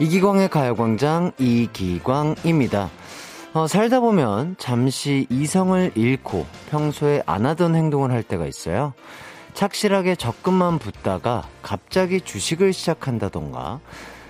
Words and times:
이기광의 0.00 0.48
가요광장 0.48 1.32
이기광입니다. 1.36 2.88
어, 3.52 3.66
살다 3.66 4.00
보면 4.00 4.56
잠시 4.58 5.26
이성을 5.28 5.92
잃고 5.94 6.46
평소에 6.70 7.22
안 7.26 7.44
하던 7.44 7.74
행동을 7.74 8.10
할 8.10 8.22
때가 8.22 8.46
있어요. 8.46 8.94
착실하게 9.52 10.14
적금만 10.14 10.78
붓다가 10.78 11.46
갑자기 11.60 12.22
주식을 12.22 12.72
시작한다던가, 12.72 13.80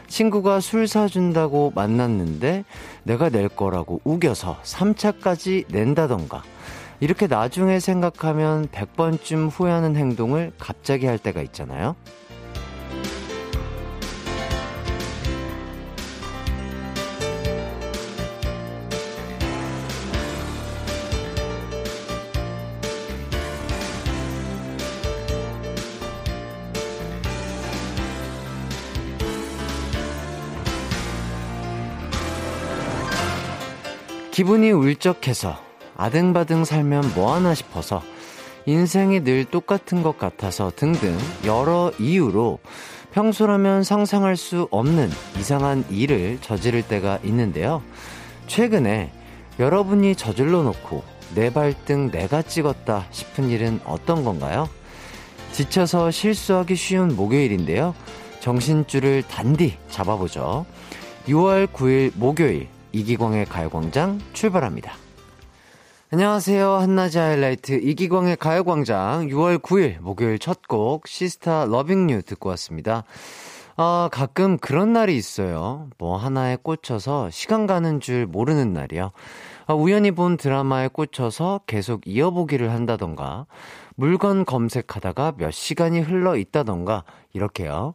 친구가 0.09 0.59
술 0.59 0.89
사준다고 0.89 1.71
만났는데 1.77 2.65
내가 3.05 3.29
낼 3.29 3.49
거라고 3.49 4.01
우겨서 4.03 4.59
3차까지 4.65 5.67
낸다던가, 5.69 6.43
이렇게 6.99 7.29
나중에 7.29 7.79
생각하면 7.79 8.67
100번쯤 8.67 9.49
후회하는 9.53 9.95
행동을 9.95 10.51
갑자기 10.59 11.07
할 11.07 11.17
때가 11.17 11.43
있잖아요. 11.43 11.95
기분이 34.41 34.71
울적해서 34.71 35.55
아등바등 35.99 36.65
살면 36.65 37.13
뭐하나 37.15 37.53
싶어서 37.53 38.03
인생이 38.65 39.23
늘 39.23 39.45
똑같은 39.45 40.03
것 40.03 40.17
같아서 40.17 40.73
등등 40.75 41.15
여러 41.45 41.93
이유로 41.99 42.59
평소라면 43.13 43.85
상상할 43.85 44.39
수 44.39 44.67
없는 44.71 45.11
이상한 45.39 45.85
일을 45.91 46.39
저지를 46.41 46.81
때가 46.89 47.19
있는데요. 47.23 47.83
최근에 48.47 49.13
여러분이 49.59 50.17
저질러 50.17 50.63
놓고 50.63 51.05
내 51.35 51.53
발등 51.53 52.11
내가 52.11 52.41
찍었다 52.41 53.09
싶은 53.11 53.51
일은 53.51 53.79
어떤 53.85 54.25
건가요? 54.25 54.71
지쳐서 55.53 56.11
실수하기 56.11 56.77
쉬운 56.77 57.15
목요일인데요. 57.15 57.95
정신줄을 58.41 59.23
단디 59.25 59.77
잡아보죠. 59.91 60.65
6월 61.27 61.67
9일 61.67 62.13
목요일 62.15 62.69
이기광의 62.93 63.47
가요광장 63.47 64.21
출발합니다. 64.33 64.93
안녕하세요. 66.13 66.69
한낮의 66.73 67.17
하이라이트 67.17 67.73
이기광의 67.73 68.37
가요광장 68.37 69.29
6월 69.29 69.61
9일 69.61 70.01
목요일 70.01 70.39
첫 70.39 70.63
곡 70.69 71.07
시스타 71.07 71.67
러빙유 71.67 72.23
듣고 72.23 72.49
왔습니다. 72.51 73.05
아, 73.77 74.09
가끔 74.13 74.59
그런 74.59 74.93
날이 74.93 75.17
있어요. 75.17 75.89
뭐 75.99 76.17
하나에 76.17 76.57
꽂혀서 76.57 77.31
시간 77.31 77.67
가는 77.67 78.01
줄 78.01 78.27
모르는 78.27 78.73
날이요. 78.73 79.13
아, 79.67 79.75
우연히 79.75 80.11
본 80.11 80.37
드라마에 80.37 80.89
꽂혀서 80.89 81.61
계속 81.67 82.03
이어보기를 82.07 82.73
한다던가, 82.73 83.47
물건 83.97 84.45
검색하다가 84.45 85.35
몇 85.39 85.51
시간이 85.53 86.01
흘러 86.01 86.37
있다던가, 86.37 87.05
이렇게요. 87.33 87.95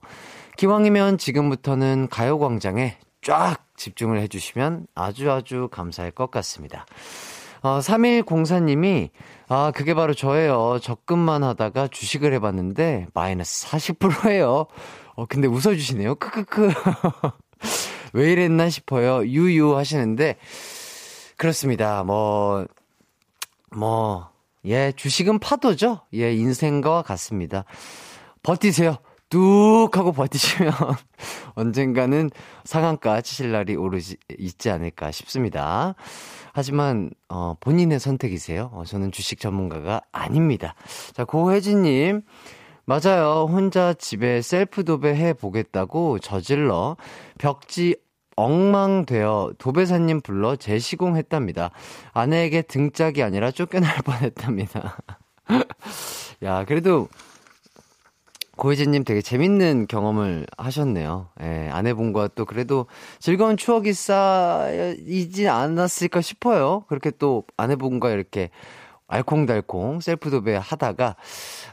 기왕이면 0.58 1.18
지금부터는 1.18 2.08
가요광장에 2.10 2.98
쫙 3.22 3.65
집중을 3.78 4.22
해주시면 4.22 4.88
아주 4.96 5.32
아주 5.32 5.70
감사할 5.72 6.12
것 6.12 6.32
같습니다. 6.32 6.86
어, 7.62 7.80
3104님이, 7.80 9.10
아, 9.48 9.72
그게 9.74 9.96
바로 9.96 10.14
저예요. 10.14 10.78
적금만 10.82 11.44
하다가 11.44 11.88
주식을 11.88 12.32
해봤는데, 12.34 13.08
마이너스 13.16 13.66
40%예요. 13.68 14.68
어, 15.16 15.26
근데 15.26 15.48
웃어주시네요. 15.48 16.16
크크크. 16.16 16.70
왜 18.14 18.32
이랬나 18.32 18.70
싶어요. 18.70 19.26
유유 19.26 19.76
하시는데, 19.76 20.36
그렇습니다. 21.38 22.04
뭐, 22.04 22.68
뭐, 23.72 24.30
예, 24.66 24.92
주식은 24.96 25.40
파도죠? 25.40 26.02
예, 26.14 26.34
인생과 26.34 27.02
같습니다. 27.02 27.66
버티세요. 28.44 28.98
뚝 29.30 29.90
하고 29.98 30.12
버티시면 30.12 30.72
언젠가는 31.56 32.30
상한가 32.64 33.22
치실 33.22 33.52
날이 33.52 33.76
오르지, 33.76 34.18
있지 34.38 34.70
않을까 34.70 35.12
싶습니다. 35.12 35.96
하지만, 36.54 37.12
어, 37.28 37.56
본인의 37.60 38.00
선택이세요. 38.00 38.70
어, 38.74 38.84
저는 38.86 39.12
주식 39.12 39.40
전문가가 39.40 40.02
아닙니다. 40.12 40.76
자, 41.14 41.26
고혜진 41.26 41.82
님. 41.84 42.22
맞아요. 42.86 43.48
혼자 43.50 43.94
집에 43.94 44.42
셀프 44.42 44.84
도배 44.84 45.16
해 45.16 45.34
보겠다고 45.34 46.20
저질러 46.20 46.98
벽지 47.40 47.96
엉망되어 48.36 49.54
도배사님 49.58 50.22
불러 50.22 50.56
재시공했답니다. 50.56 51.72
아내에게 52.14 52.62
등짝이 52.62 53.24
아니라 53.24 53.52
쫓겨날 53.52 53.96
뻔했답니다. 54.04 54.98
야, 56.44 56.66
그래도 56.66 57.08
고혜진님 58.56 59.04
되게 59.04 59.22
재밌는 59.22 59.88
경험을 59.88 60.46
하셨네요. 60.58 61.30
예, 61.42 61.70
아내분과 61.72 62.30
또 62.36 62.46
그래도 62.46 62.86
즐거운 63.20 63.58
추억이 63.58 63.94
쌓이지 63.94 65.48
않았을까 65.48 66.22
싶어요. 66.22 66.86
그렇게 66.88 67.12
또 67.12 67.44
아내분과 67.58 68.12
이렇게 68.12 68.50
알콩달콩 69.08 70.00
셀프 70.00 70.32
도배 70.32 70.56
하다가 70.56 71.16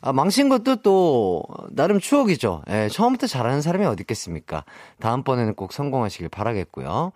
아, 0.02 0.12
망친 0.12 0.48
것도 0.48 0.76
또 0.82 1.44
나름 1.70 1.98
추억이죠. 1.98 2.62
예, 2.68 2.88
처음부터 2.88 3.26
잘하는 3.26 3.62
사람이 3.62 3.86
어디 3.86 4.02
있겠습니까? 4.02 4.64
다음번에는 5.00 5.54
꼭 5.54 5.72
성공하시길 5.72 6.28
바라겠고요. 6.28 7.12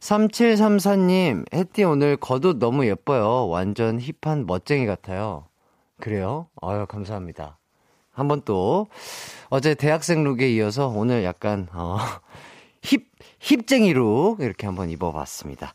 3734님, 0.00 1.52
햇띠 1.52 1.84
오늘 1.84 2.16
겉옷 2.16 2.58
너무 2.58 2.86
예뻐요. 2.86 3.48
완전 3.48 3.98
hip한 3.98 4.46
멋쟁이 4.46 4.86
같아요. 4.86 5.46
그래요? 6.00 6.48
아유, 6.60 6.86
감사합니다. 6.86 7.58
한번 8.16 8.40
또 8.44 8.88
어제 9.50 9.74
대학생 9.74 10.24
look에 10.24 10.50
이어서 10.52 10.88
오늘 10.88 11.22
약간 11.22 11.68
어, 11.72 11.98
hip 12.82 13.02
hip쟁이 13.38 13.92
look 13.92 14.38
이렇게 14.40 14.66
한번 14.66 14.88
입어봤습니다. 14.90 15.74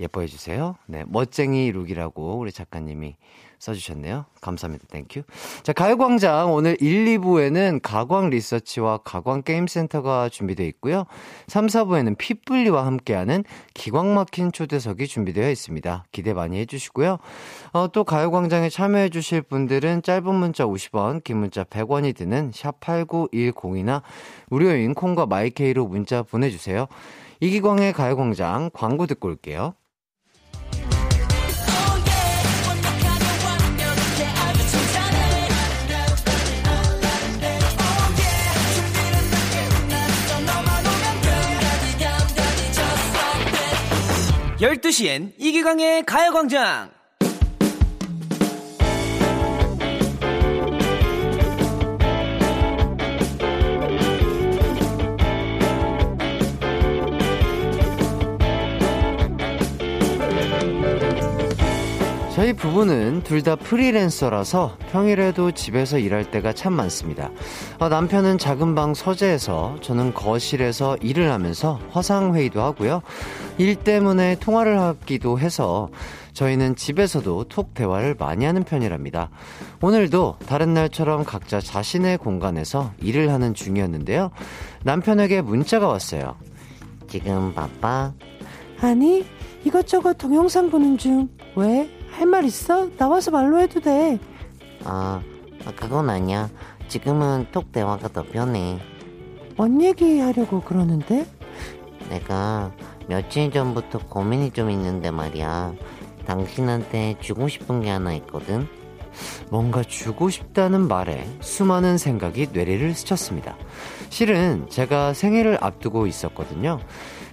예뻐해 0.00 0.26
주세요. 0.26 0.76
네, 0.86 1.04
멋쟁이 1.06 1.70
look이라고 1.70 2.38
우리 2.38 2.50
작가님이 2.50 3.16
써주셨네요. 3.62 4.24
감사합니다. 4.40 4.86
Thank 4.88 5.07
you. 5.07 5.22
자, 5.62 5.72
가요광장 5.72 6.52
오늘 6.52 6.76
1, 6.80 7.18
2부에는 7.18 7.78
가광 7.80 8.30
리서치와 8.30 8.98
가광 8.98 9.42
게임센터가 9.42 10.28
준비되어 10.28 10.66
있고요. 10.66 11.04
3, 11.46 11.68
4부에는 11.68 12.18
핏불리와 12.18 12.84
함께하는 12.84 13.44
기광 13.72 14.14
막힌 14.14 14.50
초대석이 14.50 15.06
준비되어 15.06 15.48
있습니다. 15.48 16.04
기대 16.10 16.34
많이 16.34 16.58
해주시고요. 16.58 17.18
어, 17.72 17.88
또 17.92 18.02
가요광장에 18.02 18.68
참여해주실 18.68 19.42
분들은 19.42 20.02
짧은 20.02 20.34
문자 20.34 20.64
50원, 20.64 21.22
긴 21.22 21.36
문자 21.36 21.62
100원이 21.62 22.16
드는 22.16 22.50
샵8910이나 22.50 24.02
무료인 24.48 24.92
콩과 24.94 25.26
마이케이로 25.26 25.86
문자 25.86 26.22
보내주세요. 26.24 26.88
이기광의 27.38 27.92
가요광장 27.92 28.70
광고 28.72 29.06
듣고 29.06 29.28
올게요. 29.28 29.74
12시엔 44.62 45.32
이기광의 45.38 46.04
가요광장! 46.04 47.01
저희 62.34 62.54
부부는 62.54 63.22
둘 63.24 63.42
다 63.42 63.56
프리랜서라서 63.56 64.78
평일에도 64.90 65.50
집에서 65.50 65.98
일할 65.98 66.30
때가 66.30 66.52
참 66.52 66.72
많습니다. 66.72 67.30
어, 67.78 67.88
남편은 67.88 68.38
작은 68.38 68.74
방 68.74 68.94
서재에서 68.94 69.76
저는 69.82 70.14
거실에서 70.14 70.96
일을 71.02 71.30
하면서 71.30 71.78
화상회의도 71.90 72.62
하고요. 72.62 73.02
일 73.58 73.74
때문에 73.74 74.36
통화를 74.36 74.78
하기도 74.80 75.38
해서 75.40 75.90
저희는 76.32 76.76
집에서도 76.76 77.44
톡 77.48 77.74
대화를 77.74 78.14
많이 78.18 78.44
하는 78.44 78.62
편이랍니다. 78.62 79.28
오늘도 79.82 80.36
다른 80.46 80.72
날처럼 80.72 81.24
각자 81.24 81.60
자신의 81.60 82.16
공간에서 82.18 82.92
일을 83.02 83.30
하는 83.30 83.52
중이었는데요. 83.54 84.30
남편에게 84.84 85.42
문자가 85.42 85.86
왔어요. 85.88 86.36
지금 87.08 87.52
바빠? 87.52 88.12
아니, 88.80 89.24
이것저것 89.64 90.14
동영상 90.16 90.70
보는 90.70 90.96
중. 90.96 91.28
왜? 91.56 91.90
할 92.12 92.26
말 92.26 92.44
있어? 92.44 92.88
나와서 92.96 93.30
말로 93.30 93.60
해도 93.60 93.80
돼. 93.80 94.18
아, 94.84 95.20
그건 95.76 96.10
아니야. 96.10 96.48
지금은 96.88 97.46
톡 97.52 97.72
대화가 97.72 98.08
더 98.08 98.22
편해. 98.22 98.78
뭔 99.56 99.80
얘기 99.82 100.18
하려고 100.20 100.60
그러는데? 100.60 101.26
내가 102.08 102.72
며칠 103.08 103.50
전부터 103.50 104.00
고민이 104.08 104.50
좀 104.52 104.70
있는데 104.70 105.10
말이야. 105.10 105.74
당신한테 106.26 107.16
주고 107.20 107.48
싶은 107.48 107.80
게 107.82 107.90
하나 107.90 108.12
있거든. 108.14 108.66
뭔가 109.50 109.82
주고 109.82 110.30
싶다는 110.30 110.88
말에 110.88 111.26
수많은 111.40 111.98
생각이 111.98 112.48
뇌리를 112.52 112.94
스쳤습니다. 112.94 113.56
실은 114.08 114.66
제가 114.70 115.12
생일을 115.14 115.58
앞두고 115.60 116.06
있었거든요. 116.06 116.78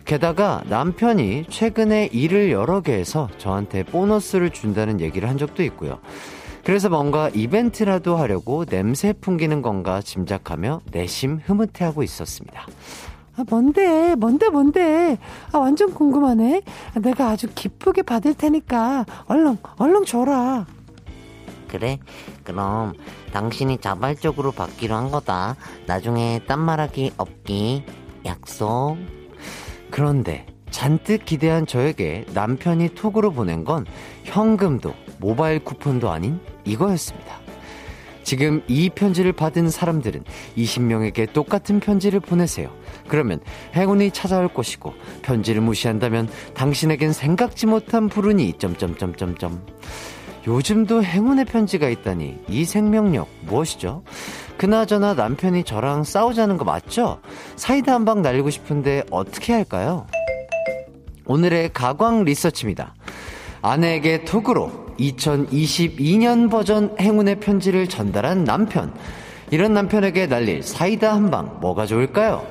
게다가 0.10 0.64
남편이 0.66 1.46
최근에 1.52 2.08
일을 2.12 2.50
여러 2.50 2.82
개 2.82 2.94
해서 2.94 3.30
저한테 3.38 3.84
보너스를 3.84 4.50
준다는 4.50 5.02
얘기를 5.02 5.30
한 5.30 5.38
적도 5.38 5.62
있고요. 5.62 6.00
그래서 6.64 6.90
뭔가 6.90 7.30
이벤트라도 7.30 8.16
하려고 8.16 8.66
냄새 8.66 9.14
풍기는 9.14 9.62
건가 9.62 10.02
짐작하며 10.02 10.82
내심 10.92 11.42
흐뭇해하고 11.46 12.02
있었습니다. 12.02 12.66
아, 13.38 13.44
뭔데, 13.52 14.16
뭔데, 14.16 14.50
뭔데. 14.50 15.20
아, 15.52 15.60
완전 15.60 15.94
궁금하네. 15.94 16.64
아, 16.96 17.00
내가 17.00 17.30
아주 17.30 17.46
기쁘게 17.54 18.02
받을 18.02 18.34
테니까 18.34 19.06
얼른, 19.28 19.60
얼른 19.78 20.06
줘라. 20.06 20.66
그래? 21.68 22.00
그럼 22.44 22.94
당신이 23.32 23.78
자발적으로 23.78 24.54
받기로 24.54 24.96
한 24.96 25.12
거다. 25.12 25.56
나중에 25.86 26.42
딴 26.48 26.62
말하기 26.62 27.12
없기. 27.18 27.84
약속. 28.26 29.19
그런데 29.92 30.46
잔뜩 30.70 31.26
기대한 31.26 31.66
저에게 31.66 32.26
남편이 32.34 32.90
톡으로 32.90 33.32
보낸 33.32 33.64
건 33.64 33.86
현금도 34.24 34.94
모바일 35.20 35.60
쿠폰도 35.60 36.10
아닌 36.10 36.40
이거였습니다. 36.66 37.40
지금 38.24 38.62
이 38.68 38.90
편지를 38.90 39.34
받은 39.34 39.72
사람들은 39.72 40.24
20명에게 40.56 41.34
똑같은 41.34 41.80
편지를 41.80 42.20
보내세요. 42.20 42.70
그러면 43.08 43.40
행운이 43.76 44.12
찾아올 44.12 44.50
것이고 44.50 44.94
편지를 45.24 45.62
무시한다면 45.62 46.30
당신에겐 46.54 47.12
생각지 47.12 47.66
못한 47.66 48.08
불운이 48.08 48.54
점점점점점 48.60 49.66
요즘도 50.48 51.04
행운의 51.04 51.46
편지가 51.46 51.90
있다니 51.90 52.40
이 52.48 52.66
생명력 52.66 53.28
무엇이죠? 53.46 54.04
그나저나 54.58 55.14
남편이 55.14 55.64
저랑 55.64 56.04
싸우자는 56.04 56.58
거 56.58 56.66
맞죠? 56.66 57.20
사이다 57.56 57.94
한 57.94 58.06
방 58.06 58.22
날리고 58.22 58.50
싶은데 58.50 59.04
어떻게 59.12 59.54
할까요? 59.54 60.08
오늘의 61.26 61.72
가광 61.74 62.24
리서치입니다. 62.24 62.96
아내에게 63.62 64.24
톡으로 64.26 64.72
2022년 65.00 66.50
버전 66.50 66.96
행운의 67.00 67.40
편지를 67.40 67.88
전달한 67.88 68.44
남편. 68.44 68.94
이런 69.52 69.74
남편에게 69.74 70.28
날릴 70.28 70.64
사이다 70.64 71.14
한 71.14 71.30
방 71.30 71.60
뭐가 71.62 71.86
좋을까요? 71.86 72.46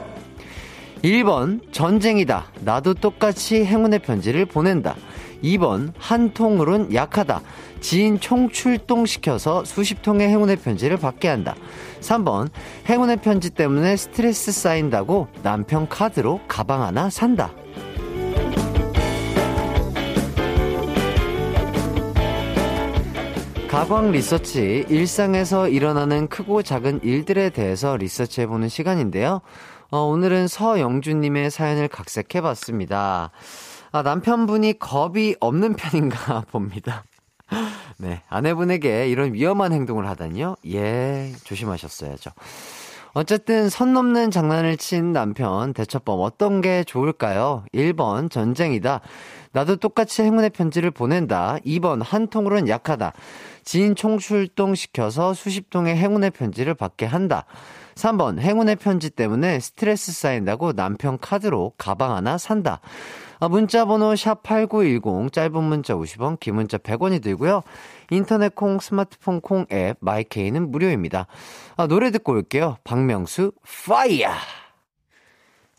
1번 1.02 1.60
전쟁이다. 1.72 2.46
나도 2.60 2.94
똑같이 2.94 3.64
행운의 3.64 4.00
편지를 4.00 4.46
보낸다. 4.46 4.94
2번 5.42 5.92
한 5.98 6.32
통으론 6.32 6.92
약하다. 6.92 7.40
지인 7.80 8.18
총출동시켜서 8.18 9.64
수십 9.64 10.02
통의 10.02 10.28
행운의 10.28 10.56
편지를 10.56 10.96
받게 10.96 11.28
한다. 11.28 11.54
3번 12.00 12.48
행운의 12.88 13.18
편지 13.18 13.50
때문에 13.50 13.96
스트레스 13.96 14.52
쌓인다고 14.52 15.28
남편 15.42 15.88
카드로 15.88 16.40
가방 16.48 16.82
하나 16.82 17.10
산다. 17.10 17.52
가광 23.68 24.12
리서치, 24.12 24.86
일상에서 24.88 25.68
일어나는 25.68 26.28
크고 26.28 26.62
작은 26.62 27.00
일들에 27.02 27.50
대해서 27.50 27.98
리서치해보는 27.98 28.70
시간인데요. 28.70 29.42
어, 29.90 29.98
오늘은 30.00 30.48
서영주님의 30.48 31.50
사연을 31.50 31.88
각색해봤습니다. 31.88 33.30
아, 33.90 34.02
남편분이 34.02 34.78
겁이 34.78 35.36
없는 35.40 35.74
편인가 35.74 36.42
봅니다. 36.52 37.04
네, 37.96 38.22
아내분에게 38.28 39.08
이런 39.08 39.32
위험한 39.32 39.72
행동을 39.72 40.06
하다니요? 40.08 40.56
예, 40.66 41.32
조심하셨어야죠. 41.44 42.30
어쨌든 43.14 43.68
선 43.68 43.94
넘는 43.94 44.30
장난을 44.30 44.76
친 44.76 45.12
남편 45.12 45.72
대처법 45.72 46.20
어떤 46.20 46.60
게 46.60 46.84
좋을까요? 46.84 47.64
1번 47.74 48.30
전쟁이다. 48.30 49.00
나도 49.52 49.76
똑같이 49.76 50.22
행운의 50.22 50.50
편지를 50.50 50.90
보낸다. 50.90 51.56
2번 51.64 52.02
한 52.04 52.28
통으로는 52.28 52.68
약하다. 52.68 53.12
지인 53.64 53.96
총출동 53.96 54.74
시켜서 54.74 55.34
수십 55.34 55.70
통의 55.70 55.96
행운의 55.96 56.30
편지를 56.30 56.74
받게 56.74 57.06
한다. 57.06 57.46
3번 57.94 58.38
행운의 58.38 58.76
편지 58.76 59.10
때문에 59.10 59.58
스트레스 59.58 60.12
쌓인다고 60.12 60.74
남편 60.74 61.18
카드로 61.18 61.72
가방 61.78 62.14
하나 62.14 62.38
산다. 62.38 62.80
아, 63.40 63.48
문자 63.48 63.84
번호 63.84 64.12
샵8910 64.14 65.32
짧은 65.32 65.62
문자 65.62 65.94
50원 65.94 66.40
긴 66.40 66.56
문자 66.56 66.76
100원이 66.78 67.22
들고요. 67.22 67.62
인터넷 68.10 68.54
콩 68.54 68.78
스마트폰 68.80 69.40
콩 69.40 69.66
앱 69.72 69.96
마이케이는 70.00 70.70
무료입니다. 70.70 71.26
아, 71.76 71.86
노래 71.86 72.10
듣고 72.10 72.32
올게요. 72.32 72.76
박명수 72.84 73.52
Fire 73.86 74.30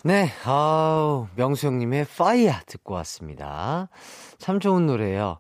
네, 0.06 0.30
아우 0.46 1.28
명수 1.36 1.68
형님의 1.68 2.06
파이어 2.18 2.54
듣고 2.66 2.94
왔습니다. 2.96 3.90
참 4.38 4.60
좋은 4.62 4.86
노래예요. 4.86 5.40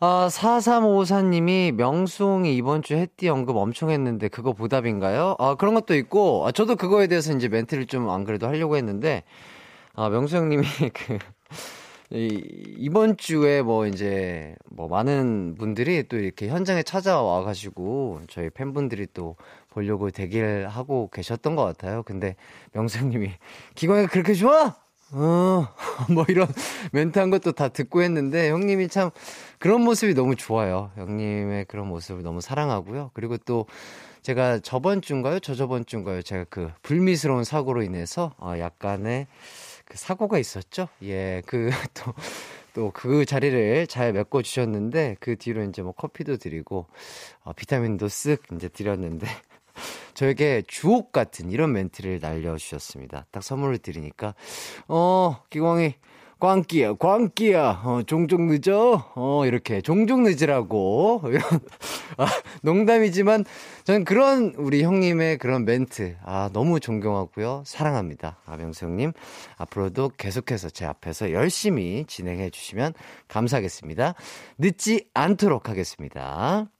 아, 0.00 0.28
4354님이 0.30 1.72
명수홍이 1.72 2.56
이번 2.56 2.82
주 2.82 2.94
햇띠 2.94 3.28
언급 3.28 3.56
엄청 3.56 3.90
했는데 3.90 4.28
그거 4.28 4.52
보답인가요? 4.52 5.36
아, 5.38 5.54
그런 5.54 5.74
것도 5.74 5.94
있고, 5.94 6.44
아, 6.46 6.50
저도 6.52 6.74
그거에 6.76 7.06
대해서 7.06 7.32
이제 7.34 7.46
멘트를 7.48 7.86
좀 7.86 8.08
안 8.10 8.24
그래도 8.24 8.48
하려고 8.48 8.76
했는데, 8.76 9.22
아, 9.94 10.08
명수 10.08 10.36
형님이 10.36 10.64
그, 10.94 11.18
이, 12.10 12.42
이번 12.78 13.16
주에 13.16 13.62
뭐 13.62 13.86
이제 13.86 14.54
뭐 14.66 14.86
많은 14.86 15.54
분들이 15.58 16.06
또 16.08 16.18
이렇게 16.18 16.48
현장에 16.48 16.82
찾아와 16.82 17.42
가지고 17.42 18.20
저희 18.28 18.50
팬분들이 18.50 19.06
또 19.14 19.36
보려고 19.70 20.10
대기를 20.10 20.68
하고 20.68 21.08
계셨던 21.12 21.56
것 21.56 21.64
같아요. 21.64 22.02
근데 22.02 22.36
명수 22.72 22.98
형님이 22.98 23.30
기광이가 23.74 24.08
그렇게 24.08 24.34
좋아? 24.34 24.76
어, 25.14 25.68
뭐 26.12 26.24
이런 26.28 26.48
멘트 26.92 27.18
한 27.18 27.30
것도 27.30 27.52
다 27.52 27.68
듣고 27.68 28.02
했는데 28.02 28.50
형님이 28.50 28.88
참 28.88 29.10
그런 29.58 29.82
모습이 29.82 30.14
너무 30.14 30.36
좋아요. 30.36 30.90
형님의 30.96 31.66
그런 31.66 31.86
모습을 31.88 32.22
너무 32.22 32.40
사랑하고요. 32.40 33.10
그리고 33.14 33.36
또 33.38 33.66
제가 34.22 34.60
저번 34.60 35.02
주인가요? 35.02 35.40
저저번 35.40 35.84
주인가요? 35.84 36.22
제가 36.22 36.44
그 36.48 36.70
불미스러운 36.82 37.44
사고로 37.44 37.82
인해서 37.82 38.32
어, 38.38 38.54
약간의 38.58 39.26
그 39.92 39.98
사고가 39.98 40.38
있었죠. 40.38 40.88
예, 41.02 41.42
그 41.44 41.68
또 41.92 42.14
또 42.72 42.90
그 42.94 43.26
자리를 43.26 43.86
잘 43.86 44.14
메꿔 44.14 44.40
주셨는데 44.40 45.16
그 45.20 45.36
뒤로 45.36 45.62
이제 45.64 45.82
뭐 45.82 45.92
커피도 45.92 46.38
드리고 46.38 46.86
어, 47.44 47.52
비타민도 47.52 48.06
쓱 48.06 48.56
이제 48.56 48.68
드렸는데 48.68 49.26
저에게 50.14 50.62
주옥 50.66 51.12
같은 51.12 51.50
이런 51.50 51.72
멘트를 51.72 52.20
날려 52.20 52.56
주셨습니다. 52.56 53.26
딱 53.30 53.42
선물을 53.42 53.76
드리니까 53.78 54.34
어 54.88 55.42
기광이 55.50 55.94
광기야, 56.42 56.94
광기야, 56.94 57.82
어, 57.84 58.02
종종 58.04 58.48
늦어, 58.48 59.12
어, 59.14 59.46
이렇게, 59.46 59.80
종종 59.80 60.24
늦으라고, 60.24 61.22
이런, 61.26 61.40
아, 62.18 62.26
농담이지만, 62.62 63.44
저는 63.84 64.04
그런, 64.04 64.52
우리 64.56 64.82
형님의 64.82 65.38
그런 65.38 65.64
멘트, 65.64 66.16
아, 66.24 66.50
너무 66.52 66.80
존경하고요. 66.80 67.62
사랑합니다. 67.64 68.38
아명수 68.44 68.86
형님. 68.86 69.12
앞으로도 69.56 70.10
계속해서 70.18 70.70
제 70.70 70.84
앞에서 70.84 71.30
열심히 71.30 72.04
진행해 72.08 72.50
주시면 72.50 72.94
감사하겠습니다. 73.28 74.14
늦지 74.58 75.06
않도록 75.14 75.68
하겠습니다. 75.68 76.71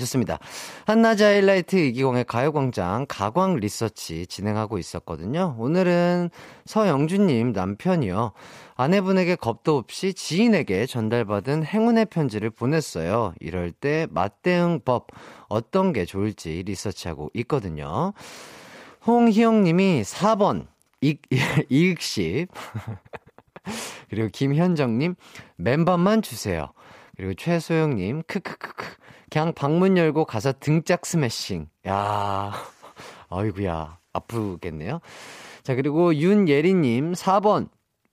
좋습니다. 0.00 0.38
한낮의 0.86 1.22
하이라이트 1.22 1.76
이기광의 1.76 2.24
가요광장 2.24 3.06
가광 3.08 3.56
리서치 3.56 4.26
진행하고 4.26 4.78
있었거든요. 4.78 5.54
오늘은 5.58 6.30
서영주님 6.66 7.52
남편이요. 7.52 8.32
아내분에게 8.76 9.36
겁도 9.36 9.76
없이 9.76 10.14
지인에게 10.14 10.86
전달받은 10.86 11.64
행운의 11.64 12.06
편지를 12.06 12.50
보냈어요. 12.50 13.34
이럴 13.40 13.72
때 13.72 14.06
맞대응법 14.10 15.08
어떤 15.48 15.92
게 15.92 16.04
좋을지 16.04 16.62
리서치하고 16.64 17.30
있거든요. 17.34 18.12
홍희영 19.06 19.64
님이 19.64 20.02
4번 20.02 20.66
이, 21.00 21.18
이익십 21.68 22.48
그리고 24.10 24.28
김현정 24.32 24.98
님 24.98 25.14
맨밥만 25.56 26.22
주세요. 26.22 26.72
그리고 27.16 27.34
최소영 27.34 27.96
님 27.96 28.22
크크크크 28.26 28.96
그냥 29.30 29.52
방문 29.54 29.96
열고 29.96 30.24
가서 30.24 30.52
등짝 30.58 31.06
스매싱. 31.06 31.68
야. 31.86 32.52
아이구야. 33.28 33.98
아프겠네요. 34.12 35.00
자, 35.62 35.74
그리고 35.74 36.14
윤예리님 36.14 37.12
4번 37.12 37.68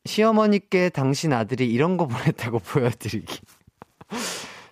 시어머니께 0.05 0.89
당신 0.89 1.33
아들이 1.33 1.67
이런 1.71 1.97
거 1.97 2.07
보냈다고 2.07 2.59
보여드리기. 2.65 3.39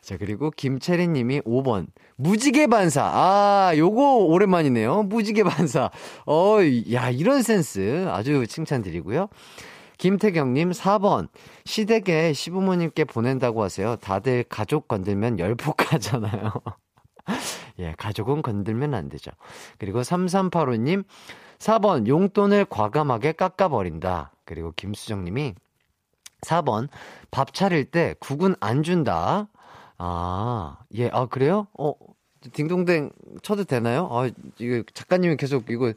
자, 0.02 0.18
그리고 0.18 0.52
김채리 0.52 1.08
님이 1.08 1.42
5번. 1.42 1.88
무지개 2.16 2.68
반사. 2.68 3.02
아, 3.04 3.74
요거 3.76 4.18
오랜만이네요. 4.26 5.04
무지개 5.04 5.44
반사. 5.44 5.90
어, 6.28 6.58
야, 6.94 7.10
이런 7.10 7.42
센스 7.42 8.08
아주 8.10 8.46
칭찬드리고요. 8.46 9.30
김태경님 9.98 10.72
4번 10.72 11.30
시댁에 11.66 12.34
시부모님께 12.34 13.06
보낸다고 13.06 13.64
하세요. 13.64 13.96
다들 13.98 14.44
가족 14.44 14.88
건들면 14.88 15.40
열폭하잖아요. 15.40 16.52
예, 17.80 17.94
가족은 17.98 18.42
건들면 18.42 18.94
안 18.94 19.10
되죠. 19.10 19.32
그리고 19.78 20.02
3385님 20.02 21.04
4번 21.60 22.08
용돈을 22.08 22.66
과감하게 22.66 23.34
깎아버린다. 23.34 24.32
그리고 24.46 24.74
김수정님이 24.76 25.56
4번 26.42 26.90
밥 27.32 27.54
차릴 27.54 27.86
때 27.86 28.16
국은 28.20 28.56
안 28.60 28.84
준다. 28.84 29.48
아, 29.98 30.78
예, 30.96 31.10
아, 31.12 31.26
그래요? 31.26 31.68
어, 31.78 31.94
딩동댕 32.54 33.12
쳐도 33.42 33.64
되나요? 33.64 34.08
아, 34.12 34.30
이거 34.60 34.84
작가님이 34.94 35.38
계속 35.38 35.70
이거 35.70 35.94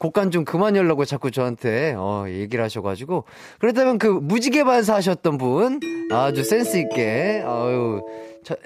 곡간 0.00 0.32
좀 0.32 0.44
그만 0.44 0.74
열라고 0.74 1.04
자꾸 1.04 1.30
저한테 1.30 1.94
어, 1.96 2.24
얘기를 2.26 2.64
하셔가지고 2.64 3.24
그렇다면 3.60 3.98
그 3.98 4.06
무지개 4.08 4.64
반사 4.64 4.94
하셨던 4.96 5.38
분 5.38 5.78
아주 6.10 6.42
센스 6.42 6.78
있게 6.78 7.44
어유 7.46 8.00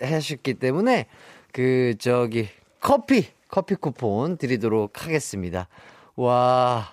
하셨기 0.01 0.55
때문에 0.55 1.07
그 1.53 1.95
저기 1.99 2.49
커피 2.81 3.27
커피 3.49 3.75
쿠폰 3.75 4.37
드리도록 4.39 5.05
하겠습니다. 5.05 5.69
와, 6.17 6.87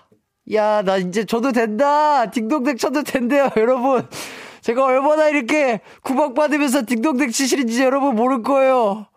야 0.51 0.81
나 0.83 0.97
이제 0.97 1.23
줘도 1.23 1.51
된다. 1.51 2.29
딩동댕 2.31 2.77
쳐도 2.77 3.03
된대요, 3.03 3.49
여러분. 3.57 4.07
제가 4.61 4.85
얼마나 4.85 5.29
이렇게 5.29 5.81
구박받으면서 6.01 6.85
딩동댕 6.85 7.29
치시는지 7.29 7.83
여러분 7.83 8.15
모를 8.15 8.41
거예요. 8.43 9.07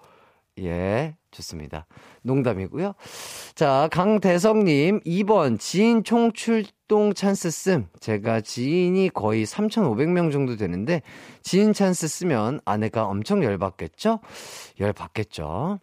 예, 0.60 1.16
좋습니다. 1.30 1.86
농담이고요. 2.24 2.94
자, 3.54 3.88
강대성님, 3.92 5.00
2번 5.00 5.58
지인 5.58 6.02
총출동 6.02 7.14
찬스 7.14 7.50
씀. 7.50 7.86
제가 8.00 8.40
지인이 8.40 9.10
거의 9.10 9.46
3,500명 9.46 10.32
정도 10.32 10.56
되는데, 10.56 11.02
지인 11.42 11.72
찬스 11.72 12.08
쓰면 12.08 12.60
아내가 12.64 13.04
엄청 13.04 13.44
열받겠죠? 13.44 14.20
열받겠죠. 14.80 15.78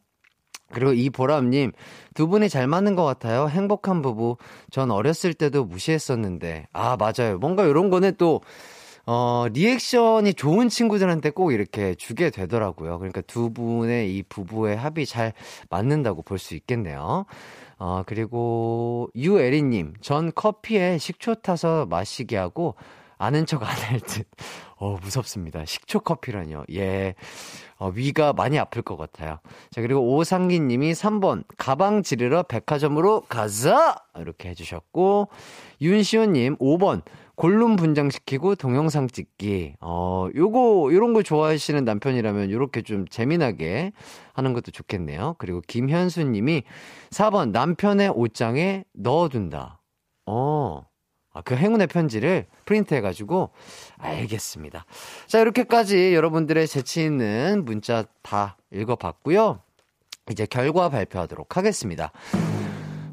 그리고 0.74 0.94
이보람님, 0.94 1.74
두 2.14 2.28
분이 2.28 2.50
잘 2.50 2.68
맞는 2.68 2.96
것 2.96 3.04
같아요. 3.04 3.48
행복한 3.50 4.02
부부. 4.02 4.38
전 4.72 4.90
어렸을 4.90 5.34
때도 5.34 5.66
무시했었는데. 5.66 6.68
아, 6.74 6.98
맞아요. 6.98 7.38
뭔가 7.40 7.66
이런 7.66 7.90
거는 7.90 8.16
또, 8.18 8.42
어, 9.06 9.46
reaction이 9.52 10.34
좋은 10.36 10.70
친구들한테 10.70 11.32
꼭 11.32 11.52
이렇게 11.52 11.96
주게 11.96 12.30
되더라고요. 12.30 12.98
그러니까 13.00 13.22
두 13.22 13.52
분의 13.52 14.16
이 14.16 14.24
부부의 14.24 14.78
합이 14.78 15.06
잘 15.06 15.34
맞는다고 15.70 16.22
볼 16.24 16.38
수 16.38 16.56
있겠네요. 16.56 17.26
어, 17.78 18.04
그리고 18.06 19.10
유에리님, 19.16 19.94
전 20.02 20.32
커피에 20.34 20.98
식초 20.98 21.36
타서 21.36 21.88
마시게 21.88 22.38
하고 22.38 22.76
아는 23.18 23.46
척 23.46 23.62
안 23.64 23.70
할 23.70 24.00
듯. 24.00 24.28
어, 24.78 24.98
무섭습니다. 25.02 25.64
식초 25.66 26.00
커피라뇨. 26.00 26.64
예. 26.74 27.14
어, 27.78 27.90
위가 27.90 28.34
많이 28.34 28.58
아플 28.58 28.82
것 28.82 28.98
같아요. 28.98 29.40
자, 29.72 29.82
그리고 29.82 30.16
오상기 30.16 30.60
님이 30.60 30.92
3번, 30.94 31.44
가방 31.58 32.02
지르러 32.02 32.42
백화점으로 32.44 33.22
가자! 33.22 33.96
이렇게 34.18 34.50
해주셨고, 34.50 35.30
윤시원 35.82 36.34
님, 36.34 36.58
5번, 36.58 37.04
골룸 37.42 37.76
분장시키고 37.76 38.54
동영상 38.54 39.08
찍기. 39.08 39.74
어, 39.82 40.28
요거, 40.36 40.90
요런 40.94 41.14
거 41.14 41.24
좋아하시는 41.24 41.84
남편이라면 41.84 42.52
요렇게 42.52 42.84
좀 42.84 43.08
재미나게 43.08 43.94
하는 44.34 44.54
것도 44.54 44.70
좋겠네요. 44.70 45.38
그리고 45.40 45.60
김현수 45.66 46.22
님이 46.22 46.62
4번 47.10 47.50
남편의 47.50 48.10
옷장에 48.10 48.84
넣어둔다. 48.94 49.82
어, 50.28 50.86
아, 51.34 51.42
그 51.42 51.56
행운의 51.56 51.88
편지를 51.88 52.46
프린트해가지고, 52.66 53.50
알겠습니다. 53.98 54.86
자, 55.26 55.40
이렇게까지 55.40 56.14
여러분들의 56.14 56.68
재치 56.68 57.04
있는 57.04 57.66
문자 57.66 58.06
다 58.22 58.56
읽어봤고요. 58.72 59.62
이제 60.30 60.46
결과 60.46 60.90
발표하도록 60.90 61.58
하겠습니다. 61.58 62.12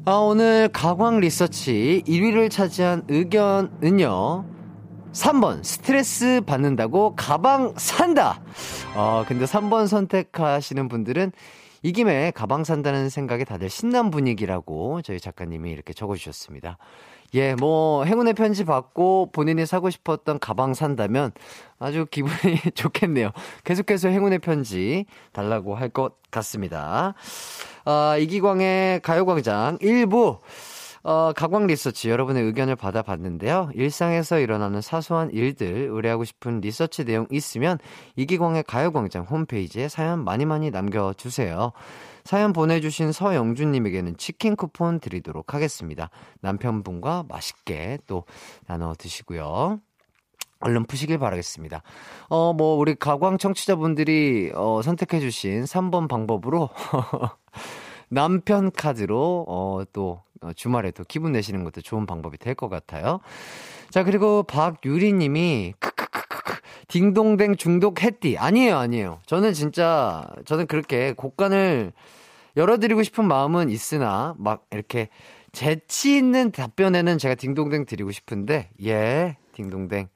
아, 0.09 0.13
오늘 0.13 0.69
가광 0.69 1.19
리서치 1.19 2.01
1위를 2.07 2.49
차지한 2.49 3.03
의견은요. 3.09 4.43
3번 5.13 5.63
스트레스 5.63 6.41
받는다고 6.47 7.13
가방 7.15 7.75
산다. 7.77 8.41
어, 8.95 9.23
근데 9.27 9.45
3번 9.45 9.85
선택하시는 9.85 10.87
분들은 10.87 11.31
이 11.83 11.91
김에 11.91 12.31
가방 12.31 12.63
산다는 12.63 13.09
생각에 13.09 13.43
다들 13.43 13.69
신난 13.69 14.09
분위기라고 14.09 15.03
저희 15.03 15.19
작가님이 15.19 15.69
이렇게 15.69 15.93
적어주셨습니다. 15.93 16.79
예, 17.35 17.53
뭐 17.55 18.03
행운의 18.05 18.33
편지 18.33 18.63
받고 18.65 19.29
본인이 19.31 19.65
사고 19.65 19.89
싶었던 19.89 20.39
가방 20.39 20.73
산다면 20.73 21.31
아주 21.77 22.05
기분이 22.09 22.33
좋겠네요. 22.75 23.31
계속해서 23.63 24.09
행운의 24.09 24.39
편지 24.39 25.05
달라고 25.31 25.75
할 25.75 25.89
것 25.89 26.13
같습니다. 26.31 27.15
아, 27.85 28.15
이기광의 28.19 29.01
가요광장 29.01 29.79
1부 29.79 30.39
어, 31.01 31.31
가광 31.35 31.65
리서치 31.65 32.09
여러분의 32.09 32.43
의견을 32.43 32.75
받아봤는데요. 32.75 33.71
일상에서 33.73 34.37
일어나는 34.39 34.81
사소한 34.81 35.31
일들 35.31 35.87
의뢰하고 35.89 36.25
싶은 36.25 36.59
리서치 36.61 37.05
내용 37.05 37.25
있으면 37.31 37.79
이기광의 38.17 38.63
가요광장 38.63 39.23
홈페이지에 39.23 39.87
사연 39.87 40.23
많이 40.23 40.45
많이 40.45 40.69
남겨주세요. 40.69 41.71
사연 42.29 42.53
보내주신 42.53 43.11
서영준님에게는 43.11 44.17
치킨 44.17 44.55
쿠폰 44.55 44.99
드리도록 44.99 45.55
하겠습니다. 45.55 46.11
남편분과 46.41 47.25
맛있게 47.27 47.97
또 48.05 48.25
나눠 48.67 48.93
드시고요. 48.93 49.79
얼른 50.59 50.85
푸시길 50.85 51.17
바라겠습니다. 51.17 51.81
어, 52.27 52.53
뭐, 52.53 52.75
우리 52.75 52.93
가광 52.93 53.39
청취자분들이, 53.39 54.51
어, 54.53 54.79
선택해주신 54.83 55.63
3번 55.63 56.07
방법으로, 56.07 56.69
남편 58.09 58.69
카드로, 58.71 59.45
어, 59.47 59.81
또, 59.91 60.21
어, 60.41 60.53
주말에도 60.53 61.05
기분 61.07 61.31
내시는 61.31 61.63
것도 61.63 61.81
좋은 61.81 62.05
방법이 62.05 62.37
될 62.37 62.53
것 62.53 62.69
같아요. 62.69 63.21
자, 63.89 64.03
그리고 64.03 64.43
박유리 64.43 65.13
님이, 65.13 65.73
크크크크크, 65.79 66.61
딩동댕 66.89 67.55
중독 67.55 68.03
했디. 68.03 68.37
아니에요, 68.37 68.77
아니에요. 68.77 69.19
저는 69.25 69.53
진짜, 69.53 70.27
저는 70.45 70.67
그렇게 70.67 71.13
곡간을 71.13 71.91
열어드리고 72.57 73.03
싶은 73.03 73.25
마음은 73.25 73.69
있으나, 73.69 74.35
막 74.37 74.65
이렇게 74.71 75.09
재치 75.51 76.17
있는 76.17 76.51
답변에는 76.51 77.17
제가 77.17 77.35
딩동댕 77.35 77.85
드리고 77.85 78.11
싶은데, 78.11 78.69
예, 78.83 79.37
딩동댕. 79.53 80.07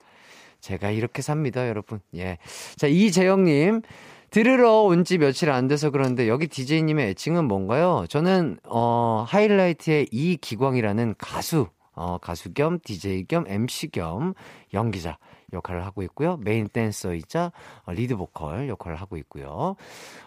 제가 0.61 0.91
이렇게 0.91 1.21
삽니다, 1.21 1.67
여러분. 1.67 1.99
예. 2.15 2.37
자, 2.77 2.87
이재영님. 2.87 3.81
들으러 4.29 4.81
온 4.81 5.03
지 5.03 5.19
며칠 5.19 5.51
안 5.51 5.67
돼서 5.67 5.91
그런데 5.91 6.27
여기 6.27 6.47
DJ님의 6.47 7.09
애칭은 7.09 7.45
뭔가요? 7.45 8.05
저는, 8.09 8.57
어, 8.63 9.25
하이라이트의 9.27 10.07
이기광이라는 10.11 11.15
가수, 11.19 11.67
어, 11.93 12.17
가수 12.19 12.51
겸 12.53 12.79
DJ 12.83 13.25
겸 13.27 13.45
MC 13.47 13.89
겸 13.91 14.33
연기자 14.73 15.19
역할을 15.53 15.85
하고 15.85 16.01
있고요. 16.03 16.37
main 16.37 16.67
dancer이자 16.67 17.51
어, 17.85 17.91
lead 17.93 18.15
vocal 18.15 18.67
역할을 18.67 18.97
하고 18.97 19.17
있고요. 19.17 19.75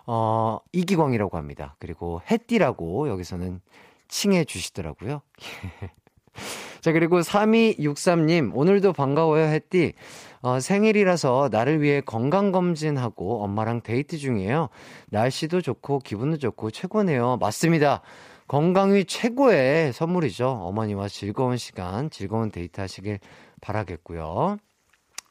어, 0.06 0.58
이기광이라고 0.72 1.36
합니다. 1.36 1.76
그리고 1.78 2.20
햇띠라고 2.30 3.08
여기서는 3.08 3.60
칭해 4.08 4.44
주시더라고요. 4.44 5.22
자, 6.80 6.92
그리고 6.92 7.20
3263님, 7.20 8.52
오늘도 8.54 8.92
반가워요, 8.92 9.44
햇띠. 9.46 9.94
어, 10.42 10.60
생일이라서 10.60 11.48
나를 11.50 11.82
위해 11.82 12.00
건강검진하고 12.00 13.42
엄마랑 13.42 13.80
데이트 13.80 14.18
중이에요. 14.18 14.68
날씨도 15.10 15.62
좋고, 15.62 16.00
기분도 16.00 16.38
좋고, 16.38 16.70
최고네요. 16.70 17.38
맞습니다. 17.40 18.02
건강이 18.46 19.06
최고의 19.06 19.92
선물이죠. 19.92 20.48
어머니와 20.48 21.08
즐거운 21.08 21.56
시간, 21.56 22.10
즐거운 22.10 22.52
데이트 22.52 22.80
하시길 22.80 23.18
바라겠고요. 23.60 24.58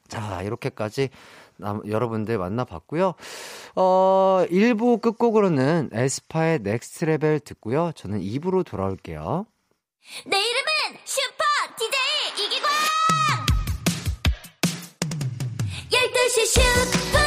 자, 0.08 0.42
이렇게까지 0.42 1.10
남, 1.58 1.82
여러분들 1.88 2.38
만나봤고요. 2.38 3.14
어, 3.76 4.46
1부 4.50 5.02
끝곡으로는 5.02 5.90
에스파의 5.94 6.60
Next 6.60 7.06
Level 7.06 7.40
듣고요. 7.40 7.92
저는 7.96 8.20
2부로 8.22 8.66
돌아올게요. 8.66 9.46
내 10.28 10.38
이름은 10.38 11.00
슈퍼 11.04 11.44
DJ 11.78 12.46
이기광 12.46 12.70
12시 15.90 16.46
슈퍼 16.46 17.25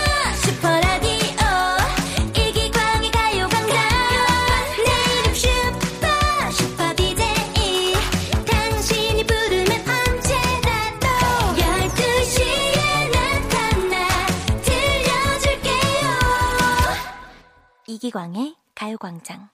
이기광의 17.99 18.55
가요광장 18.77 19.49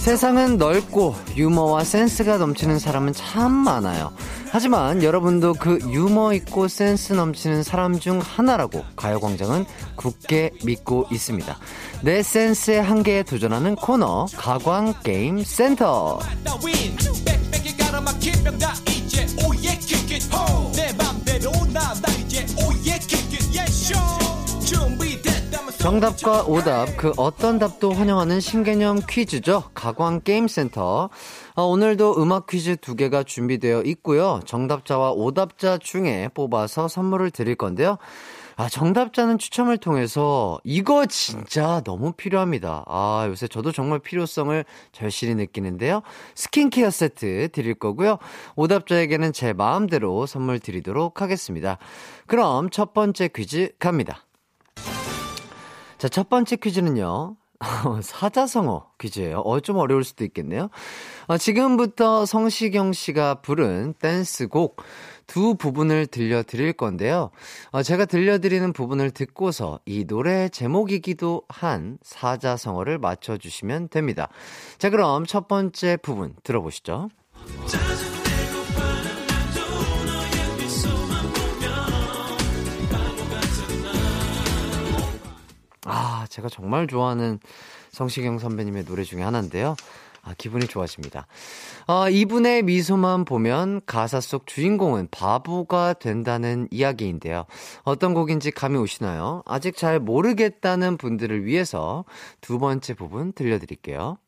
세상은 0.00 0.56
넓고 0.56 1.14
유머와 1.36 1.84
센스가 1.84 2.38
넘치는 2.38 2.78
사람은 2.78 3.12
참 3.12 3.52
많아요. 3.52 4.12
하지만 4.50 5.02
여러분도 5.02 5.52
그 5.52 5.78
유머 5.90 6.32
있고 6.32 6.68
센스 6.68 7.12
넘치는 7.12 7.62
사람 7.62 8.00
중 8.00 8.18
하나라고 8.18 8.82
가요광장은 8.96 9.66
굳게 9.96 10.52
믿고 10.64 11.06
있습니다. 11.12 11.54
내 12.02 12.22
센스의 12.22 12.82
한계에 12.82 13.22
도전하는 13.24 13.76
코너 13.76 14.24
가광게임 14.38 15.44
센터. 15.44 16.18
정답과 25.80 26.42
오답 26.42 26.94
그 26.98 27.10
어떤 27.16 27.58
답도 27.58 27.92
환영하는 27.92 28.38
신개념 28.38 29.00
퀴즈죠. 29.08 29.70
가광 29.72 30.20
게임센터. 30.20 31.08
어, 31.54 31.62
오늘도 31.62 32.22
음악 32.22 32.46
퀴즈 32.46 32.76
두 32.76 32.94
개가 32.94 33.22
준비되어 33.22 33.84
있고요. 33.84 34.40
정답자와 34.44 35.12
오답자 35.12 35.78
중에 35.78 36.28
뽑아서 36.34 36.86
선물을 36.86 37.30
드릴 37.30 37.54
건데요. 37.54 37.96
아, 38.56 38.68
정답자는 38.68 39.38
추첨을 39.38 39.78
통해서 39.78 40.60
이거 40.64 41.06
진짜 41.06 41.80
너무 41.82 42.12
필요합니다. 42.12 42.84
아, 42.86 43.24
요새 43.26 43.48
저도 43.48 43.72
정말 43.72 44.00
필요성을 44.00 44.62
절실히 44.92 45.34
느끼는데요. 45.34 46.02
스킨케어 46.34 46.90
세트 46.90 47.48
드릴 47.52 47.72
거고요. 47.72 48.18
오답자에게는 48.54 49.32
제 49.32 49.54
마음대로 49.54 50.26
선물 50.26 50.58
드리도록 50.58 51.22
하겠습니다. 51.22 51.78
그럼 52.26 52.68
첫 52.68 52.92
번째 52.92 53.28
퀴즈 53.28 53.70
갑니다. 53.78 54.26
자, 56.00 56.08
첫 56.08 56.30
번째 56.30 56.56
퀴즈는요. 56.56 57.36
사자성어 58.02 58.92
퀴즈예요. 58.98 59.40
어, 59.40 59.60
좀 59.60 59.76
어려울 59.76 60.02
수도 60.02 60.24
있겠네요. 60.24 60.70
어, 61.26 61.36
지금부터 61.36 62.24
성시경 62.24 62.94
씨가 62.94 63.42
부른 63.42 63.92
댄스곡 63.98 64.80
두 65.26 65.56
부분을 65.56 66.06
들려드릴 66.06 66.72
건데요. 66.72 67.30
어, 67.70 67.82
제가 67.82 68.06
들려드리는 68.06 68.72
부분을 68.72 69.10
듣고서 69.10 69.78
이 69.84 70.06
노래 70.06 70.48
제목이기도 70.48 71.42
한 71.50 71.98
사자성어를 72.02 72.98
맞춰주시면 72.98 73.90
됩니다. 73.90 74.30
자, 74.78 74.88
그럼 74.88 75.26
첫 75.26 75.48
번째 75.48 75.98
부분 75.98 76.34
들어보시죠. 76.42 77.10
아, 77.34 78.09
제가 86.30 86.48
정말 86.48 86.86
좋아하는 86.86 87.38
성시경 87.90 88.38
선배님의 88.38 88.86
노래 88.86 89.02
중에 89.02 89.22
하나인데요. 89.22 89.76
아, 90.22 90.34
기분이 90.36 90.66
좋아집니다. 90.66 91.26
아, 91.86 92.08
이분의 92.10 92.62
미소만 92.62 93.24
보면 93.24 93.80
가사 93.86 94.20
속 94.20 94.46
주인공은 94.46 95.08
바보가 95.10 95.94
된다는 95.94 96.68
이야기인데요. 96.70 97.46
어떤 97.84 98.14
곡인지 98.14 98.50
감이 98.50 98.76
오시나요? 98.76 99.42
아직 99.46 99.76
잘 99.76 99.98
모르겠다는 99.98 100.98
분들을 100.98 101.44
위해서 101.46 102.04
두 102.40 102.58
번째 102.58 102.94
부분 102.94 103.32
들려드릴게요. 103.32 104.18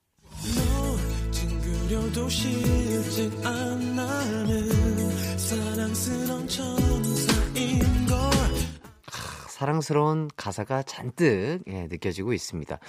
사랑스러운 9.62 10.28
가사가 10.36 10.82
잔뜩 10.82 11.60
예, 11.68 11.86
느껴지고 11.88 12.32
있습니다. 12.32 12.80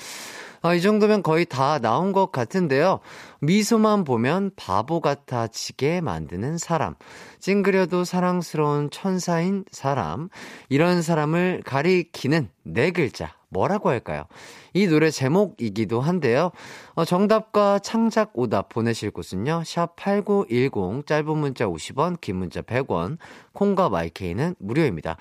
아, 0.64 0.74
이 0.74 0.82
정도면 0.82 1.22
거의 1.22 1.46
다 1.46 1.78
나온 1.78 2.14
것 2.14 2.32
같은데요. 2.32 3.00
미소만 3.42 4.04
보면 4.04 4.50
바보 4.56 5.00
같아지게 5.00 6.02
만드는 6.02 6.58
사람. 6.58 6.96
찡그려도 7.40 8.06
사랑스러운 8.06 8.90
천사인 8.90 9.66
사람. 9.72 10.30
이런 10.70 11.04
사람을 11.04 11.62
가리키는 11.64 12.50
네 12.64 12.90
글자. 12.90 13.36
뭐라고 13.54 13.90
할까요? 13.90 14.26
이 14.74 14.88
노래 14.88 15.10
제목이기도 15.12 16.02
한데요. 16.02 16.52
어, 16.96 17.06
정답과 17.06 17.80
창작 17.80 18.32
오답 18.34 18.70
보내실 18.70 19.12
곳은요. 19.12 19.62
샵8910 19.64 21.06
짧은 21.06 21.38
문자 21.38 21.66
50원, 21.66 22.20
긴 22.20 22.38
문자 22.38 22.62
100원, 22.62 23.18
콩과 23.54 23.90
마이케이는 23.90 24.56
무료입니다. 24.60 25.18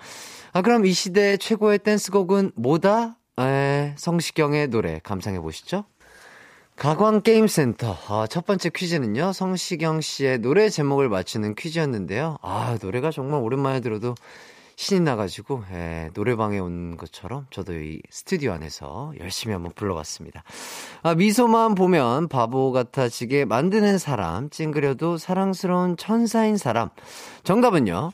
아, 0.53 0.63
그럼 0.63 0.87
이 0.87 0.93
시대의 0.93 1.39
최고의 1.39 1.79
댄스곡은 1.81 2.53
뭐다? 2.57 3.19
에, 3.39 3.95
성시경의 3.97 4.69
노래 4.69 5.01
감상해 5.03 5.39
보시죠. 5.41 5.85
가광게임센터. 6.77 7.97
아, 8.09 8.27
첫 8.29 8.47
번째 8.47 8.71
퀴즈는요, 8.71 9.33
성시경 9.33 10.01
씨의 10.01 10.39
노래 10.39 10.69
제목을 10.69 11.09
맞추는 11.09 11.55
퀴즈였는데요. 11.55 12.39
아, 12.43 12.77
노래가 12.83 13.11
정말 13.11 13.41
오랜만에 13.41 13.81
들어도 13.81 14.15
신이 14.83 14.99
나가지고 14.99 15.63
예, 15.73 16.11
노래방에 16.13 16.59
온 16.59 16.97
것처럼 16.97 17.47
저도 17.51 17.73
이 17.75 18.01
스튜디오 18.11 18.51
안에서 18.51 19.13
열심히 19.21 19.53
한번 19.53 19.71
불러봤습니다. 19.77 20.43
아, 21.05 21.15
미소만 21.15 21.77
보면 21.77 22.27
바보 22.27 22.73
같아지게 22.73 23.45
만드는 23.45 23.99
사람, 23.99 24.51
찡그려도 24.51 25.19
사랑스러운 25.19 25.97
천사인 25.97 26.57
사람. 26.57 26.89
정답은요. 27.45 28.11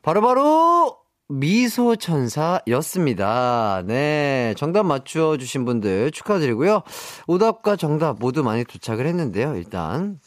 바로바로 0.00 0.42
바로 0.42 0.96
미소 1.28 1.94
천사였습니다. 1.94 3.82
네. 3.84 4.54
정답 4.56 4.86
맞추어 4.86 5.36
주신 5.36 5.66
분들 5.66 6.10
축하드리고요. 6.12 6.84
오답과 7.26 7.76
정답 7.76 8.18
모두 8.18 8.42
많이 8.42 8.64
도착을 8.64 9.06
했는데요. 9.06 9.56
일단, 9.56 10.20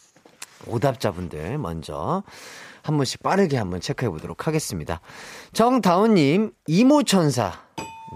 오답자분들 0.68 1.58
먼저. 1.58 2.22
한 2.84 2.98
번씩 2.98 3.24
빠르게 3.24 3.58
한번 3.58 3.82
체크해 3.82 4.10
보도록 4.10 4.48
하겠습니다. 4.48 5.02
정다운님, 5.54 6.52
이모천사. 6.68 7.54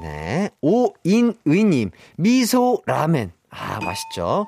네. 0.02 0.50
오인의님, 0.62 1.92
미소라멘. 2.18 3.32
아, 3.50 3.80
맛있죠. 3.80 4.48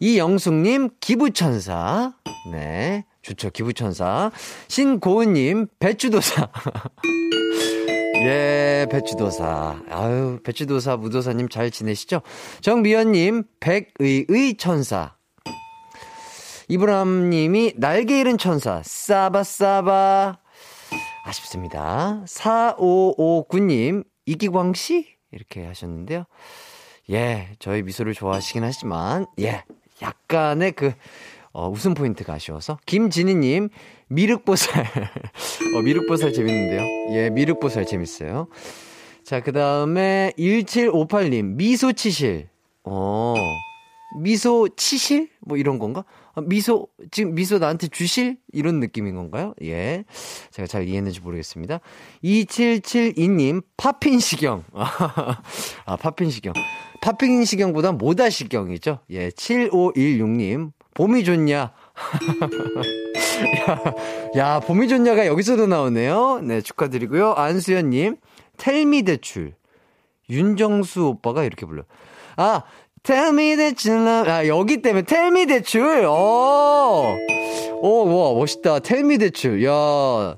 이영숙님, 0.00 0.90
기부천사. 1.00 2.14
네. 2.52 3.04
좋죠. 3.22 3.50
기부천사. 3.50 4.30
신고은님, 4.68 5.68
배추도사. 5.78 6.48
예, 8.24 8.86
배추도사. 8.90 9.82
아유, 9.90 10.40
배추도사, 10.42 10.96
무도사님 10.96 11.48
잘 11.48 11.70
지내시죠? 11.70 12.22
정미연님, 12.62 13.44
백의의 13.60 14.56
천사. 14.56 15.17
이브람님이 16.68 17.74
날개 17.76 18.20
잃은 18.20 18.36
천사, 18.36 18.82
싸바싸바. 18.84 20.38
아쉽습니다. 21.24 22.22
4559님, 22.26 24.04
이기광 24.26 24.74
씨? 24.74 25.06
이렇게 25.32 25.64
하셨는데요. 25.64 26.24
예, 27.10 27.48
저희 27.58 27.82
미소를 27.82 28.12
좋아하시긴 28.12 28.64
하지만, 28.64 29.26
예, 29.40 29.64
약간의 30.02 30.72
그, 30.72 30.92
어, 31.52 31.70
웃음 31.70 31.94
포인트가 31.94 32.34
아쉬워서. 32.34 32.78
김진희님, 32.84 33.70
미륵보살. 34.08 34.84
어, 35.74 35.80
미륵보살 35.82 36.34
재밌는데요. 36.34 36.82
예, 37.16 37.30
미륵보살 37.30 37.86
재밌어요. 37.86 38.48
자, 39.24 39.40
그 39.40 39.52
다음에 39.52 40.32
1758님, 40.38 41.54
미소치실. 41.54 42.50
어, 42.84 43.34
미소치실? 44.20 45.30
뭐 45.40 45.56
이런 45.56 45.78
건가? 45.78 46.04
아, 46.38 46.42
미소, 46.46 46.86
지금 47.10 47.34
미소 47.34 47.58
나한테 47.58 47.88
주실? 47.88 48.36
이런 48.52 48.78
느낌인 48.78 49.16
건가요? 49.16 49.54
예. 49.62 50.04
제가 50.50 50.66
잘 50.66 50.86
이해했는지 50.86 51.20
모르겠습니다. 51.20 51.80
2772님, 52.22 53.62
파핀 53.76 54.20
시경. 54.20 54.64
아, 54.72 55.96
파핀 55.96 56.30
시경. 56.30 56.52
파핀 57.02 57.44
시경보다 57.44 57.92
모다 57.92 58.30
시경이죠. 58.30 59.00
예. 59.10 59.30
7516님, 59.30 60.72
봄이 60.94 61.24
좋냐? 61.24 61.72
야, 63.68 63.94
야, 64.36 64.60
봄이 64.60 64.86
좋냐가 64.88 65.26
여기서도 65.26 65.66
나오네요. 65.66 66.40
네, 66.42 66.60
축하드리고요. 66.60 67.34
안수연님, 67.34 68.16
텔미 68.56 69.02
대출. 69.02 69.54
윤정수 70.30 71.06
오빠가 71.06 71.42
이렇게 71.42 71.66
불러. 71.66 71.84
아, 72.36 72.62
Tell 73.02 73.30
me 73.30 73.56
that 73.56 73.88
you 73.88 74.00
love. 74.00 74.30
아, 74.30 74.46
여기 74.46 74.82
때문에 74.82 75.02
Tell 75.04 75.28
me 75.28 75.46
대출. 75.46 76.04
어. 76.06 77.16
오, 77.80 78.04
와, 78.06 78.34
멋있다. 78.34 78.80
Tell 78.80 79.04
me 79.04 79.18
대출. 79.18 79.64
야. 79.64 80.36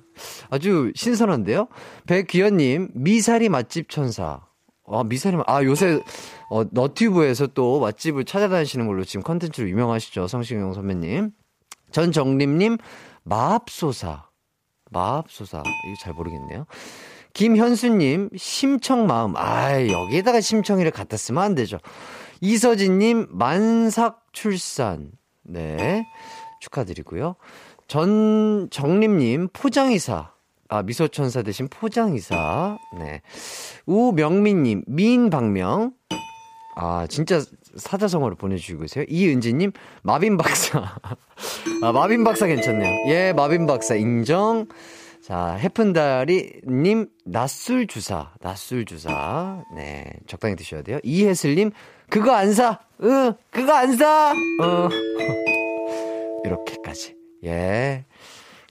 아주 0.51 0.93
신선한데요? 0.95 1.69
백귀현님, 2.07 2.91
미사리 2.95 3.49
맛집 3.49 3.89
천사. 3.89 4.41
아, 4.87 5.05
미사리, 5.05 5.37
아, 5.47 5.63
요새, 5.65 6.01
어, 6.51 6.65
너튜브에서 6.71 7.47
또 7.49 7.81
맛집을 7.81 8.25
찾아다니시는 8.25 8.87
걸로 8.87 9.05
지금 9.05 9.23
컨텐츠로 9.23 9.69
유명하시죠. 9.69 10.27
성시경 10.27 10.75
선배님. 10.75 11.31
전정림님, 11.93 12.79
마압소사. 13.25 14.25
맙소사. 14.91 15.59
이거 15.59 15.97
잘 16.01 16.13
모르겠네요. 16.13 16.67
김현수님, 17.33 18.31
심청 18.37 19.07
마음. 19.07 19.37
아 19.37 19.87
여기에다가 19.87 20.41
심청이를 20.41 20.91
갖다 20.91 21.17
쓰면 21.17 21.43
안 21.43 21.55
되죠. 21.55 21.79
이서진님, 22.41 23.29
만삭 23.31 24.27
출산. 24.33 25.13
네. 25.43 26.07
축하드리고요. 26.61 27.37
전정림님, 27.87 29.49
포장이사. 29.53 30.33
아, 30.69 30.83
미소천사 30.83 31.43
대신 31.43 31.69
포장이사. 31.69 32.79
네. 32.99 33.23
우명민님, 33.87 34.85
미인방명. 34.87 35.93
아, 36.77 37.07
진짜 37.09 37.43
사자성어를 37.77 38.37
보내주시고 38.37 38.83
계세요. 38.83 39.05
이은지님, 39.09 39.73
마빈 40.03 40.37
박사. 40.37 40.97
아, 41.83 41.93
마빈 41.93 42.23
박사 42.23 42.47
괜찮네요. 42.47 43.11
예, 43.11 43.33
마빈 43.33 43.67
박사 43.67 43.97
인정. 43.97 44.67
자, 45.23 45.53
해픈다리님, 45.55 47.09
낯술 47.25 47.87
주사. 47.87 48.33
낯술 48.41 48.85
주사. 48.85 49.63
네, 49.75 50.13
적당히 50.27 50.57
드셔야 50.57 50.83
돼요. 50.83 50.99
이혜슬님, 51.03 51.73
그거 52.11 52.33
안 52.33 52.53
사. 52.53 52.79
으, 53.03 53.33
그거 53.51 53.73
안 53.73 53.97
사. 53.97 54.33
어. 54.63 54.89
이렇게까지. 56.45 57.15
예. 57.45 58.05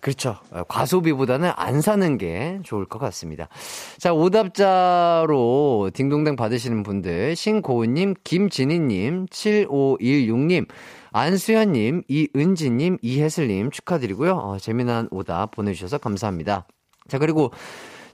그렇죠. 0.02 0.38
과소비보다는 0.70 1.52
안 1.56 1.82
사는 1.82 2.18
게 2.18 2.60
좋을 2.64 2.86
것 2.86 3.00
같습니다. 3.00 3.50
자, 3.98 4.14
오답자로 4.14 5.92
딩동댕 5.94 6.38
받으시는 6.38 6.84
분들, 6.84 7.36
신고은님, 7.36 8.16
김진희님, 8.24 9.26
7516님, 9.28 10.68
안수현님, 11.12 12.04
이은지님, 12.08 12.98
이혜슬님 13.02 13.72
축하드리고요. 13.72 14.36
어, 14.36 14.58
재미난 14.58 15.10
오답 15.12 15.52
보내주셔서 15.52 15.98
감사합니다. 15.98 16.66
자, 17.10 17.18
그리고 17.18 17.52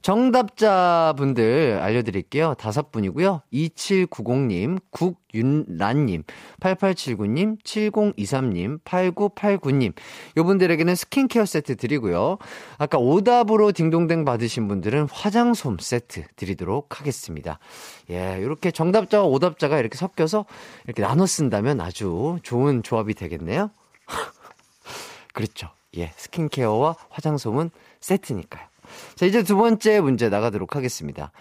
정답자분들 0.05 1.79
알려드릴게요. 1.81 2.53
다섯 2.59 2.91
분이고요. 2.91 3.41
2790님, 3.51 4.79
국윤란님, 4.91 6.21
8879님, 6.59 7.59
7023님, 7.63 8.83
8989님. 8.83 9.93
요분들에게는 10.37 10.93
스킨케어 10.93 11.45
세트 11.45 11.77
드리고요. 11.77 12.37
아까 12.77 12.99
오답으로 12.99 13.71
딩동댕 13.71 14.25
받으신 14.25 14.67
분들은 14.67 15.07
화장솜 15.11 15.81
세트 15.81 16.25
드리도록 16.35 16.99
하겠습니다. 16.99 17.57
예, 18.11 18.37
이렇게 18.39 18.69
정답자와 18.69 19.25
오답자가 19.25 19.79
이렇게 19.79 19.97
섞여서 19.97 20.45
이렇게 20.85 21.01
나눠 21.01 21.25
쓴다면 21.25 21.81
아주 21.81 22.37
좋은 22.43 22.83
조합이 22.83 23.15
되겠네요. 23.15 23.71
그렇죠. 25.33 25.69
예, 25.97 26.11
스킨케어와 26.15 26.95
화장솜은 27.09 27.71
세트니까요. 28.01 28.74
자, 29.15 29.25
이제 29.25 29.43
두 29.43 29.55
번째 29.57 30.01
문제 30.01 30.29
나가도록 30.29 30.75
하겠습니다. 30.75 31.31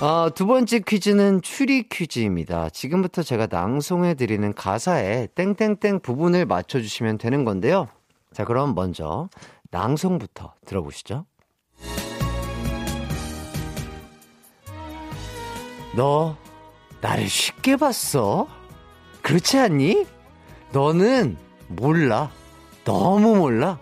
어, 0.00 0.28
두 0.34 0.46
번째 0.46 0.80
퀴즈는 0.80 1.40
추리 1.42 1.88
퀴즈입니다. 1.88 2.68
지금부터 2.68 3.22
제가 3.22 3.46
낭송해드리는 3.50 4.52
가사에 4.52 5.28
땡땡땡 5.34 6.00
부분을 6.00 6.44
맞춰주시면 6.44 7.18
되는 7.18 7.44
건데요. 7.44 7.88
자, 8.32 8.44
그럼 8.44 8.74
먼저 8.74 9.28
낭송부터 9.70 10.54
들어보시죠. 10.66 11.24
너 15.94 16.36
나를 17.00 17.28
쉽게 17.28 17.76
봤어? 17.76 18.46
그렇지 19.22 19.58
않니? 19.58 20.06
너는 20.72 21.38
몰라. 21.68 22.30
너무 22.84 23.36
몰라. 23.36 23.78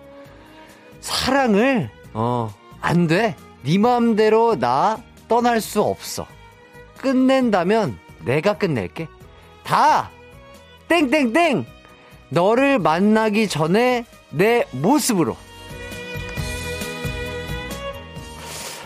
사랑을, 1.01 1.91
어, 2.15 2.55
안 2.85 3.07
돼. 3.07 3.35
네 3.63 3.79
마음대로 3.79 4.59
나 4.59 5.03
떠날 5.27 5.63
수 5.63 5.81
없어. 5.81 6.27
끝낸다면 6.99 7.99
내가 8.27 8.59
끝낼게. 8.59 9.09
다! 9.65 10.11
땡땡땡! 10.89 11.65
너를 12.29 12.79
만나기 12.79 13.49
전에 13.49 14.05
내 14.29 14.67
모습으로. 14.73 15.35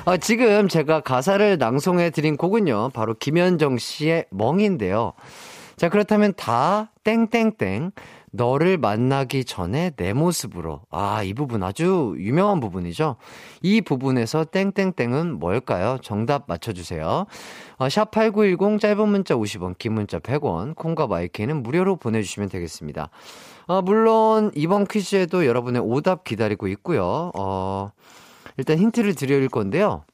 아, 0.04 0.16
지금 0.16 0.68
제가 0.68 1.00
가사를 1.00 1.58
낭송해 1.58 2.10
드린 2.10 2.36
곡은요, 2.36 2.90
바로 2.94 3.14
김현정 3.14 3.78
씨의 3.78 4.26
멍인데요. 4.30 5.12
자, 5.76 5.88
그렇다면 5.88 6.34
다 6.36 6.92
땡땡땡. 7.02 7.90
너를 8.38 8.78
만나기 8.78 9.44
전에 9.44 9.90
내 9.96 10.14
모습으로. 10.14 10.80
아, 10.90 11.22
이 11.22 11.34
부분 11.34 11.62
아주 11.62 12.14
유명한 12.18 12.60
부분이죠. 12.60 13.16
이 13.62 13.82
부분에서 13.82 14.44
땡땡땡은 14.44 15.38
뭘까요? 15.38 15.98
정답 16.00 16.44
맞춰주세요. 16.46 17.26
어, 17.76 17.86
샵8910 17.86 18.80
짧은 18.80 19.08
문자 19.08 19.34
50원, 19.34 19.76
긴 19.76 19.92
문자 19.92 20.18
100원, 20.20 20.74
콩과 20.76 21.08
마이케이는 21.08 21.62
무료로 21.62 21.96
보내주시면 21.96 22.48
되겠습니다. 22.48 23.10
어, 23.66 23.82
물론 23.82 24.52
이번 24.54 24.86
퀴즈에도 24.86 25.44
여러분의 25.44 25.82
오답 25.84 26.24
기다리고 26.24 26.68
있고요. 26.68 27.32
어, 27.36 27.90
일단 28.56 28.78
힌트를 28.78 29.14
드릴 29.14 29.48
건데요. 29.48 30.04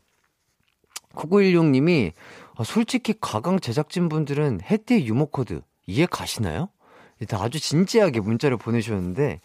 9916님이 1.14 2.12
어, 2.56 2.64
솔직히 2.64 3.14
가광 3.20 3.60
제작진분들은 3.60 4.60
해띠의 4.68 5.06
유머 5.06 5.26
코드 5.26 5.60
이해 5.86 6.06
가시나요? 6.06 6.70
일단 7.20 7.40
아주 7.40 7.60
진지하게 7.60 8.20
문자를 8.20 8.56
보내주셨는데, 8.56 9.40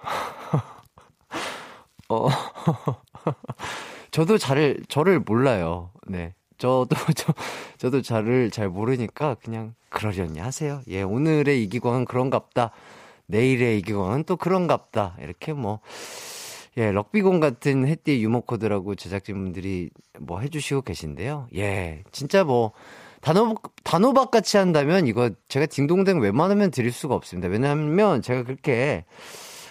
어, 2.08 2.28
저도 4.10 4.38
잘, 4.38 4.78
저를 4.88 5.20
몰라요. 5.20 5.90
네. 6.06 6.34
저도, 6.58 6.88
저, 7.16 7.32
저도 7.78 8.02
잘을 8.02 8.50
잘 8.50 8.68
모르니까 8.68 9.36
그냥 9.36 9.74
그러려니 9.88 10.38
하세요. 10.38 10.82
예, 10.88 11.02
오늘의 11.02 11.62
이기광은 11.64 12.04
그런갑다. 12.04 12.70
내일의 13.26 13.78
이기광은 13.78 14.24
또 14.24 14.36
그런갑다. 14.36 15.16
이렇게 15.20 15.52
뭐, 15.52 15.80
예, 16.76 16.92
럭비공 16.92 17.40
같은 17.40 17.86
햇띠 17.86 18.22
유머 18.22 18.40
코드라고 18.40 18.94
제작진분들이 18.94 19.90
뭐 20.18 20.40
해주시고 20.40 20.82
계신데요. 20.82 21.48
예, 21.56 22.02
진짜 22.12 22.44
뭐, 22.44 22.72
단호, 23.20 23.54
단호박 23.84 24.30
같이 24.30 24.56
한다면 24.56 25.06
이거 25.06 25.30
제가 25.48 25.66
딩동댕 25.66 26.20
웬만하면 26.20 26.70
드릴 26.70 26.92
수가 26.92 27.14
없습니다. 27.14 27.48
왜냐하면 27.48 28.22
제가 28.22 28.44
그렇게 28.44 29.04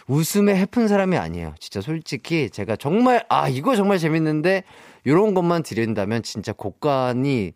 웃음에 0.07 0.55
해픈 0.55 0.87
사람이 0.87 1.17
아니에요. 1.17 1.53
진짜 1.59 1.81
솔직히 1.81 2.49
제가 2.49 2.75
정말, 2.75 3.23
아, 3.29 3.47
이거 3.47 3.75
정말 3.75 3.99
재밌는데, 3.99 4.63
요런 5.05 5.35
것만 5.35 5.61
드린다면 5.63 6.23
진짜 6.23 6.51
곡간이, 6.51 7.53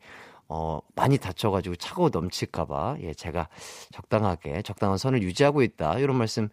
어, 0.50 0.80
많이 0.96 1.18
다쳐가지고 1.18 1.76
차고 1.78 2.10
넘칠까봐, 2.10 2.98
예, 3.02 3.14
제가 3.16 3.50
적당하게, 3.92 4.62
적당한 4.62 5.00
선을 5.00 5.24
유지하고 5.24 5.64
있다. 5.64 5.98
이런 5.98 6.16
말씀 6.16 6.50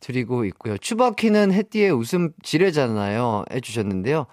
드리고 0.00 0.44
있고요. 0.46 0.76
추바키는 0.76 1.52
해띠의 1.52 1.92
웃음 1.92 2.32
지뢰잖아요. 2.42 3.44
해주셨는데요. 3.52 4.26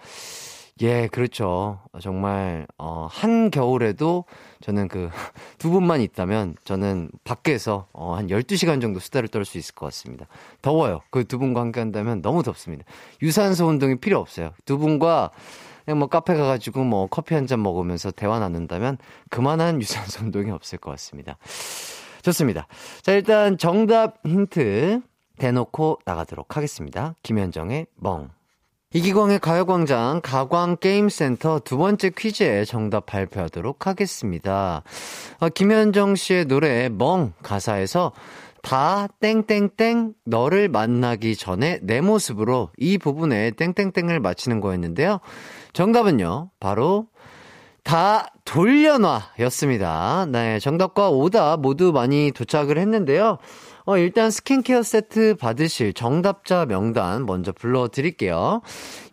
예, 0.81 1.07
그렇죠. 1.07 1.79
정말, 2.01 2.67
어, 2.77 3.07
한 3.09 3.49
겨울에도 3.49 4.25
저는 4.61 4.89
그 4.89 5.09
두 5.57 5.69
분만 5.69 6.01
있다면 6.01 6.55
저는 6.65 7.11
밖에서 7.23 7.87
어, 7.93 8.13
한 8.15 8.27
12시간 8.27 8.81
정도 8.81 8.99
수다를 8.99 9.29
떨 9.29 9.45
수 9.45 9.57
있을 9.57 9.73
것 9.73 9.85
같습니다. 9.85 10.27
더워요. 10.61 10.99
그 11.11 11.23
두 11.23 11.39
분과 11.39 11.61
함께 11.61 11.79
한다면 11.79 12.21
너무 12.21 12.43
덥습니다. 12.43 12.83
유산소 13.21 13.67
운동이 13.67 13.95
필요 13.95 14.19
없어요. 14.19 14.51
두 14.65 14.77
분과 14.77 15.31
그냥 15.85 15.99
뭐 15.99 16.09
카페 16.09 16.33
가가지고 16.35 16.83
뭐 16.83 17.07
커피 17.07 17.35
한 17.35 17.47
잔 17.47 17.61
먹으면서 17.63 18.11
대화 18.11 18.39
나눈다면 18.39 18.97
그만한 19.29 19.79
유산소 19.81 20.25
운동이 20.25 20.51
없을 20.51 20.77
것 20.77 20.91
같습니다. 20.91 21.37
좋습니다. 22.21 22.67
자, 23.01 23.13
일단 23.13 23.57
정답 23.57 24.17
힌트 24.25 25.01
대놓고 25.37 25.99
나가도록 26.03 26.57
하겠습니다. 26.57 27.15
김현정의 27.23 27.85
멍. 27.95 28.29
이기광의 28.95 29.39
가요광장 29.39 30.21
가광게임센터 30.23 31.59
두 31.65 31.75
번째 31.77 32.11
퀴즈의 32.11 32.65
정답 32.65 33.07
발표하도록 33.07 33.87
하겠습니다. 33.87 34.83
어, 35.39 35.49
김현정 35.49 36.15
씨의 36.15 36.45
노래 36.45 36.87
멍 36.87 37.33
가사에서 37.43 38.13
다 38.61 39.09
땡땡땡 39.19 40.13
너를 40.23 40.69
만나기 40.69 41.35
전에 41.35 41.79
내 41.81 41.99
모습으로 41.99 42.69
이 42.77 42.97
부분에 42.97 43.51
땡땡땡을 43.51 44.21
맞히는 44.21 44.61
거였는데요. 44.61 45.19
정답은요. 45.73 46.51
바로 46.61 47.07
다 47.83 48.31
돌려놔 48.45 49.33
였습니다. 49.41 50.25
네, 50.29 50.57
정답과 50.59 51.09
오답 51.09 51.59
모두 51.59 51.91
많이 51.91 52.31
도착을 52.31 52.77
했는데요. 52.77 53.39
어, 53.87 53.99
일단 53.99 54.31
스킨케어 54.31 54.81
세트 54.81 55.35
받으실 55.35 55.93
정답자 55.93 56.65
명단 56.65 57.27
먼저 57.27 57.51
불러드릴게요. 57.51 58.61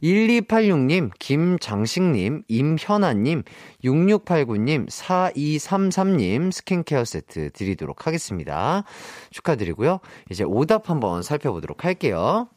1286님, 0.03 1.11
김장식님, 1.19 2.45
임현아님, 2.49 3.43
6689님, 3.85 4.89
4233님 4.89 6.51
스킨케어 6.51 7.05
세트 7.05 7.51
드리도록 7.53 8.07
하겠습니다. 8.07 8.85
축하드리고요. 9.31 10.01
이제 10.31 10.43
오답 10.43 10.89
한번 10.89 11.23
살펴보도록 11.23 11.85
할게요. 11.85 12.49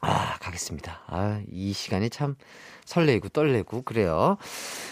아, 0.00 0.38
가겠습니다. 0.38 1.02
아, 1.08 1.42
이 1.50 1.74
시간이 1.74 2.08
참 2.08 2.36
설레고 2.86 3.28
떨리고 3.30 3.82
그래요. 3.82 4.38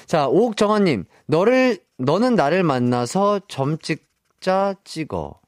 자, 0.04 0.28
옥정원님, 0.28 1.06
너를, 1.26 1.78
너는 1.96 2.34
나를 2.34 2.62
만나서 2.62 3.40
점 3.48 3.78
찍자 3.78 4.74
찍어. 4.84 5.43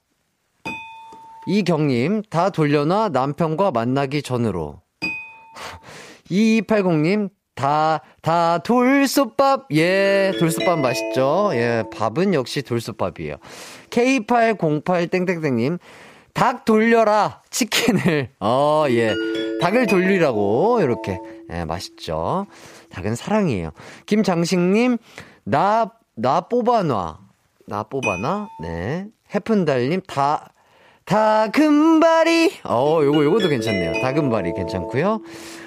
이경님, 1.47 2.23
다 2.29 2.51
돌려놔 2.51 3.11
남편과 3.11 3.71
만나기 3.71 4.23
전으로. 4.23 4.81
2280님, 6.31 7.31
다, 7.55 8.01
다 8.21 8.59
돌솥밥. 8.59 9.69
예, 9.73 10.33
돌솥밥 10.39 10.81
맛있죠? 10.81 11.51
예, 11.53 11.85
밥은 11.95 12.35
역시 12.35 12.63
돌솥밥이에요. 12.63 13.37
K808땡땡땡님, 13.91 15.79
닭 16.35 16.65
돌려라. 16.67 17.43
치킨을. 17.51 18.29
어, 18.41 18.85
예. 18.91 19.15
닭을 19.63 19.87
돌리라고. 19.87 20.81
이렇게. 20.83 21.19
예, 21.51 21.65
맛있죠? 21.65 22.47
닭은 22.91 23.15
사랑이에요. 23.15 23.71
김장식님, 24.05 24.99
나, 25.45 25.93
나 26.15 26.43
뽑아놔. 26.43 27.19
나 27.69 27.83
뽑아놔. 27.85 28.49
네. 28.61 29.07
해픈달님, 29.35 30.03
다, 30.07 30.53
다금바리. 31.07 32.59
어, 32.65 33.01
요거, 33.03 33.25
요것도 33.25 33.49
괜찮네요. 33.49 34.03
다금바리 34.03 34.53
괜찮고요 34.55 35.21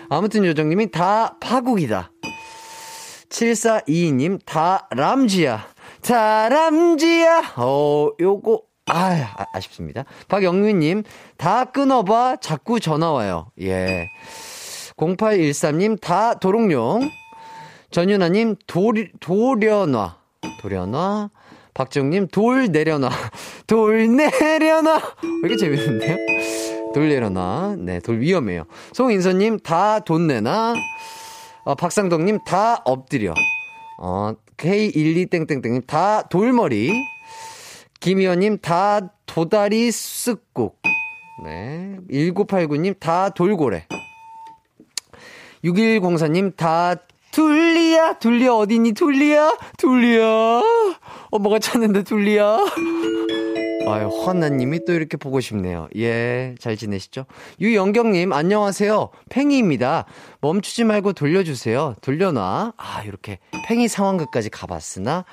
아무튼 0.09 0.45
요정님이 0.45 0.91
다 0.91 1.37
파국이다. 1.39 2.11
7422님, 3.29 4.39
다 4.45 4.87
람쥐야. 4.91 5.65
다 6.01 6.49
람쥐야. 6.49 7.53
어, 7.55 8.09
요거, 8.19 8.61
아, 8.87 9.33
아 9.37 9.45
아쉽습니다. 9.53 10.03
박영민님, 10.27 11.03
다 11.37 11.65
끊어봐. 11.65 12.37
자꾸 12.41 12.79
전화 12.79 13.11
와요. 13.11 13.51
예. 13.61 14.09
0813님, 14.97 16.01
다 16.01 16.33
도롱뇽. 16.33 17.09
전윤아님, 17.91 18.57
돌, 18.67 19.11
돌려놔. 19.19 20.17
돌려놔. 20.61 21.29
박정님, 21.79 22.27
돌 22.27 22.69
내려놔. 22.73 23.09
돌 23.65 24.13
내려놔. 24.13 24.95
왜 24.97 25.49
이렇게 25.49 25.55
재밌는데요? 25.55 26.17
돌 26.93 27.07
내려놔. 27.07 27.77
네, 27.79 28.01
돌 28.01 28.19
위험해요. 28.19 28.65
송인선님, 28.91 29.59
다 29.59 30.01
돈 30.01 30.27
내놔. 30.27 30.75
어, 31.63 31.75
박상덕님, 31.75 32.39
다 32.45 32.81
엎드려. 32.83 33.33
어, 33.97 34.33
K12땡땡땡님, 34.57 35.87
다 35.87 36.23
돌머리. 36.23 36.91
김희원님, 38.01 38.57
다 38.57 39.13
도다리 39.25 39.87
쓱국. 39.87 40.73
네. 41.45 41.95
1989님, 42.11 42.99
다 42.99 43.29
돌고래. 43.29 43.87
6104님, 45.63 46.57
다 46.57 46.95
둘리야, 47.31 48.13
둘리야, 48.19 48.51
어디니, 48.51 48.93
둘리야? 48.93 49.55
둘리야. 49.77 50.61
엄마가 51.31 51.59
찾는데, 51.59 52.03
둘리야. 52.03 52.57
아유, 53.87 54.07
허나님이 54.07 54.85
또 54.85 54.93
이렇게 54.93 55.15
보고 55.17 55.39
싶네요. 55.39 55.87
예, 55.95 56.55
잘 56.59 56.75
지내시죠? 56.75 57.25
유영경님, 57.61 58.33
안녕하세요. 58.33 59.09
팽이입니다. 59.29 60.05
멈추지 60.41 60.83
말고 60.83 61.13
돌려주세요. 61.13 61.95
돌려놔. 62.01 62.73
아, 62.77 63.03
이렇게 63.05 63.39
팽이 63.65 63.87
상황극까지 63.87 64.49
가봤으나, 64.49 65.25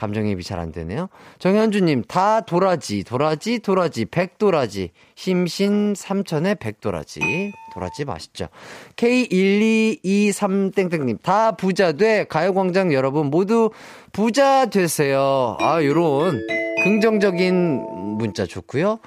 감정이입이 0.00 0.42
잘 0.42 0.58
안 0.58 0.72
되네요. 0.72 1.10
정현주님, 1.38 2.04
다 2.08 2.40
도라지, 2.40 3.04
도라지, 3.04 3.58
도라지, 3.58 4.06
백도라지. 4.06 4.92
심신 5.14 5.92
삼천의 5.94 6.54
백도라지. 6.56 7.52
도라지 7.74 8.06
맛있죠. 8.06 8.48
K1223땡땡님, 8.96 11.20
다 11.22 11.52
부자 11.52 11.92
돼. 11.92 12.24
가요광장 12.24 12.94
여러분 12.94 13.26
모두 13.26 13.70
부자 14.12 14.64
되세요. 14.66 15.56
아, 15.60 15.84
요런 15.84 16.40
긍정적인 16.82 18.16
문자 18.18 18.46
좋고요 18.46 18.98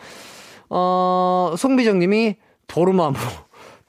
어, 0.70 1.56
송비정님이 1.58 2.36
도루마무. 2.68 3.18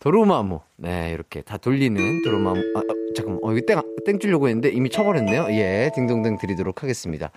도루마무. 0.00 0.60
네, 0.76 1.12
이렇게 1.14 1.42
다 1.42 1.58
돌리는 1.58 2.22
도루마무. 2.22 2.58
아, 2.76 2.80
아 2.80 3.03
잠깐만. 3.14 3.40
어, 3.42 3.52
이거 3.52 3.66
땡, 3.66 3.80
땡 4.04 4.18
주려고 4.18 4.48
했는데 4.48 4.68
이미 4.70 4.90
쳐버렸네요. 4.90 5.46
예, 5.50 5.90
딩동댕 5.94 6.38
드리도록 6.38 6.82
하겠습니다. 6.82 7.30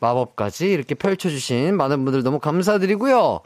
마법까지 0.00 0.70
이렇게 0.70 0.94
펼쳐주신 0.94 1.76
많은 1.76 2.04
분들 2.04 2.22
너무 2.22 2.38
감사드리고요. 2.38 3.40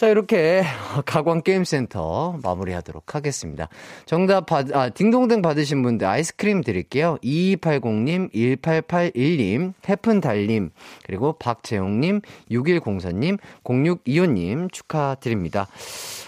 자, 0.00 0.08
이렇게 0.08 0.62
가광게임센터 1.04 2.38
마무리하도록 2.42 3.14
하겠습니다. 3.14 3.68
정답 4.06 4.46
받, 4.46 4.74
아, 4.74 4.88
딩동댕 4.88 5.42
받으신 5.42 5.82
분들 5.82 6.06
아이스크림 6.06 6.62
드릴게요. 6.62 7.18
2280님, 7.22 8.32
1881님, 8.32 9.74
해픈달님, 9.86 10.70
그리고 11.04 11.34
박재용님, 11.34 12.22
6104님, 12.50 13.38
0625님 13.62 14.72
축하드립니다. 14.72 15.68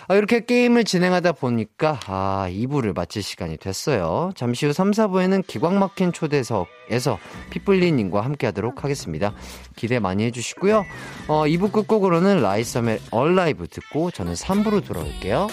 아, 0.09 0.15
이렇게 0.15 0.45
게임을 0.45 0.85
진행하다 0.85 1.33
보니까, 1.33 1.99
아, 2.07 2.47
2부를 2.51 2.95
마칠 2.95 3.23
시간이 3.23 3.57
됐어요. 3.57 4.31
잠시 4.35 4.67
후 4.67 4.73
3, 4.73 4.91
4부에는 4.91 5.47
기광 5.47 5.79
막힌 5.79 6.13
초대석에서 6.13 7.19
피플리님과 7.51 8.21
함께 8.21 8.47
하도록 8.47 8.83
하겠습니다. 8.83 9.33
기대 9.77 9.99
많이 9.99 10.25
해주시고요. 10.25 10.85
어, 11.29 11.45
2부 11.45 11.73
끝곡으로는 11.73 12.43
라이썸의 12.43 13.01
얼라이브 13.11 13.69
듣고 13.69 14.11
저는 14.11 14.35
3부로 14.35 14.85
돌아올게요. 14.85 15.49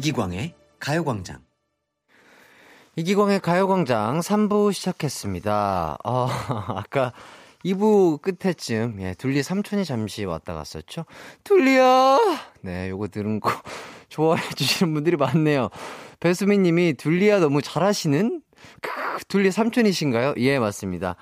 이기광의 0.00 0.54
가요광장. 0.78 1.40
이기광의 2.96 3.40
가요광장 3.40 4.20
3부 4.20 4.72
시작했습니다. 4.72 5.98
어, 6.02 6.26
아까 6.74 7.12
2부 7.66 8.22
끝에쯤, 8.22 8.96
예, 9.02 9.14
둘리 9.18 9.42
삼촌이 9.42 9.84
잠시 9.84 10.24
왔다 10.24 10.54
갔었죠? 10.54 11.04
둘리야! 11.44 12.18
네, 12.62 12.88
요거 12.88 13.08
들은 13.08 13.40
거 13.40 13.50
좋아해 14.08 14.40
주시는 14.54 14.94
분들이 14.94 15.18
많네요. 15.18 15.68
배수민 16.18 16.62
님이 16.62 16.94
둘리야 16.94 17.38
너무 17.38 17.60
잘하시는? 17.60 18.40
크, 18.80 18.90
둘리 19.28 19.52
삼촌이신가요? 19.52 20.32
예, 20.38 20.58
맞습니다. 20.58 21.16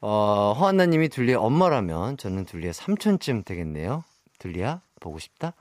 어, 0.00 0.56
허한나 0.58 0.86
님이 0.86 1.08
둘리의 1.08 1.36
엄마라면 1.36 2.16
저는 2.16 2.46
둘리의 2.46 2.74
삼촌쯤 2.74 3.44
되겠네요. 3.44 4.02
둘리야, 4.40 4.80
보고 4.98 5.20
싶다? 5.20 5.54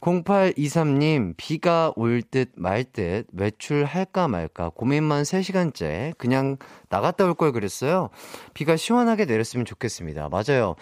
0823님, 0.00 1.34
비가 1.36 1.92
올 1.96 2.22
듯말듯 2.22 3.28
외출할까 3.32 4.28
말까 4.28 4.70
고민만 4.70 5.22
3시간째 5.24 6.16
그냥 6.18 6.56
나갔다 6.88 7.24
올 7.24 7.34
걸 7.34 7.52
그랬어요. 7.52 8.10
비가 8.54 8.76
시원하게 8.76 9.24
내렸으면 9.24 9.66
좋겠습니다. 9.66 10.28
맞아요. 10.28 10.74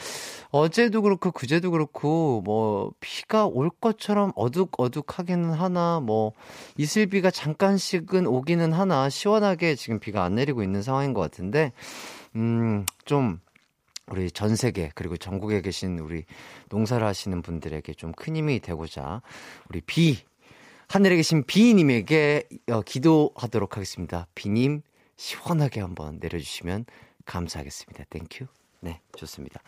어제도 0.50 1.02
그렇고 1.02 1.30
그제도 1.30 1.70
그렇고 1.70 2.42
뭐 2.44 2.92
비가 3.00 3.46
올 3.46 3.70
것처럼 3.70 4.32
어둑어둑하기는 4.36 5.52
하나 5.52 6.00
뭐 6.00 6.32
이슬비가 6.76 7.30
잠깐씩은 7.30 8.26
오기는 8.26 8.72
하나 8.72 9.08
시원하게 9.08 9.74
지금 9.74 9.98
비가 9.98 10.24
안 10.24 10.34
내리고 10.34 10.62
있는 10.62 10.82
상황인 10.82 11.14
것 11.14 11.20
같은데 11.20 11.72
음 12.36 12.84
좀 13.04 13.38
우리 14.08 14.30
전 14.30 14.56
세계 14.56 14.90
그리고 14.94 15.16
전국에 15.16 15.60
계신 15.60 15.98
우리 15.98 16.24
농사를 16.70 17.04
하시는 17.06 17.42
분들에게 17.42 17.94
좀 17.94 18.12
큰 18.12 18.36
힘이 18.36 18.60
되고자 18.60 19.22
우리 19.68 19.80
비 19.80 20.18
하늘에 20.88 21.16
계신 21.16 21.42
비님에게 21.44 22.44
어, 22.70 22.82
기도하도록 22.82 23.76
하겠습니다. 23.76 24.26
비님 24.34 24.82
시원하게 25.16 25.80
한번 25.80 26.18
내려주시면 26.20 26.86
감사하겠습니다. 27.24 28.04
Thank 28.10 28.30
you. 28.30 28.46
네, 28.80 29.00
좋습니다. 29.16 29.60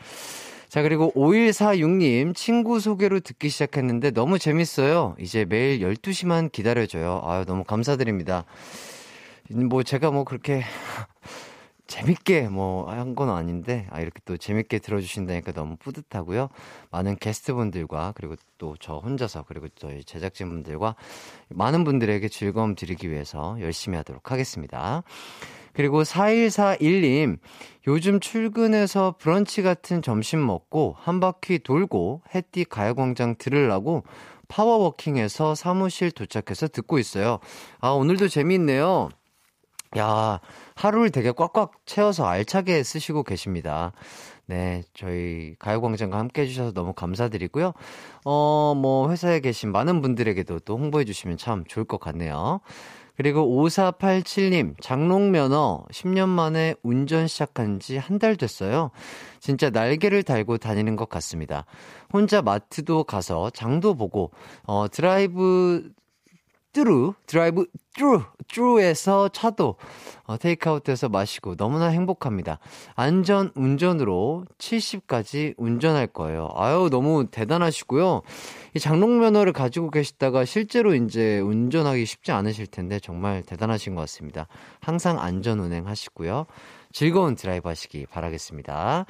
자, 0.68 0.82
그리고 0.82 1.12
5146님, 1.14 2.36
친구 2.36 2.78
소개로 2.78 3.20
듣기 3.20 3.48
시작했는데 3.48 4.10
너무 4.12 4.38
재밌어요. 4.38 5.16
이제 5.18 5.44
매일 5.44 5.80
12시만 5.80 6.52
기다려줘요. 6.52 7.22
아유, 7.24 7.44
너무 7.46 7.64
감사드립니다. 7.64 8.44
뭐, 9.50 9.82
제가 9.82 10.10
뭐 10.10 10.24
그렇게 10.24 10.62
재밌게 11.88 12.48
뭐 12.50 12.86
한 12.90 13.14
건 13.16 13.30
아닌데 13.30 13.86
아 13.90 14.00
이렇게 14.00 14.20
또 14.24 14.36
재밌게 14.36 14.78
들어주신다니까 14.78 15.52
너무 15.52 15.76
뿌듯하고요. 15.76 16.48
많은 16.90 17.16
게스트분들과 17.16 18.12
그리고 18.14 18.36
또 18.58 18.76
저 18.78 18.98
혼자서 18.98 19.44
그리고 19.48 19.68
저희 19.76 20.04
제작진분들과 20.04 20.94
많은 21.48 21.84
분들에게 21.84 22.28
즐거움 22.28 22.74
드리기 22.76 23.10
위해서 23.10 23.56
열심히 23.60 23.96
하도록 23.96 24.30
하겠습니다. 24.30 25.02
그리고 25.72 26.02
4141님, 26.02 27.38
요즘 27.86 28.20
출근해서 28.20 29.14
브런치 29.18 29.62
같은 29.62 30.02
점심 30.02 30.44
먹고 30.44 30.96
한 30.98 31.20
바퀴 31.20 31.58
돌고 31.60 32.22
해띠 32.34 32.64
가요광장 32.64 33.36
들으려고 33.38 34.02
파워워킹해서 34.48 35.54
사무실 35.54 36.10
도착해서 36.10 36.68
듣고 36.68 36.98
있어요. 36.98 37.38
아, 37.80 37.90
오늘도 37.90 38.28
재미있네요. 38.28 39.10
야, 39.96 40.40
하루를 40.74 41.10
되게 41.10 41.32
꽉꽉 41.32 41.72
채워서 41.86 42.26
알차게 42.26 42.82
쓰시고 42.82 43.22
계십니다. 43.22 43.92
네, 44.46 44.82
저희 44.94 45.54
가요광장과 45.58 46.18
함께 46.18 46.42
해주셔서 46.42 46.72
너무 46.72 46.92
감사드리고요. 46.92 47.72
어, 48.24 48.74
뭐, 48.76 49.10
회사에 49.10 49.40
계신 49.40 49.72
많은 49.72 50.00
분들에게도 50.02 50.60
또 50.60 50.76
홍보해주시면 50.78 51.36
참 51.38 51.64
좋을 51.66 51.84
것 51.86 52.00
같네요. 52.00 52.60
그리고 53.16 53.42
5487님, 53.66 54.74
장롱면허 54.80 55.86
10년 55.90 56.28
만에 56.28 56.74
운전 56.84 57.26
시작한 57.26 57.80
지 57.80 57.96
한 57.98 58.18
달 58.20 58.36
됐어요. 58.36 58.90
진짜 59.40 59.70
날개를 59.70 60.22
달고 60.22 60.58
다니는 60.58 60.94
것 60.96 61.08
같습니다. 61.08 61.64
혼자 62.12 62.42
마트도 62.42 63.04
가서 63.04 63.50
장도 63.50 63.96
보고, 63.96 64.30
어, 64.64 64.86
drive 64.88 65.90
through, 66.78 67.14
drive 67.26 67.66
through, 67.96 68.22
through에서 68.46 69.30
차도 69.30 69.74
어, 70.26 70.36
테이크아웃해서 70.36 71.08
마시고 71.08 71.56
너무나 71.56 71.88
행복합니다. 71.88 72.60
안전 72.94 73.50
운전으로 73.56 74.44
70까지 74.58 75.54
운전할 75.56 76.06
거예요. 76.06 76.50
아유, 76.54 76.88
너무 76.88 77.26
대단하시고요. 77.32 78.22
이 78.76 78.78
장롱 78.78 79.18
면허를 79.18 79.52
가지고 79.52 79.90
계시다가 79.90 80.44
실제로 80.44 80.94
이제 80.94 81.40
운전하기 81.40 82.06
쉽지 82.06 82.30
않으실 82.30 82.68
텐데 82.68 83.00
정말 83.00 83.42
대단하신 83.42 83.96
것 83.96 84.02
같습니다. 84.02 84.46
항상 84.78 85.18
안전 85.18 85.58
운행하시고요. 85.58 86.46
즐거운 86.98 87.36
드라이브 87.36 87.68
하시기 87.68 88.06
바라겠습니다. 88.06 89.06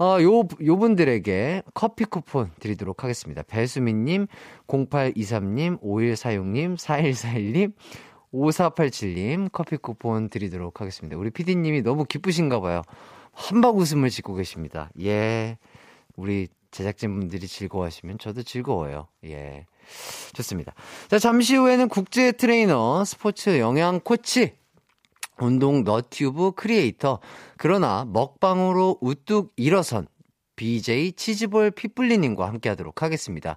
어, 0.00 0.18
요, 0.22 0.40
요 0.40 0.76
분들에게 0.76 1.62
커피 1.72 2.04
쿠폰 2.04 2.50
드리도록 2.58 3.04
하겠습니다. 3.04 3.44
배수민님, 3.44 4.26
0823님, 4.66 5.80
5146님, 5.80 6.76
4141님, 6.76 7.72
5487님 8.34 9.50
커피 9.52 9.76
쿠폰 9.76 10.30
드리도록 10.30 10.80
하겠습니다. 10.80 11.16
우리 11.16 11.30
피디님이 11.30 11.82
너무 11.82 12.06
기쁘신가 12.06 12.58
봐요. 12.58 12.82
함박 13.32 13.76
웃음을 13.76 14.10
짓고 14.10 14.34
계십니다. 14.34 14.90
예. 15.00 15.58
우리 16.16 16.48
제작진분들이 16.72 17.46
즐거워하시면 17.46 18.18
저도 18.18 18.42
즐거워요. 18.42 19.06
예. 19.26 19.64
좋습니다. 20.32 20.74
자, 21.06 21.20
잠시 21.20 21.54
후에는 21.54 21.88
국제 21.88 22.32
트레이너, 22.32 23.04
스포츠 23.04 23.60
영양 23.60 24.00
코치, 24.00 24.57
운동 25.40 25.84
너튜브 25.84 26.52
크리에이터, 26.52 27.20
그러나 27.56 28.04
먹방으로 28.08 28.98
우뚝 29.00 29.52
일어선 29.56 30.06
BJ 30.58 31.12
치즈볼 31.12 31.70
피플리님과 31.70 32.46
함께 32.46 32.68
하도록 32.70 33.00
하겠습니다. 33.00 33.56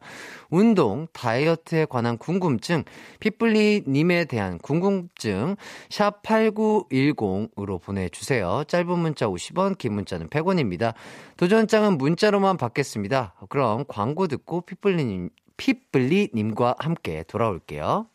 운동, 0.51 1.07
다이어트에 1.11 1.85
관한 1.85 2.17
궁금증, 2.19 2.83
피플리님에 3.19 4.25
대한 4.25 4.59
궁금증, 4.59 5.55
샵8910으로 5.89 7.81
보내주세요. 7.81 8.63
짧은 8.67 8.99
문자 8.99 9.27
50원, 9.27 9.77
긴 9.79 9.93
문자는 9.93 10.29
100원입니다. 10.29 10.93
도전장은 11.37 11.97
문자로만 11.97 12.57
받겠습니다. 12.57 13.33
그럼 13.49 13.83
광고 13.87 14.27
듣고 14.27 14.61
피플리님, 14.61 15.31
피플리님과 15.57 16.75
함께 16.77 17.23
돌아올게요. 17.27 18.05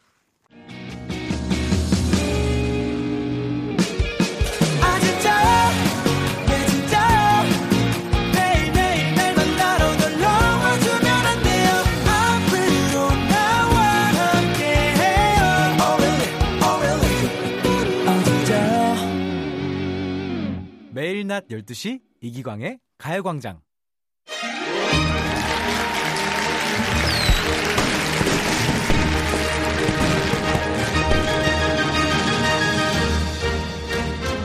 매일 21.27 21.29
낮 21.29 21.49
12시 21.49 22.01
이기광의 22.21 22.79
가요광장 22.99 23.61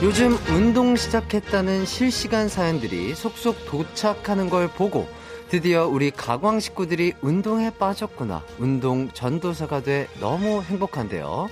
요즘 0.01 0.35
운동 0.49 0.95
시작했다는 0.95 1.85
실시간 1.85 2.49
사연들이 2.49 3.13
속속 3.13 3.65
도착하는 3.67 4.49
걸 4.49 4.67
보고 4.67 5.07
드디어 5.49 5.87
우리 5.87 6.09
가광 6.09 6.59
식구들이 6.59 7.13
운동에 7.21 7.69
빠졌구나. 7.71 8.43
운동 8.57 9.09
전도사가 9.11 9.83
돼 9.83 10.07
너무 10.19 10.63
행복한데요. 10.63 11.49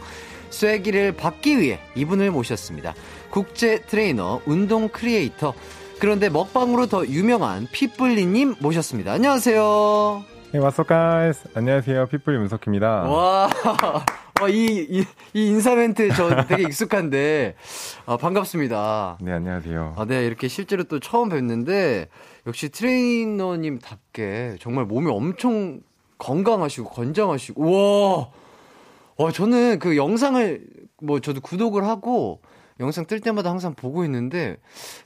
쐐기를 0.49 1.11
박기 1.11 1.59
위해 1.59 1.79
이분을 1.95 2.31
모셨습니다. 2.31 2.95
국제 3.29 3.81
트레이너, 3.81 4.41
운동 4.45 4.89
크리에이터, 4.89 5.53
그런데 5.99 6.29
먹방으로 6.29 6.87
더 6.87 7.05
유명한 7.05 7.67
핏블리님 7.71 8.55
모셨습니다. 8.59 9.11
안녕하세요. 9.13 10.23
What's 10.53 10.79
up, 10.79 10.87
guys? 10.87 11.43
안녕하세요. 11.53 12.07
핏블리 12.07 12.39
문석기입니다. 12.39 12.87
와, 13.03 13.49
와, 14.41 14.49
이, 14.49 14.87
이, 14.89 15.05
이 15.33 15.47
인사 15.47 15.75
멘트 15.75 16.09
저 16.15 16.43
되게 16.47 16.63
익숙한데, 16.63 17.55
아, 18.05 18.17
반갑습니다. 18.17 19.19
네, 19.21 19.33
안녕하세요. 19.33 19.93
아, 19.97 20.05
네, 20.05 20.25
이렇게 20.25 20.47
실제로 20.47 20.85
또 20.85 20.99
처음 20.99 21.29
뵙는데, 21.29 22.07
역시 22.47 22.69
트레이너님답게 22.69 24.55
정말 24.59 24.85
몸이 24.85 25.11
엄청 25.11 25.81
건강하시고, 26.17 26.89
건장하시고, 26.89 27.61
우와! 27.61 28.29
와, 29.17 29.31
저는 29.31 29.79
그 29.79 29.97
영상을, 29.97 30.61
뭐, 31.03 31.19
저도 31.19 31.41
구독을 31.41 31.83
하고, 31.85 32.41
영상 32.79 33.05
뜰 33.05 33.19
때마다 33.19 33.49
항상 33.49 33.73
보고 33.75 34.05
있는데, 34.05 34.57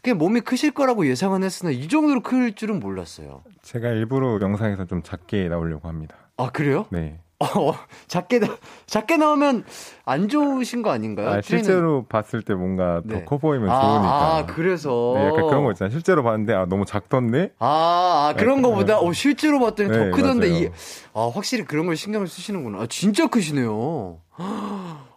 그냥 0.04 0.18
몸이 0.20 0.42
크실 0.42 0.72
거라고 0.72 1.08
예상은 1.08 1.44
했으나, 1.44 1.72
이 1.72 1.88
정도로 1.88 2.22
클 2.22 2.54
줄은 2.54 2.80
몰랐어요. 2.80 3.44
제가 3.64 3.90
일부러 3.90 4.40
영상에서 4.42 4.86
좀 4.86 5.02
작게 5.02 5.48
나오려고 5.50 5.88
합니다. 5.88 6.16
아, 6.38 6.50
그래요? 6.52 6.86
네. 6.92 7.20
어, 7.40 7.74
작게, 8.08 8.40
나- 8.40 8.56
작게 8.86 9.18
나오면 9.18 9.66
안 10.06 10.30
좋으신 10.30 10.82
거 10.82 10.92
아닌가요? 10.92 11.28
아, 11.30 11.42
실제로 11.42 12.06
봤을 12.06 12.42
때 12.42 12.54
뭔가 12.54 13.02
네. 13.04 13.20
더커 13.26 13.38
보이면 13.40 13.70
아, 13.70 13.80
좋으니까. 13.82 14.38
아, 14.38 14.46
그래서. 14.46 15.14
네, 15.18 15.28
약간 15.28 15.48
그런 15.48 15.64
거 15.66 15.72
있잖아요. 15.72 15.92
실제로 15.92 16.24
봤는데, 16.24 16.54
아, 16.54 16.66
너무 16.66 16.86
작던데? 16.86 17.52
아, 17.60 18.30
아, 18.30 18.34
그런 18.40 18.58
네, 18.58 18.62
거보다, 18.70 19.00
네. 19.00 19.06
어, 19.08 19.12
실제로 19.12 19.60
봤더니 19.60 19.90
더 19.90 19.96
네, 20.06 20.12
크던데, 20.12 20.48
맞아요. 20.48 20.58
이게, 20.64 20.72
아, 21.14 21.30
확실히 21.34 21.66
그런 21.66 21.86
걸 21.88 21.98
신경을 21.98 22.28
쓰시는구나. 22.28 22.82
아, 22.84 22.88
진짜 22.88 23.28
크시네요. 23.28 24.22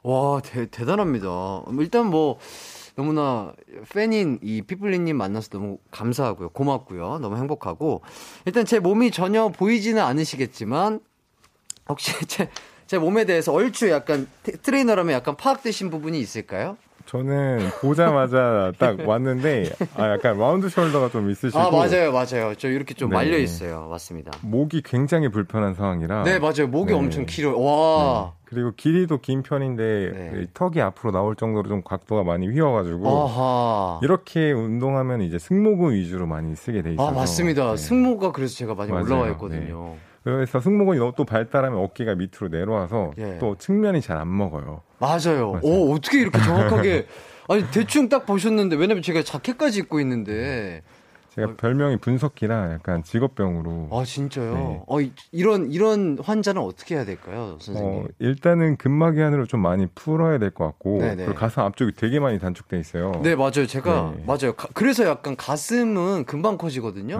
와, 0.07 0.41
대, 0.41 0.67
대단합니다. 0.67 1.65
일단 1.81 2.07
뭐, 2.07 2.39
너무나 2.95 3.53
팬인 3.93 4.39
이 4.41 4.63
핏블리님 4.63 5.17
만나서 5.17 5.49
너무 5.51 5.79
감사하고요. 5.91 6.51
고맙고요. 6.51 7.19
너무 7.19 7.37
행복하고. 7.37 8.03
일단 8.45 8.65
제 8.65 8.79
몸이 8.79 9.11
전혀 9.11 9.49
보이지는 9.49 10.01
않으시겠지만, 10.01 11.01
혹시 11.89 12.13
제, 12.29 12.49
제 12.87 12.99
몸에 12.99 13.25
대해서 13.25 13.53
얼추 13.53 13.91
약간 13.91 14.29
트- 14.45 14.57
트레이너라면 14.61 15.13
약간 15.13 15.37
파악되신 15.37 15.91
부분이 15.91 16.21
있을까요? 16.21 16.77
저는 17.07 17.59
보자마자 17.81 18.73
딱 18.79 18.99
왔는데, 19.07 19.71
아, 19.97 20.11
약간 20.11 20.39
round 20.39 20.67
shoulder가 20.67 21.11
좀 21.11 21.31
있으시고. 21.31 21.59
아, 21.59 21.71
맞아요, 21.71 22.13
맞아요. 22.13 22.55
저 22.59 22.69
이렇게 22.69 22.95
좀 22.95 23.11
네. 23.11 23.17
말려 23.17 23.39
있어요. 23.39 23.87
맞습니다. 23.89 24.33
목이 24.43 24.83
굉장히 24.83 25.29
불편한 25.29 25.75
상황이라. 25.75 26.25
네, 26.25 26.39
맞아요. 26.39 26.67
목이 26.69 26.93
네. 26.93 26.99
엄청 26.99 27.25
길어요. 27.25 27.61
와. 27.61 28.33
그리고 28.45 28.73
길이도 28.77 29.19
긴 29.19 29.43
편인데, 29.43 29.83
네. 30.35 30.43
이 30.43 30.47
턱이 30.53 30.81
앞으로 30.81 31.13
나올 31.13 31.37
정도로 31.37 31.69
좀 31.69 31.83
각도가 31.83 32.23
많이 32.25 32.49
휘어가지고. 32.49 33.09
아하. 33.09 34.01
이렇게 34.03 34.53
운동하면 34.53 35.23
이제 35.23 35.39
승모근 35.39 35.95
위주로 35.95 36.27
많이 36.27 36.55
쓰게 36.55 36.83
돼 36.83 36.93
있어서 36.93 37.09
아, 37.09 37.13
맞습니다. 37.13 37.71
네. 37.73 37.77
승모가 37.77 38.33
그래서 38.33 38.55
제가 38.57 38.75
많이 38.75 38.91
맞아요. 38.91 39.05
올라와 39.05 39.29
있거든요. 39.31 39.95
그래서 40.27 40.59
승모근이 40.59 40.99
너무 40.99 41.13
또 41.17 41.25
발달하면 41.25 41.79
어깨가 41.79 42.17
밑으로 42.17 42.49
내려와서 42.51 43.13
예. 43.19 43.39
또 43.39 43.55
측면이 43.57 44.01
잘 44.01 44.17
안 44.19 44.37
먹어요. 44.37 44.81
맞아요. 44.99 45.53
맞아요. 45.53 45.61
오, 45.63 45.93
어떻게 45.95 46.19
이렇게 46.23 46.37
정확하게. 46.41 47.07
아니, 47.49 47.63
대충 47.71 48.09
딱 48.09 48.27
보셨는데, 48.27 48.75
왜냐면 48.75 49.03
제가 49.05 49.23
자켓까지 49.23 49.81
입고 49.81 50.01
있는데. 50.01 50.83
제가 51.37 51.55
별명이 51.59 51.99
분석기라 51.99 52.73
약간 52.73 53.05
직업병으로. 53.05 53.91
아 53.93 54.05
진짜요? 54.07 54.55
네. 54.55 54.83
어 54.87 55.01
이- 55.03 55.13
이런 55.33 55.71
이런 55.71 56.17
환자는 56.21 56.63
어떻게 56.63 56.95
해야 56.97 57.05
될까요, 57.05 57.59
선생님? 57.61 58.05
어, 58.05 58.07
일단은 58.19 58.79
근막이 58.79 59.21
안으로 59.23 59.45
좀 59.47 59.61
많이 59.61 59.87
풀어야 59.95 60.39
될 60.39 60.51
것 60.51 60.65
같고 60.65 60.99
네네. 60.99 61.27
그리고 61.27 61.35
가슴 61.35 61.61
앞쪽이 61.63 61.93
되게 61.93 62.19
많이 62.21 62.39
단축돼 62.39 62.81
있어요. 62.81 63.13
네 63.23 63.37
맞아요. 63.37 63.67
제가 63.69 64.15
네. 64.17 64.25
맞아요. 64.27 64.55
가- 64.55 64.69
그래서 64.73 65.05
약간 65.07 65.37
가슴은 65.37 66.25
금방 66.25 66.57
커지거든요. 66.57 67.17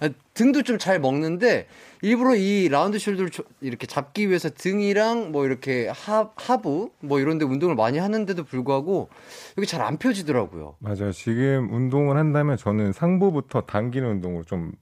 맞아요. 0.00 0.12
아, 0.40 0.42
등도 0.42 0.62
좀 0.62 0.78
잘 0.78 0.98
먹는데 0.98 1.66
일부러 2.00 2.34
이 2.34 2.68
라운드 2.70 2.96
숄더를 2.96 3.30
조- 3.30 3.44
이렇게 3.60 3.86
잡기 3.86 4.28
위해서 4.28 4.48
등이랑 4.48 5.32
뭐 5.32 5.44
이렇게 5.44 5.88
하, 5.88 6.30
하부 6.34 6.90
뭐 7.00 7.20
이런 7.20 7.36
데 7.38 7.44
운동을 7.44 7.74
많이 7.74 7.98
하는데도 7.98 8.44
불구하고 8.44 9.10
여기 9.58 9.66
잘 9.66 9.82
안 9.82 9.98
펴지더라고요. 9.98 10.76
맞아요. 10.78 11.12
지금 11.12 11.68
운동을 11.72 12.16
한다면 12.16 12.56
저는 12.56 12.92
상부부터 12.92 13.62
당기는 13.62 14.08
운동으로 14.08 14.44
좀 14.44 14.72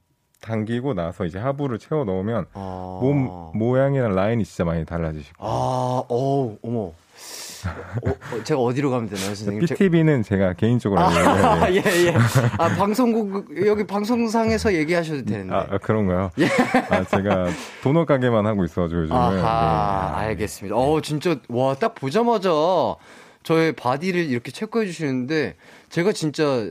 당기고 0.41 0.95
나서 0.95 1.25
이제 1.25 1.39
하부를 1.41 1.79
채워 1.81 2.05
넣으면 2.05 2.47
아, 2.53 2.99
몸 3.03 3.51
모양이랑 3.55 4.15
라인이 4.15 4.45
진짜 4.45 4.65
많이 4.65 4.85
달라지시고. 4.85 5.45
아, 5.45 6.05
어우, 6.09 6.59
어머. 6.63 6.93
어, 7.67 8.11
어, 8.11 8.45
제가 8.45 8.61
어디로 8.61 8.91
가면 8.91 9.09
되나요, 9.09 9.27
선생님? 9.35 9.67
제- 9.67 9.75
PTB는 9.75 10.23
제가 10.23 10.53
개인적으로 10.55 11.01
아. 11.01 11.71
예, 11.71 11.77
예. 11.77 12.15
아, 12.59 12.69
방송국, 12.77 13.67
여기 13.67 13.87
방송상에서 13.87 14.75
얘기하셔도 14.75 15.25
되는데. 15.25 15.55
아, 15.55 15.67
아, 15.71 15.79
그런가요? 15.79 16.31
아, 16.91 17.05
제가 17.05 17.49
도넛 17.83 18.07
가게만 18.07 18.47
하고 18.47 18.65
있어 18.65 18.83
가지고 18.83 19.03
요즘은. 19.03 19.19
아하, 19.21 20.21
네. 20.21 20.27
알겠습니다. 20.29 20.77
어, 20.77 21.01
진짜, 21.01 21.37
와, 21.49 21.75
딱 21.75 21.95
보자마자 21.95 22.51
저의 23.43 23.73
바디를 23.73 24.25
이렇게 24.27 24.51
체크해 24.51 24.87
주시는데, 24.87 25.57
제가 25.89 26.13
진짜 26.13 26.69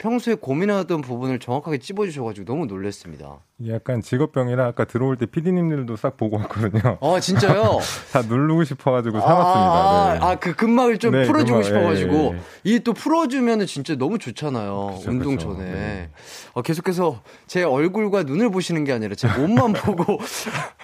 평소에 0.00 0.34
고민하던 0.34 1.02
부분을 1.02 1.38
정확하게 1.38 1.76
찝어주셔가지고 1.76 2.46
너무 2.46 2.64
놀랐습니다. 2.64 3.40
약간 3.68 4.00
직업병이라 4.00 4.66
아까 4.66 4.86
들어올 4.86 5.18
때 5.18 5.26
PD님들도 5.26 5.94
싹 5.96 6.16
보고 6.16 6.38
왔거든요. 6.38 6.96
아, 7.02 7.20
진짜요? 7.20 7.78
다 8.10 8.22
누르고 8.22 8.64
싶어가지고 8.64 9.18
아, 9.18 9.20
사봤습니다. 9.20 10.14
네. 10.14 10.18
아, 10.22 10.36
그 10.36 10.56
근막을 10.56 10.96
좀 10.96 11.12
네, 11.12 11.26
풀어주고 11.26 11.60
근막, 11.60 11.64
싶어가지고 11.64 12.14
예, 12.14 12.32
예. 12.32 12.40
이게 12.64 12.78
또 12.78 12.94
풀어주면은 12.94 13.66
진짜 13.66 13.94
너무 13.94 14.18
좋잖아요. 14.18 14.94
그쵸, 14.96 15.10
운동 15.10 15.36
그쵸. 15.36 15.52
전에 15.52 15.70
네. 15.70 16.10
어, 16.54 16.62
계속해서 16.62 17.20
제 17.46 17.62
얼굴과 17.62 18.22
눈을 18.22 18.50
보시는 18.50 18.84
게 18.84 18.92
아니라 18.92 19.14
제 19.14 19.28
몸만 19.28 19.74
보고 19.84 20.18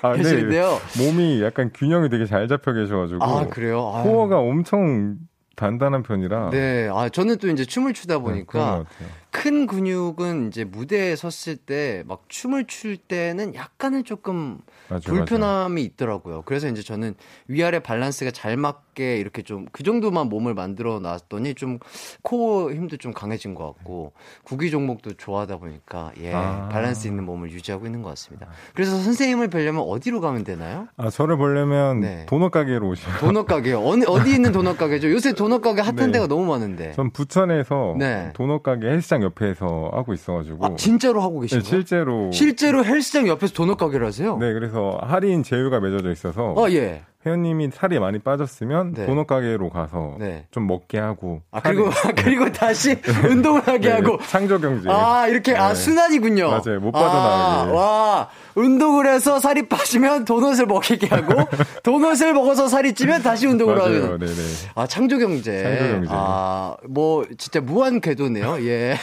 아, 0.02 0.12
네. 0.12 0.18
계시는데요. 0.18 0.78
몸이 0.98 1.42
약간 1.42 1.70
균형이 1.74 2.10
되게 2.10 2.26
잘 2.26 2.46
잡혀 2.48 2.74
계셔가지고. 2.74 3.24
아 3.24 3.46
그래요? 3.46 3.92
아유. 3.94 4.04
코어가 4.04 4.38
엄청 4.40 5.16
단단한 5.56 6.02
편이라. 6.02 6.50
네, 6.50 6.88
아 6.92 7.08
저는 7.08 7.38
또 7.38 7.48
이제 7.48 7.64
춤을 7.64 7.94
추다 7.94 8.14
네, 8.14 8.20
보니까 8.20 8.52
것 8.52 8.84
같아요. 8.88 9.08
큰 9.36 9.66
근육은 9.66 10.48
이제 10.48 10.64
무대에 10.64 11.14
섰을 11.14 11.56
때 11.56 12.02
막 12.06 12.22
춤을 12.28 12.66
출 12.66 12.96
때는 12.96 13.54
약간은 13.54 14.04
조금 14.04 14.58
맞아요, 14.88 15.00
불편함이 15.04 15.82
있더라고요. 15.84 16.42
그래서 16.46 16.68
이제 16.68 16.80
저는 16.82 17.14
위아래 17.48 17.80
밸런스가 17.80 18.30
잘 18.30 18.56
맞게 18.56 19.18
이렇게 19.18 19.42
좀 19.42 19.66
그 19.72 19.82
정도만 19.82 20.28
몸을 20.28 20.54
만들어 20.54 21.00
놨더니 21.00 21.54
좀 21.54 21.78
코어 22.22 22.72
힘도 22.72 22.96
좀 22.96 23.12
강해진 23.12 23.54
것 23.54 23.66
같고 23.66 24.12
구기 24.44 24.70
종목도 24.70 25.14
좋아하다 25.14 25.58
보니까 25.58 26.12
예 26.20 26.32
아. 26.32 26.68
밸런스 26.72 27.06
있는 27.08 27.24
몸을 27.24 27.50
유지하고 27.50 27.84
있는 27.86 28.00
것 28.02 28.08
같습니다. 28.10 28.48
그래서 28.74 28.96
선생님을 28.96 29.48
뵈려면 29.48 29.82
어디로 29.82 30.20
가면 30.20 30.44
되나요? 30.44 30.88
아, 30.96 31.10
저를 31.10 31.36
보려면 31.36 32.00
네. 32.00 32.24
도넛 32.26 32.52
가게로 32.52 32.88
오시면. 32.88 33.18
도넛 33.18 33.46
가게요. 33.46 33.80
어느 33.84 34.04
어디 34.06 34.32
있는 34.34 34.52
도넛 34.52 34.78
가게죠? 34.78 35.10
요새 35.10 35.32
도넛 35.34 35.60
가게 35.62 35.80
핫한 35.82 35.96
네. 35.96 36.12
데가 36.12 36.26
너무 36.26 36.46
많은데. 36.46 36.92
전 36.92 37.10
부천에서 37.10 37.96
네. 37.98 38.30
도넛 38.34 38.62
가게 38.62 38.86
헬스장 38.88 39.22
옆에서 39.26 39.90
하고 39.92 40.12
있어가지고. 40.12 40.64
아 40.64 40.76
진짜로 40.76 41.20
하고 41.20 41.40
계신 41.40 41.58
네? 41.58 41.64
실제로. 41.64 42.30
실제로 42.32 42.84
헬스장 42.84 43.28
옆에서 43.28 43.52
도넛 43.52 43.78
가게를 43.78 44.06
하세요? 44.06 44.36
네, 44.38 44.52
그래서 44.52 44.98
할인 45.02 45.42
제휴가 45.42 45.80
맺어져 45.80 46.10
있어서. 46.10 46.52
어 46.56 46.70
예. 46.70 47.02
회원님이 47.26 47.70
살이 47.72 47.98
많이 47.98 48.20
빠졌으면 48.20 48.94
네. 48.94 49.06
도넛 49.06 49.26
가게로 49.26 49.68
가서 49.70 50.14
네. 50.18 50.46
좀 50.52 50.66
먹게 50.68 50.98
하고. 50.98 51.42
아 51.50 51.60
그리고 51.60 51.90
그리고 52.16 52.52
다시 52.52 52.96
운동을 53.28 53.66
하게 53.66 53.88
네, 53.88 53.94
하고 53.94 54.18
창조 54.28 54.60
경제. 54.60 54.88
아, 54.88 55.26
이렇게, 55.26 55.54
아, 55.56 55.70
네. 55.70 55.74
순환이군요. 55.74 56.48
맞아요. 56.48 56.80
못 56.80 56.92
빠져나가게. 56.92 57.70
아, 57.70 57.74
와, 57.74 58.28
운동을 58.54 59.06
해서 59.06 59.40
살이 59.40 59.68
빠지면 59.68 60.24
도넛을 60.24 60.66
먹이게 60.66 61.08
하고, 61.08 61.34
도넛을 61.82 62.32
먹어서 62.32 62.68
살이 62.68 62.94
찌면 62.94 63.22
다시 63.22 63.46
운동을 63.46 63.74
맞아요. 63.74 64.04
하는. 64.04 64.18
네네. 64.18 64.32
아, 64.74 64.86
창조 64.86 65.18
경제. 65.18 65.62
창조 65.62 65.94
경제. 65.94 66.08
아, 66.12 66.76
뭐, 66.88 67.24
진짜 67.36 67.60
무한 67.60 68.00
궤도네요. 68.00 68.58
예. 68.66 68.96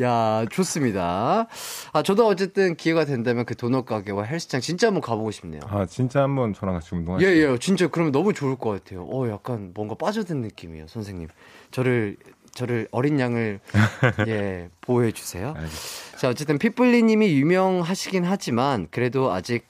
야, 0.00 0.44
좋습니다. 0.50 1.46
아, 1.92 2.02
저도 2.02 2.26
어쨌든 2.26 2.74
기회가 2.74 3.04
된다면 3.04 3.44
그 3.44 3.54
도넛 3.54 3.84
가게와 3.84 4.24
헬스장 4.24 4.60
진짜 4.60 4.86
한번 4.86 5.02
가보고 5.02 5.30
싶네요. 5.30 5.60
아, 5.68 5.84
진짜 5.86 6.22
한번 6.22 6.54
저랑 6.54 6.74
같이 6.74 6.94
운동하시죠. 6.94 7.30
예, 7.30 7.36
예, 7.36 7.44
진짜 7.58 7.88
그러면 7.88 8.12
너무 8.12 8.32
좋을 8.32 8.56
것 8.56 8.70
같아요. 8.70 9.04
어, 9.04 9.28
약간 9.30 9.72
뭔가 9.74 9.94
빠져든 9.94 10.40
느낌이에요, 10.42 10.86
선생님. 10.88 11.28
저를, 11.70 12.16
저를 12.52 12.88
어린 12.90 13.20
양을, 13.20 13.60
예, 14.28 14.68
보호해 14.80 15.12
주세요. 15.12 15.54
알겠습니다. 15.56 16.18
자, 16.18 16.28
어쨌든 16.28 16.58
핏불리 16.58 17.02
님이 17.02 17.32
유명하시긴 17.38 18.24
하지만 18.24 18.88
그래도 18.90 19.32
아직 19.32 19.64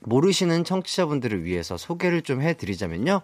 모르시는 0.00 0.64
청취자분들을 0.64 1.44
위해서 1.44 1.76
소개를 1.76 2.22
좀 2.22 2.42
해드리자면요. 2.42 3.22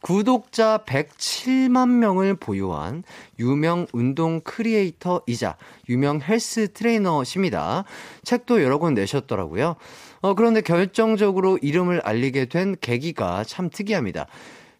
구독자 0.00 0.84
107만 0.84 1.88
명을 1.88 2.34
보유한 2.34 3.04
유명 3.38 3.86
운동 3.94 4.40
크리에이터이자 4.40 5.56
유명 5.88 6.20
헬스 6.20 6.74
트레이너십니다. 6.74 7.84
책도 8.22 8.62
여러 8.62 8.78
권 8.78 8.92
내셨더라고요. 8.92 9.76
어, 10.24 10.32
그런데 10.32 10.62
결정적으로 10.62 11.58
이름을 11.60 12.00
알리게 12.00 12.46
된 12.46 12.76
계기가 12.80 13.44
참 13.44 13.68
특이합니다. 13.68 14.26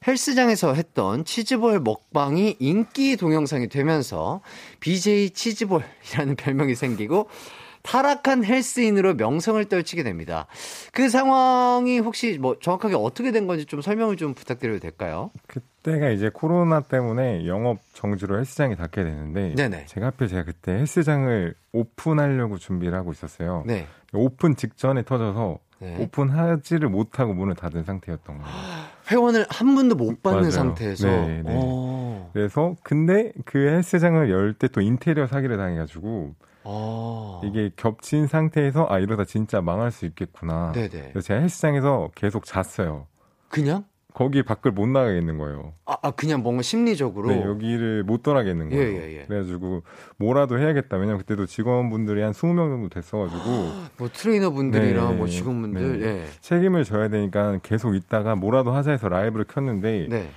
헬스장에서 0.07 0.73
했던 0.73 1.27
치즈볼 1.27 1.81
먹방이 1.81 2.57
인기 2.61 3.19
동영상이 3.19 3.69
되면서 3.69 4.41
BJ 4.81 5.35
치즈볼이라는 5.35 6.37
별명이 6.37 6.75
생기고 6.75 7.29
타락한 7.95 8.45
헬스인으로 8.45 9.15
명성을 9.15 9.63
떨치게 9.67 10.03
됩니다. 10.03 10.47
그 10.93 11.09
상황이 11.11 11.99
혹시 12.01 12.39
뭐 12.41 12.57
정확하게 12.59 12.95
어떻게 12.97 13.31
된 13.31 13.47
건지 13.47 13.67
좀 13.67 13.83
설명을 13.83 14.17
좀 14.17 14.33
부탁드려도 14.35 14.81
될까요? 14.81 15.31
그때가 15.47 16.09
이제 16.09 16.31
코로나 16.33 16.81
때문에 16.81 17.47
영업 17.47 17.79
정지로 17.93 18.39
헬스장이 18.39 18.75
닫게 18.77 19.05
되는데 19.05 19.55
네네. 19.55 19.85
제가 19.87 20.07
하필 20.07 20.29
제가 20.29 20.45
그때 20.45 20.73
헬스장을 20.73 21.55
오픈하려고 21.73 22.57
준비를 22.57 22.95
하고 22.95 23.13
있었어요. 23.13 23.63
네. 23.67 23.87
오픈 24.15 24.57
직전에 24.57 25.03
터져서 25.05 25.59
네. 25.81 25.97
오픈하지를 26.01 26.89
못하고 26.89 27.35
문을 27.35 27.55
닫은 27.55 27.85
상태였던 27.85 28.39
거예요. 28.39 28.51
회원을 29.11 29.45
한 29.51 29.75
분도 29.75 29.95
못 29.95 30.23
받는 30.23 30.41
맞아요. 30.41 30.51
상태에서. 30.51 31.07
네, 31.07 31.43
네. 31.45 31.53
어. 31.55 32.31
그래서 32.33 32.75
근데 32.83 33.33
그 33.45 33.59
헬스장을 33.59 34.31
열 34.31 34.55
때 34.55 34.69
또 34.69 34.81
인테리어 34.81 35.27
사기를 35.27 35.59
당해가지고 35.59 36.35
어. 36.65 37.41
이게 37.45 37.71
겹친 37.77 38.27
상태에서 38.27 38.87
아 38.89 38.99
이러다 38.99 39.25
진짜 39.25 39.61
망할 39.61 39.91
수 39.91 40.07
있겠구나. 40.07 40.73
네네. 40.73 40.89
그래서 40.89 41.21
제가 41.21 41.41
헬스장에서 41.41 42.11
계속 42.15 42.45
잤어요. 42.45 43.07
그냥? 43.49 43.85
거기 44.15 44.45
밖을 44.45 44.71
못 44.71 44.87
나가겠는 44.87 45.39
거예요. 45.39 45.75
아, 45.87 45.97
아, 46.01 46.13
그냥 46.13 46.41
뭔가 46.45 46.63
심리적으로. 46.63 47.31
네, 47.31 47.43
여기를 47.43 48.05
못 48.05 48.23
떠나겠는 48.23 48.71
거예요. 48.71 48.83
예, 48.83 49.09
예, 49.09 49.21
예. 49.21 49.25
그래가지고 49.27 49.83
뭐라도 50.19 50.57
해야겠다. 50.57 50.97
왜냐면 50.97 51.19
그때도 51.19 51.47
직원분들이 51.47 52.23
한 52.23 52.31
20명 52.31 52.71
정도 52.71 52.89
됐어가지고 52.89 53.43
뭐 53.99 54.09
트레이너 54.13 54.51
분들이랑 54.51 55.11
네, 55.11 55.17
뭐 55.17 55.27
직원분들. 55.27 55.99
네. 55.99 56.07
예. 56.07 56.25
책임을 56.41 56.85
져야 56.85 57.09
되니까 57.09 57.59
계속 57.65 57.97
있다가 57.97 58.37
뭐라도 58.37 58.71
하자 58.71 58.93
해서 58.93 59.09
라이브를 59.09 59.47
켰는데 59.47 60.07
네. 60.09 60.29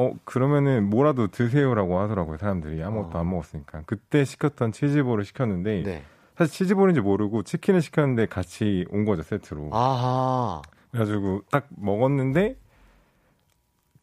어 0.00 0.12
그러면은 0.24 0.88
뭐라도 0.88 1.26
드세요라고 1.26 1.98
하더라고요 1.98 2.36
사람들이 2.38 2.82
아무것도 2.84 3.18
어. 3.18 3.20
안 3.20 3.30
먹었으니까 3.30 3.82
그때 3.86 4.24
시켰던 4.24 4.70
치즈볼을 4.70 5.24
시켰는데 5.24 5.82
네. 5.84 6.02
사실 6.36 6.52
치즈볼인지 6.54 7.00
모르고 7.00 7.42
치킨을 7.42 7.82
시켰는데 7.82 8.26
같이 8.26 8.86
온 8.90 9.04
거죠 9.04 9.22
세트로 9.22 9.70
아하. 9.72 10.62
그래가지고 10.92 11.42
딱 11.50 11.66
먹었는데 11.76 12.56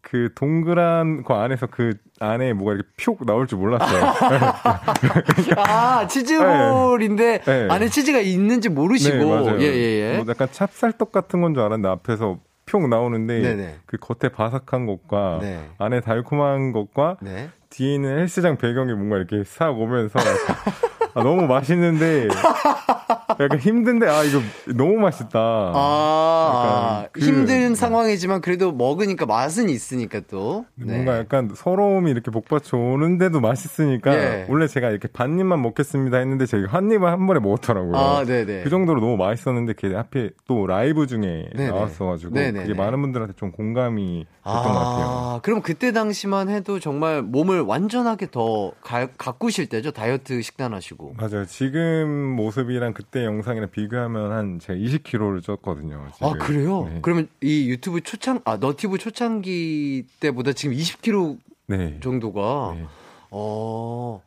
그 0.02 0.30
동그란 0.36 1.24
거 1.24 1.36
안에서 1.42 1.66
그 1.68 1.94
안에 2.20 2.54
뭐가 2.54 2.74
이렇게 2.74 2.88
표 2.96 3.18
나올 3.26 3.48
줄 3.48 3.58
몰랐어요. 3.58 4.04
아, 5.58 6.06
치즈볼인데 6.08 7.40
네. 7.42 7.68
안에 7.72 7.90
치즈가 7.90 8.20
있는지 8.20 8.70
모르시고. 8.70 9.18
네, 9.18 9.26
맞아요. 9.26 9.60
예, 9.62 9.66
예, 9.66 10.12
예. 10.14 10.18
뭐 10.18 10.26
약간 10.30 10.48
찹쌀떡 10.52 11.12
같은 11.12 11.42
건 11.42 11.56
줄 11.56 11.64
알았는데 11.64 11.88
앞에서 11.90 12.38
표 12.66 12.86
나오는데 12.88 13.42
네네. 13.42 13.80
그 13.86 13.98
겉에 13.98 14.32
바삭한 14.32 14.86
것과 14.86 15.40
네. 15.42 15.70
안에 15.78 16.02
달콤한 16.02 16.72
것과 16.72 17.18
네. 17.22 17.50
뒤에 17.70 17.96
있는 17.96 18.18
헬스장 18.18 18.58
배경이 18.58 18.94
뭔가 18.94 19.18
이렇게 19.18 19.44
싹 19.44 19.70
오면서 19.72 20.20
아, 21.14 21.24
너무 21.24 21.48
맛있는데 21.48 22.28
약간 23.40 23.60
힘든데 23.60 24.08
아 24.08 24.24
이거 24.24 24.40
너무 24.76 24.96
맛있다. 24.98 25.40
아, 25.40 27.00
약간 27.02 27.10
그- 27.12 27.20
힘든 27.22 27.70
네. 27.70 27.76
상황이지만 27.76 28.42
그래도 28.42 28.72
먹으니까 28.72 29.26
맛은 29.26 29.70
있으니까 29.70 30.22
또. 30.30 30.66
네. 30.76 30.94
뭔가 30.94 31.18
약간 31.20 31.52
서러움이 31.56 32.12
이렇게 32.12 32.32
복받쳐 32.32 32.78
오는데도 32.78 33.40
맛있으니까 33.40 34.14
예. 34.14 34.46
원래 34.50 34.68
제가 34.68 34.90
이렇게 34.90 35.08
반 35.08 35.40
입만 35.40 35.62
먹겠습니다 35.62 36.18
했는데 36.18 36.46
제가 36.46 36.68
한 36.70 36.92
입을 36.92 37.08
한 37.10 37.26
번에 37.28 37.40
먹었더라고요. 37.40 37.96
아, 37.96 38.24
네네. 38.26 38.64
그 38.64 38.70
정도로 38.70 39.02
너무 39.02 39.18
맛있었는데 39.18 39.74
그게 39.74 39.96
하필 39.96 40.32
또 40.48 40.68
라이브 40.68 41.08
중에 41.08 41.50
네네. 41.56 41.72
나왔어가지고 41.72 42.34
네네네. 42.34 42.62
그게 42.68 42.74
많은 42.74 43.02
분들한테 43.02 43.34
좀 43.38 43.52
공감이 43.52 44.26
됐던 44.44 44.64
것 44.64 44.74
같아요. 44.74 45.06
아, 45.08 45.40
그럼 45.42 45.62
그때 45.62 45.92
당시만 45.92 46.50
해도 46.50 46.80
정말 46.80 47.22
몸을 47.22 47.62
완전하게 47.62 48.30
더 48.32 48.72
가, 48.82 49.08
가꾸실 49.18 49.68
때죠? 49.68 49.92
다이어트 49.92 50.42
식단하시고. 50.42 51.16
맞아요. 51.18 51.46
지금 51.46 52.36
모습이랑 52.36 52.94
그때 52.94 53.15
영상이랑 53.24 53.70
비교하면 53.72 54.32
한 54.32 54.60
제가 54.60 54.78
20kg를 54.78 55.42
쪘거든요. 55.42 56.12
지금. 56.14 56.28
아, 56.28 56.34
그래요? 56.34 56.90
네. 56.92 57.00
그러면 57.02 57.28
이 57.42 57.70
유튜브 57.70 58.02
초창, 58.02 58.42
아, 58.44 58.58
너티브 58.58 58.98
초창기 58.98 60.06
때보다 60.20 60.54
지금 60.54 60.76
20kg 60.76 61.38
네. 61.68 62.00
정도가, 62.02 62.74
네. 62.76 62.86
어, 63.32 64.22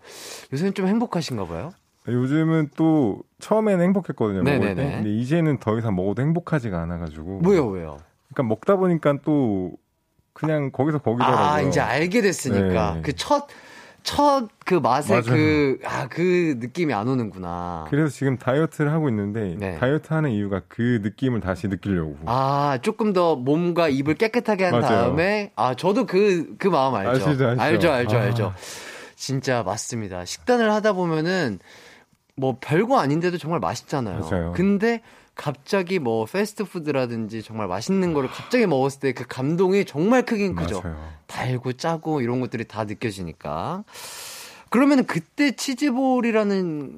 요새는 0.52 0.74
좀 0.74 0.86
행복하신가 0.86 1.46
봐요? 1.46 1.72
요즘은 2.06 2.70
또 2.76 3.22
처음에는 3.40 3.84
행복했거든요. 3.84 4.42
먹을 4.42 4.60
네네네. 4.60 4.74
때. 4.74 4.96
근데 4.96 5.10
이제는 5.10 5.58
더 5.58 5.78
이상 5.78 5.94
먹어도 5.94 6.22
행복하지가 6.22 6.80
않아가지고. 6.82 7.40
뭐요, 7.40 7.66
왜요? 7.68 7.98
그러니까 8.28 8.42
먹다 8.44 8.76
보니까 8.76 9.18
또 9.24 9.72
그냥 10.32 10.70
거기서 10.70 10.98
거기더라고요. 10.98 11.46
아, 11.46 11.60
이제 11.60 11.80
알게 11.80 12.22
됐으니까. 12.22 12.94
네. 12.94 13.02
그 13.02 13.12
첫, 13.14 13.48
첫그 14.02 14.74
맞아요. 14.82 15.22
그, 15.24 15.78
아, 15.84 16.08
그 16.08 16.56
느낌이 16.58 16.94
안 16.94 17.08
오는구나. 17.08 17.86
그래서 17.90 18.08
지금 18.08 18.38
다이어트를 18.38 18.90
하고 18.92 19.08
있는데 19.08 19.54
네. 19.58 19.76
다이어트 19.78 20.12
하는 20.14 20.30
이유가 20.30 20.62
그 20.68 21.00
느낌을 21.02 21.40
다시 21.40 21.68
느끼려고. 21.68 22.16
아, 22.26 22.78
조금 22.82 23.12
더 23.12 23.36
몸과 23.36 23.88
입을 23.88 24.14
깨끗하게 24.14 24.64
한 24.64 24.80
맞아요. 24.80 24.86
다음에, 24.86 25.52
아, 25.56 25.74
저도 25.74 26.06
그, 26.06 26.54
그 26.58 26.68
마음 26.68 26.94
알죠. 26.94 27.10
아시죠, 27.10 27.46
아시죠? 27.48 27.62
알죠, 27.62 27.90
알죠, 27.92 28.16
아. 28.16 28.20
알죠. 28.22 28.54
진짜 29.14 29.62
맞습니다. 29.62 30.24
식단을 30.24 30.72
하다 30.72 30.92
보면은, 30.94 31.58
뭐, 32.36 32.56
별거 32.60 32.98
아닌데도 33.00 33.36
정말 33.36 33.60
맛있잖아요. 33.60 34.20
맞아요. 34.20 34.52
근데, 34.54 35.02
갑자기 35.38 35.98
뭐, 36.00 36.26
패스트푸드라든지 36.26 37.42
정말 37.44 37.68
맛있는 37.68 38.12
거를 38.12 38.28
갑자기 38.28 38.66
먹었을 38.66 38.98
때 39.00 39.12
그 39.12 39.24
감동이 39.26 39.84
정말 39.84 40.22
크긴 40.26 40.54
크죠. 40.56 40.82
맞아요. 40.82 40.98
달고 41.28 41.74
짜고 41.74 42.20
이런 42.20 42.40
것들이 42.40 42.64
다 42.66 42.82
느껴지니까. 42.84 43.84
그러면은 44.68 45.04
그때 45.04 45.52
치즈볼이라는 45.52 46.92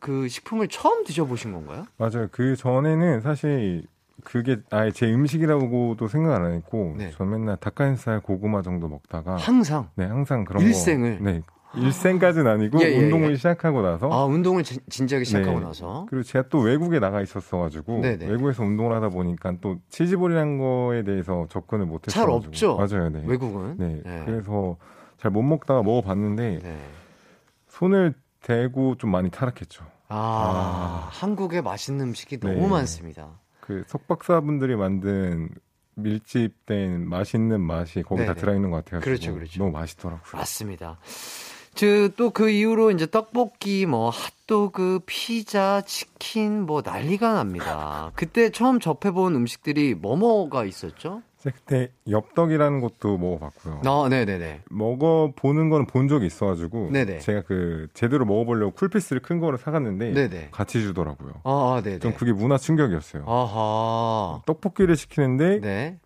그 0.00 0.28
식품을 0.28 0.68
처음 0.68 1.02
드셔보신 1.04 1.52
건가요? 1.52 1.84
맞아요. 1.98 2.28
그 2.30 2.54
전에는 2.56 3.20
사실 3.22 3.82
그게 4.24 4.58
아예 4.70 4.92
제 4.92 5.12
음식이라고도 5.12 6.06
생각 6.08 6.34
안 6.36 6.52
했고 6.52 6.94
네. 6.96 7.10
전 7.10 7.30
맨날 7.30 7.56
닭가슴살 7.56 8.20
고구마 8.20 8.62
정도 8.62 8.88
먹다가 8.88 9.36
항상. 9.36 9.90
네 9.96 10.04
항상 10.06 10.44
그런 10.44 10.62
일생을? 10.62 11.18
거 11.18 11.24
네. 11.24 11.42
일생까지는 11.74 12.46
아니고 12.50 12.80
예, 12.82 12.92
예, 12.92 12.98
운동을 13.04 13.32
예. 13.32 13.36
시작하고 13.36 13.82
나서 13.82 14.08
아, 14.10 14.24
운동을 14.24 14.62
진- 14.64 14.80
진지하게 14.88 15.24
시작하고 15.24 15.58
네. 15.60 15.66
나서. 15.66 16.06
그리고 16.08 16.22
제가 16.22 16.48
또 16.48 16.60
외국에 16.60 16.98
나가 17.00 17.20
있었어가지고 17.20 18.00
네네. 18.00 18.26
외국에서 18.26 18.62
운동을 18.62 18.94
하다 18.96 19.10
보니까 19.10 19.54
또 19.60 19.76
치즈볼이라는 19.90 20.58
거에 20.58 21.02
대해서 21.04 21.46
접근을 21.50 21.84
못했어요. 21.86 22.22
잘 22.24 22.30
없죠? 22.30 22.76
맞아요, 22.76 23.10
네. 23.10 23.22
외국은. 23.26 23.76
네. 23.78 24.00
네. 24.04 24.22
그래서 24.24 24.76
잘 25.18 25.30
못 25.30 25.42
먹다가 25.42 25.82
먹어봤는데 25.82 26.60
네. 26.62 26.78
손을 27.68 28.14
대고 28.42 28.94
좀 28.96 29.10
많이 29.10 29.28
타락했죠. 29.30 29.84
아, 30.08 30.16
아. 30.16 31.08
한국에 31.10 31.60
맛있는 31.60 32.08
음식이 32.08 32.38
네. 32.38 32.54
너무 32.54 32.68
많습니다. 32.68 33.40
그 33.60 33.82
석박사분들이 33.88 34.76
만든 34.76 35.48
밀집된 35.96 37.08
맛있는 37.08 37.60
맛이 37.60 38.02
거기 38.02 38.20
다 38.24 38.28
네네. 38.34 38.40
들어있는 38.40 38.70
것 38.70 38.84
같아요. 38.84 39.00
그렇죠, 39.00 39.34
그렇죠. 39.34 39.58
너무 39.58 39.72
맛있더라고요. 39.72 40.22
맞습니다. 40.32 40.98
또그 41.76 42.50
이후로 42.50 42.90
이제 42.90 43.06
떡볶이, 43.06 43.86
뭐 43.86 44.10
핫도그, 44.10 45.00
피자, 45.06 45.82
치킨 45.86 46.62
뭐 46.62 46.82
난리가 46.84 47.34
납니다. 47.34 48.12
그때 48.14 48.50
처음 48.50 48.80
접해본 48.80 49.34
음식들이 49.34 49.94
뭐뭐가 49.94 50.64
있었죠? 50.64 51.22
제가 51.38 51.56
그때 51.56 51.92
엽떡이라는 52.10 52.80
것도 52.80 53.18
먹어봤고요. 53.18 53.82
아, 53.84 54.08
네네네. 54.08 54.62
먹어보는 54.70 55.68
거는 55.68 55.86
본 55.86 56.08
적이 56.08 56.26
있어가지고 56.26 56.90
네네. 56.92 57.18
제가 57.18 57.42
그 57.42 57.88
제대로 57.94 58.24
먹어보려고 58.24 58.72
쿨피스를 58.72 59.22
큰 59.22 59.38
거를 59.38 59.58
사갔는데 59.58 60.12
네네. 60.12 60.48
같이 60.50 60.80
주더라고요. 60.80 61.34
아, 61.44 61.76
아, 61.76 61.82
네네. 61.82 62.00
좀 62.00 62.14
그게 62.14 62.32
문화 62.32 62.58
충격이었어요. 62.58 63.24
아하. 63.26 64.42
떡볶이를 64.46 64.96
시키는데 64.96 65.60
네. 65.60 65.98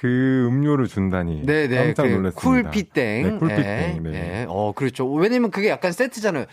그 0.00 0.46
음료를 0.46 0.86
준다니 0.88 1.44
네네. 1.44 1.76
깜짝 1.76 2.04
그 2.04 2.08
놀랐습니다. 2.08 2.70
쿨피땡. 2.70 3.22
네, 3.22 3.38
쿨피땡. 3.38 3.62
예, 3.66 4.00
네. 4.00 4.40
예. 4.40 4.46
어, 4.48 4.72
그렇죠. 4.74 5.06
왜냐면 5.12 5.50
그게 5.50 5.68
약간 5.68 5.92
세트잖아요. 5.92 6.46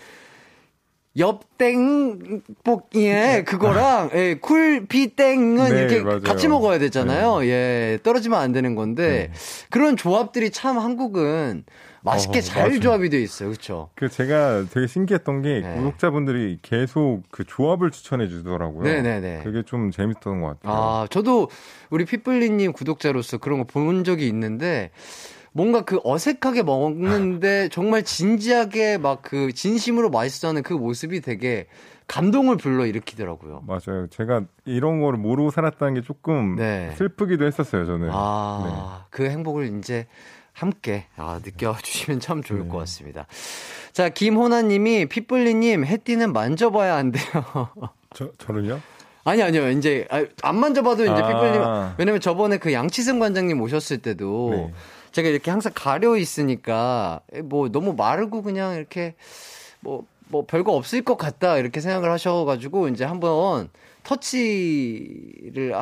엽땡볶이에 2.28 3.44
그거랑 3.46 4.10
예, 4.14 4.36
쿨피땡은 4.36 5.74
네, 5.74 5.80
이렇게 5.80 6.02
맞아요. 6.02 6.22
같이 6.22 6.50
먹어야 6.50 6.78
되잖아요. 6.78 7.46
예, 7.46 8.00
떨어지면 8.04 8.38
안 8.38 8.52
되는 8.52 8.76
건데 8.76 9.32
그런 9.70 9.96
조합들이 9.96 10.52
참 10.52 10.78
한국은 10.78 11.64
맛있게 12.08 12.40
어, 12.40 12.42
잘 12.42 12.64
맞아요. 12.70 12.80
조합이 12.80 13.10
돼 13.10 13.22
있어요. 13.22 13.50
그렇죠? 13.50 13.90
그 13.96 14.10
제가 14.10 14.66
되게 14.72 14.88
신기했던 14.88 15.42
게 15.42 15.62
네. 15.62 15.76
구독자분들이 15.76 16.60
계속 16.62 17.24
그 17.32 17.44
조합을 17.46 17.92
추천해 17.92 18.28
주더라고요. 18.28 18.84
네네네. 18.84 19.42
그게 19.44 19.64
좀 19.64 19.92
재밌었던 19.92 20.42
것 20.42 20.60
같아요. 20.62 20.74
아, 20.76 21.08
저도 21.10 21.50
우리 21.90 22.06
피플리님 22.06 22.74
구독자로서 22.74 23.38
그런 23.38 23.60
거 23.60 23.66
본 23.68 24.04
적이 24.04 24.28
있는데, 24.28 24.92
뭔가 25.52 25.82
그 25.82 26.00
어색하게 26.04 26.64
먹는데 26.64 27.70
정말 27.74 28.04
진지하게 28.04 28.98
막 28.98 29.22
그 29.24 29.52
진심으로 29.52 30.10
맛있어하는 30.10 30.62
그 30.64 30.74
모습이 30.74 31.22
되게 31.22 31.68
감동을 32.08 32.56
불러 32.58 32.86
일으키더라고요. 32.86 33.64
맞아요. 33.68 34.08
제가 34.10 34.44
이런 34.66 35.02
거를 35.02 35.20
모르고 35.20 35.52
살았다는 35.52 35.96
게 35.96 36.02
조금 36.02 36.56
네. 36.56 36.92
슬프기도 36.96 37.46
했었어요, 37.46 37.86
저는. 37.86 38.10
아, 38.14 39.06
그 39.10 39.26
행복을 39.30 39.78
이제 39.80 40.08
함께 40.58 41.06
아, 41.18 41.40
느껴주시면 41.44 42.20
참 42.20 42.42
좋을 42.42 42.64
네. 42.64 42.68
것 42.68 42.80
같습니다. 42.80 43.28
자, 43.94 44.10
김호나님이 44.10 45.06
피플리님 45.06 45.86
해띠는 45.86 46.34
만져봐야 46.34 46.96
한대요. 46.96 47.24
저, 48.16 48.32
저를요? 48.40 48.82
아니 49.24 49.44
아니요 49.44 49.70
이제 49.70 50.08
아, 50.10 50.26
안 50.42 50.56
만져봐도 50.56 51.04
이제 51.04 51.12
아. 51.12 51.28
피플님 51.28 51.96
왜냐면 51.98 52.22
저번에 52.22 52.58
그 52.58 52.72
양치승 52.72 53.20
관장님 53.20 53.62
오셨을 53.62 53.98
때도 53.98 54.50
네. 54.52 54.74
제가 55.12 55.28
이렇게 55.28 55.52
항상 55.52 55.74
가려 55.76 56.16
있으니까 56.16 57.20
뭐 57.44 57.70
너무 57.70 57.94
마르고 57.94 58.42
그냥 58.42 58.76
이렇게 58.76 59.16
뭐뭐 59.82 60.46
별거 60.48 60.74
없을 60.74 61.04
것 61.04 61.18
같다 61.18 61.58
이렇게 61.58 61.82
생각을 61.82 62.10
하셔가지고 62.10 62.88
이제 62.88 63.04
한번 63.04 63.70
터치를 64.04 65.76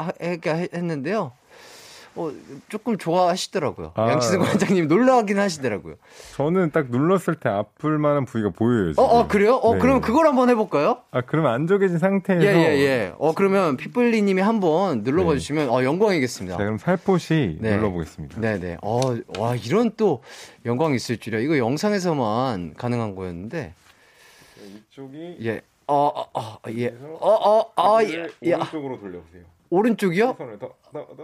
했는데요. 0.73 1.31
어 2.17 2.31
조금 2.69 2.97
좋아하시더라고요. 2.97 3.91
아. 3.95 4.09
양치승 4.11 4.39
관장님 4.39 4.87
놀라긴 4.87 5.37
하시더라고요. 5.37 5.95
저는 6.35 6.71
딱 6.71 6.89
눌렀을 6.89 7.35
때 7.35 7.49
아플 7.49 7.97
만한 7.97 8.25
부위가 8.25 8.51
보여요. 8.51 8.89
어, 8.89 8.91
지금. 8.91 9.03
어 9.03 9.27
그래요? 9.27 9.55
어 9.55 9.73
네. 9.73 9.79
그럼 9.79 10.01
그걸 10.01 10.25
한번 10.25 10.49
해볼까요? 10.49 10.99
아, 11.11 11.21
그러면 11.21 11.51
안쪽해진 11.53 11.97
상태에서. 11.97 12.45
예, 12.45 12.53
예, 12.53 12.79
예. 12.79 13.13
어, 13.17 13.33
그러면 13.33 13.75
피플리님이 13.75 14.41
한번 14.41 15.03
눌러봐 15.03 15.33
네. 15.33 15.39
주시면, 15.39 15.69
어, 15.69 15.83
영광이겠습니다. 15.83 16.57
자, 16.57 16.63
그럼 16.63 16.77
살포시 16.77 17.57
네. 17.59 17.75
눌러보겠습니다. 17.75 18.39
네네. 18.39 18.77
어, 18.81 18.99
와, 19.37 19.55
이런 19.55 19.91
또 19.97 20.21
영광이 20.65 20.95
있을 20.95 21.17
줄이야. 21.17 21.41
이거 21.41 21.57
영상에서만 21.57 22.75
가능한 22.75 23.15
거였는데, 23.15 23.73
이쪽이. 24.89 25.37
예. 25.43 25.61
어, 25.87 26.11
어, 26.15 26.25
어, 26.33 26.57
예. 26.69 26.87
어, 27.19 27.29
어, 27.29 27.71
어, 27.75 28.03
예. 28.03 28.27
예. 28.43 28.53
오른쪽으로 28.53 28.99
돌려보세요. 28.99 29.43
오른쪽이요? 29.69 30.37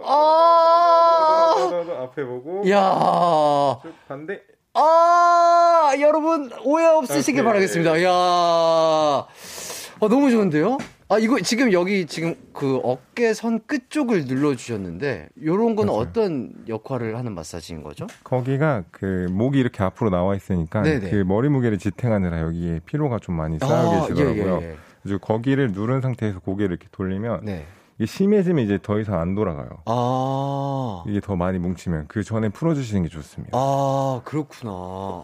아! 0.04 1.54
앞에 2.02 2.24
보고. 2.24 2.62
야쭉 2.68 3.92
반대. 4.08 4.40
아, 4.74 5.92
여러분, 6.00 6.50
오해 6.64 6.86
없으시길 6.86 7.40
아, 7.40 7.42
네. 7.42 7.46
바라겠습니다. 7.48 8.02
야 8.04 8.10
어, 8.10 10.08
너무 10.08 10.30
좋은데요? 10.30 10.78
아, 11.08 11.18
이거 11.18 11.38
지금 11.40 11.72
여기 11.72 12.06
지금 12.06 12.34
그 12.54 12.80
어깨 12.82 13.34
선 13.34 13.60
끝 13.66 13.90
쪽을 13.90 14.24
눌러주셨는데, 14.24 15.28
요런 15.44 15.76
건 15.76 15.86
맞아요. 15.88 15.98
어떤 16.00 16.52
역할을 16.68 17.16
하는 17.18 17.34
마사지인 17.34 17.82
거죠? 17.82 18.06
거기가 18.24 18.84
그 18.90 19.26
목이 19.30 19.58
이렇게 19.58 19.82
앞으로 19.84 20.08
나와 20.10 20.34
있으니까 20.34 20.80
네네. 20.82 21.10
그 21.10 21.16
머리 21.16 21.50
무게를 21.50 21.76
지탱하느라 21.78 22.40
여기에 22.40 22.80
피로가 22.86 23.18
좀 23.20 23.36
많이 23.36 23.58
쌓여 23.58 24.06
계시더라고요. 24.08 24.58
예, 24.62 24.66
예, 24.66 24.70
예. 24.70 24.76
그래서 25.02 25.18
거기를 25.18 25.72
누른 25.72 26.00
상태에서 26.00 26.40
고개를 26.40 26.70
이렇게 26.76 26.88
돌리면 26.92 27.40
네. 27.44 27.66
이게 28.02 28.06
심해지면 28.10 28.64
이제 28.64 28.80
더 28.82 28.98
이상 28.98 29.20
안 29.20 29.36
돌아가요. 29.36 29.68
아. 29.86 31.04
이게 31.06 31.20
더 31.20 31.36
많이 31.36 31.60
뭉치면 31.60 32.06
그 32.08 32.24
전에 32.24 32.48
풀어주시는 32.48 33.04
게 33.04 33.08
좋습니다. 33.08 33.56
아, 33.56 34.20
그렇구나. 34.24 34.72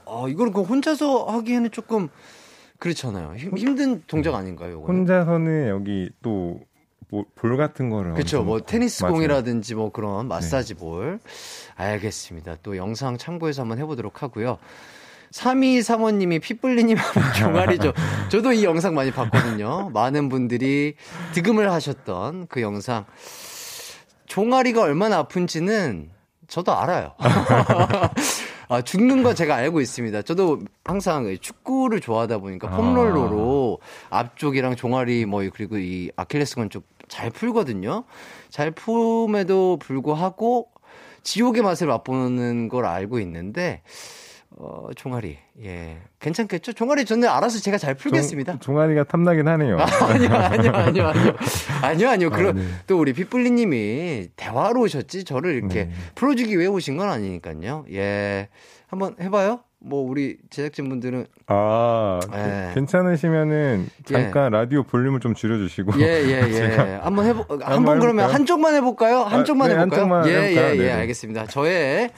아, 0.07 0.27
이거는 0.29 0.53
그 0.53 0.63
혼자서 0.63 1.25
하기에는 1.25 1.73
조금 1.73 2.09
그렇잖아요. 2.79 3.35
힘, 3.37 3.57
힘든 3.59 4.05
동작 4.07 4.37
아닌가요, 4.37 4.79
이거는? 4.79 5.01
혼자서는 5.01 5.69
여기 5.71 6.09
또 6.23 6.61
뭐, 7.11 7.25
볼 7.35 7.57
같은 7.57 7.91
거를. 7.91 8.13
그렇죠. 8.13 8.45
뭐 8.45 8.59
고- 8.59 8.65
테니스 8.65 9.03
맞아요. 9.03 9.13
네. 9.13 9.17
공이라든지 9.17 9.75
뭐 9.75 9.91
그런 9.91 10.29
마사지 10.29 10.75
볼. 10.75 11.19
알겠습니다. 11.75 12.59
또 12.63 12.77
영상 12.77 13.19
참고해서 13.19 13.63
한번 13.63 13.79
해보도록 13.79 14.23
하고요. 14.23 14.59
3위 15.33 15.83
사모님이 15.83 16.39
피뿔리님 16.39 16.97
하면 16.97 17.35
종아리죠. 17.35 17.93
저도 18.31 18.53
이 18.53 18.65
영상 18.65 18.95
많이 18.95 19.11
봤거든요. 19.11 19.91
많은 19.93 20.29
분들이 20.29 20.95
득음을 21.33 21.71
하셨던 21.71 22.47
그 22.49 22.63
영상. 22.63 23.05
종아리가 24.27 24.83
얼마나 24.83 25.19
아픈지는 25.19 26.11
저도 26.49 26.73
알아요. 26.73 27.15
아, 28.71 28.83
죽는 28.83 29.23
거 29.23 29.33
제가 29.33 29.55
알고 29.57 29.81
있습니다. 29.81 30.23
저도 30.23 30.61
항상 30.85 31.35
축구를 31.41 32.01
좋아하다 32.01 32.39
보니까 32.39 32.69
폼롤러로 32.69 33.79
앞쪽이랑 34.11 34.77
종아리 34.77 35.25
뭐 35.25 35.43
그리고 35.53 35.79
이 35.79 36.11
아킬레스건 36.17 36.71
쪽 36.71 36.85
잘 37.09 37.31
풀거든요. 37.31 38.05
잘 38.51 38.71
품에도 38.71 39.79
불구하고 39.79 40.69
지옥의 41.23 41.63
맛을 41.63 41.89
맛보는 41.89 42.69
걸 42.69 42.87
알고 42.87 43.19
있는데 43.21 43.83
어, 44.61 44.89
종아리. 44.97 45.39
예. 45.63 45.99
괜찮겠죠? 46.19 46.73
종아리 46.73 47.05
저는 47.05 47.29
알아서 47.29 47.61
제가 47.61 47.79
잘 47.79 47.95
풀겠습니다. 47.95 48.53
종, 48.55 48.61
종아리가 48.61 49.05
탐나긴 49.05 49.47
하네요. 49.47 49.79
아니요, 49.79 50.31
아니요, 50.35 50.73
아니요, 50.73 51.07
아니요. 51.07 51.33
아니요, 51.83 52.09
아니요. 52.11 52.31
그럼 52.31 52.57
네. 52.57 52.65
또 52.89 52.99
우리 52.99 53.13
핏불리 53.13 53.53
님이 53.53 54.29
대화로 54.35 54.81
오셨지 54.81 55.23
저를 55.25 55.55
이렇게 55.55 55.85
네. 55.85 55.91
풀어주기 56.17 56.59
위해 56.59 56.67
오신 56.67 56.97
건 56.97 57.09
아니니까요. 57.09 57.85
예. 57.93 58.49
한번 58.89 59.15
해봐요. 59.21 59.61
뭐 59.81 60.03
우리 60.03 60.39
제작진분들은 60.51 61.27
아, 61.47 62.19
그- 62.29 62.37
예. 62.37 62.75
괜찮으시면은 62.75 63.89
잠깐 64.07 64.51
라디오 64.51 64.83
볼륨을 64.83 65.21
좀 65.21 65.35
줄여주시고. 65.35 66.01
예, 66.01 66.05
예, 66.05 66.43
예. 66.49 66.53
제가 66.53 67.05
한번 67.05 67.27
해보, 67.27 67.45
한번 67.63 68.01
그러면 68.01 68.25
해볼까요? 68.25 68.27
한쪽만 68.35 68.75
해볼까요? 68.75 69.19
한쪽만 69.21 69.69
네, 69.69 69.75
해볼까요? 69.77 70.01
한쪽만 70.03 70.27
예, 70.29 70.33
해볼까요? 70.33 70.67
예, 70.67 70.73
예. 70.73 70.77
네네. 70.79 70.93
알겠습니다. 70.95 71.47
저의 71.47 72.11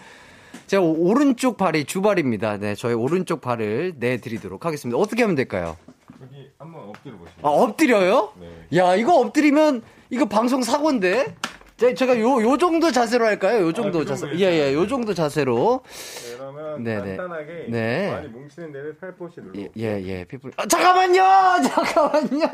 제가 0.67 0.83
오른쪽 0.83 1.57
발이 1.57 1.85
주발입니다. 1.85 2.59
네, 2.59 2.75
저의 2.75 2.95
오른쪽 2.95 3.41
발을 3.41 3.95
내드리도록 3.97 4.65
하겠습니다. 4.65 4.99
어떻게 4.99 5.23
하면 5.23 5.35
될까요? 5.35 5.77
여기 6.23 6.49
한번 6.59 6.89
엎드려 6.89 7.17
보시죠. 7.17 7.39
아, 7.43 7.49
엎드려요? 7.49 8.33
네. 8.41 8.79
야, 8.79 8.95
이거 8.95 9.15
엎드리면 9.19 9.83
이거 10.11 10.27
방송 10.27 10.63
사고인데? 10.63 11.35
제- 11.81 11.95
제가 11.95 12.21
요, 12.21 12.43
요 12.43 12.59
정도 12.59 12.93
자세로 12.93 13.25
할까요? 13.25 13.63
요 13.67 13.73
정도 13.73 14.01
그 14.01 14.05
자세. 14.05 14.27
예, 14.35 14.41
예, 14.69 14.75
요 14.75 14.87
정도 14.87 15.15
자세로. 15.15 15.81
네, 15.83 16.37
그러면 16.37 16.85
네네. 16.85 17.17
간단하게 17.17 17.67
네. 17.71 18.11
많이 18.11 18.29
뭉치는 18.29 18.71
데를 18.71 18.95
살포시 19.01 19.37
눌러. 19.41 19.53
예, 19.59 19.69
예, 19.79 20.03
예, 20.05 20.25
피플. 20.27 20.51
아, 20.59 20.67
잠깐만요! 20.67 21.23
잠깐만요! 21.73 22.47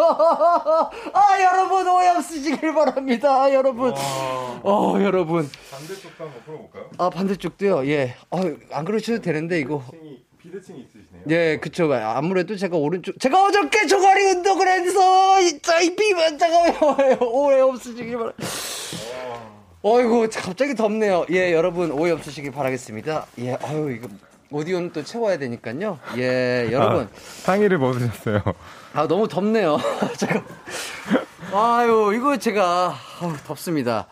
아, 1.13 1.43
여러분, 1.43 1.89
오해 1.89 2.09
없으시길 2.11 2.73
바랍니다. 2.73 3.43
아, 3.43 3.53
여러분. 3.53 3.93
어, 3.97 4.95
여러분. 5.01 5.51
반대쪽도 5.73 6.25
한번 6.25 6.43
풀어볼까요? 6.45 6.91
아, 6.97 7.11
반대쪽도요? 7.11 7.85
예. 7.89 8.15
어, 8.31 8.41
안 8.71 8.85
그러셔도 8.85 9.21
되는데, 9.21 9.59
이거. 9.59 9.83
비대칭이 10.41 10.83
있으시네요. 10.83 11.23
예, 11.31 11.59
그쵸. 11.61 11.93
아무래도 11.93 12.55
제가 12.55 12.77
오른쪽, 12.77 13.19
제가 13.19 13.47
어저께 13.47 13.89
종아리 13.89 14.23
운동을 14.27 14.69
해서, 14.69 15.41
진짜 15.41 15.81
이 15.81 15.97
비만, 15.97 16.39
잠깐만요. 16.39 17.19
오해 17.27 17.61
없으시길 17.61 18.13
바랍니다. 18.13 18.47
어이구, 19.89 20.29
갑자기 20.35 20.75
덥네요. 20.75 21.27
예, 21.31 21.53
여러분, 21.53 21.93
오해 21.93 22.11
없으시길 22.11 22.51
바라겠습니다. 22.51 23.25
예, 23.39 23.55
아유, 23.63 23.93
이거, 23.93 24.09
오디오는 24.51 24.91
또 24.91 25.05
채워야 25.05 25.39
되니까요. 25.39 26.01
예, 26.17 26.69
여러분. 26.73 27.05
아, 27.05 27.09
상의를 27.15 27.79
벗으셨어요. 27.79 28.43
아, 28.95 29.07
너무 29.07 29.29
덥네요. 29.29 29.79
제가. 30.19 30.45
아유, 31.53 32.13
이거 32.17 32.37
제가, 32.37 32.97
아우, 33.21 33.37
덥습니다. 33.47 34.09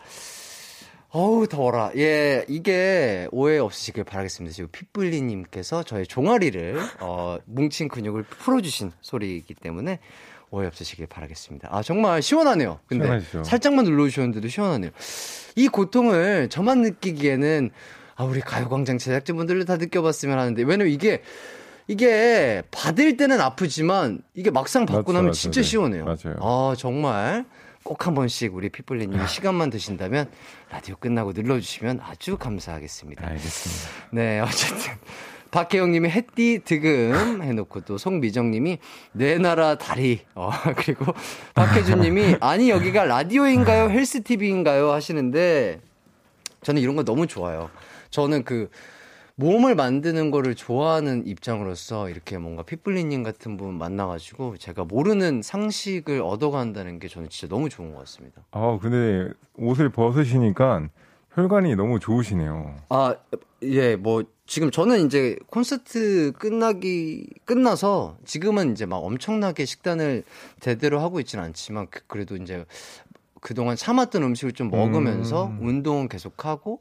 어우, 1.09 1.45
더워라. 1.47 1.91
예, 1.97 2.45
이게 2.47 3.27
오해 3.31 3.57
없으시길 3.57 4.05
바라겠습니다. 4.05 4.53
지금 4.53 4.69
핏불리님께서 4.71 5.83
저의 5.83 6.07
종아리를, 6.07 6.79
어, 7.01 7.37
뭉친 7.47 7.89
근육을 7.89 8.23
풀어주신 8.23 8.93
소리이기 9.01 9.55
때문에 9.55 9.99
오해 10.51 10.67
없으시길 10.67 11.07
바라겠습니다. 11.07 11.69
아, 11.71 11.81
정말 11.81 12.21
시원하네요. 12.21 12.79
근데 12.87 13.05
시원하시죠? 13.05 13.43
살짝만 13.43 13.85
눌러주셨는데도 13.85 14.47
시원하네요. 14.47 14.91
이 15.55 15.67
고통을 15.67 16.49
저만 16.49 16.81
느끼기에는 16.81 17.71
아, 18.15 18.23
우리 18.23 18.39
가요광장 18.39 18.97
제작진분들도 18.97 19.65
다 19.65 19.75
느껴봤으면 19.75 20.39
하는데, 20.39 20.61
왜냐면 20.63 20.87
이게, 20.87 21.21
이게 21.87 22.63
받을 22.71 23.17
때는 23.17 23.41
아프지만 23.41 24.21
이게 24.33 24.51
막상 24.51 24.85
받고 24.85 25.11
맞죠, 25.11 25.13
나면 25.13 25.25
맞죠. 25.27 25.39
진짜 25.41 25.61
네. 25.61 25.67
시원해요. 25.67 26.05
맞아요. 26.05 26.35
아, 26.39 26.75
정말 26.77 27.45
꼭 27.83 28.07
한 28.07 28.15
번씩 28.15 28.55
우리 28.55 28.69
피플리님이 28.69 29.27
시간만 29.27 29.69
되신다면 29.69 30.27
라디오 30.71 30.95
끝나고 30.95 31.33
눌러주시면 31.33 31.99
아주 32.01 32.37
감사하겠습니다. 32.37 33.27
알겠습니다. 33.27 33.89
네, 34.11 34.39
어쨌든. 34.39 34.93
박혜영님이 35.55 36.09
햇띠 36.09 36.59
득음 36.65 37.41
해놓고 37.41 37.81
또 37.81 37.97
송미정님이 37.97 38.77
내 39.13 39.37
나라 39.37 39.77
다리 39.77 40.19
어 40.35 40.49
그리고 40.75 41.13
박혜준님이 41.53 42.35
아니 42.41 42.69
여기가 42.69 43.05
라디오인가요 43.05 43.89
헬스 43.89 44.21
TV인가요 44.21 44.91
하시는데 44.91 45.79
저는 46.61 46.81
이런 46.81 46.97
거 46.97 47.05
너무 47.05 47.25
좋아요. 47.25 47.69
저는 48.09 48.43
그 48.43 48.69
몸을 49.35 49.75
만드는 49.75 50.29
거를 50.29 50.55
좋아하는 50.55 51.25
입장으로서 51.25 52.09
이렇게 52.09 52.37
뭔가 52.37 52.63
핏불리님 52.63 53.23
같은 53.23 53.55
분 53.55 53.75
만나가지고 53.77 54.57
제가 54.57 54.83
모르는 54.83 55.41
상식을 55.41 56.21
얻어간다는 56.21 56.99
게 56.99 57.07
저는 57.07 57.29
진짜 57.29 57.53
너무 57.53 57.69
좋은 57.69 57.93
것 57.93 57.99
같습니다. 57.99 58.41
아, 58.51 58.77
근데 58.81 59.31
옷을 59.55 59.89
벗으시니까 59.89 60.89
혈관이 61.33 61.75
너무 61.75 61.99
좋으시네요. 61.99 62.75
아, 62.89 63.15
예, 63.61 63.95
뭐, 63.97 64.23
지금 64.47 64.69
저는 64.69 65.05
이제 65.07 65.35
콘서트 65.47 66.31
끝나기, 66.33 67.27
끝나서 67.45 68.17
지금은 68.25 68.73
이제 68.73 68.85
막 68.85 68.97
엄청나게 68.97 69.65
식단을 69.65 70.23
대대로 70.59 70.99
하고 70.99 71.19
있지는 71.19 71.43
않지만 71.45 71.87
그- 71.89 72.01
그래도 72.07 72.35
이제 72.35 72.65
그동안 73.41 73.75
참았던 73.75 74.21
음식을 74.23 74.53
좀 74.53 74.69
먹으면서 74.69 75.47
음. 75.47 75.59
운동은 75.67 76.07
계속하고 76.09 76.79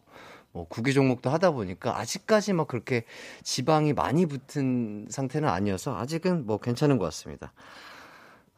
뭐 0.52 0.66
구기 0.68 0.92
종목도 0.92 1.30
하다 1.30 1.50
보니까 1.52 1.98
아직까지 1.98 2.52
막 2.52 2.68
그렇게 2.68 3.04
지방이 3.42 3.92
많이 3.92 4.26
붙은 4.26 5.06
상태는 5.10 5.48
아니어서 5.48 5.96
아직은 5.98 6.46
뭐 6.46 6.58
괜찮은 6.58 6.98
것 6.98 7.06
같습니다. 7.06 7.52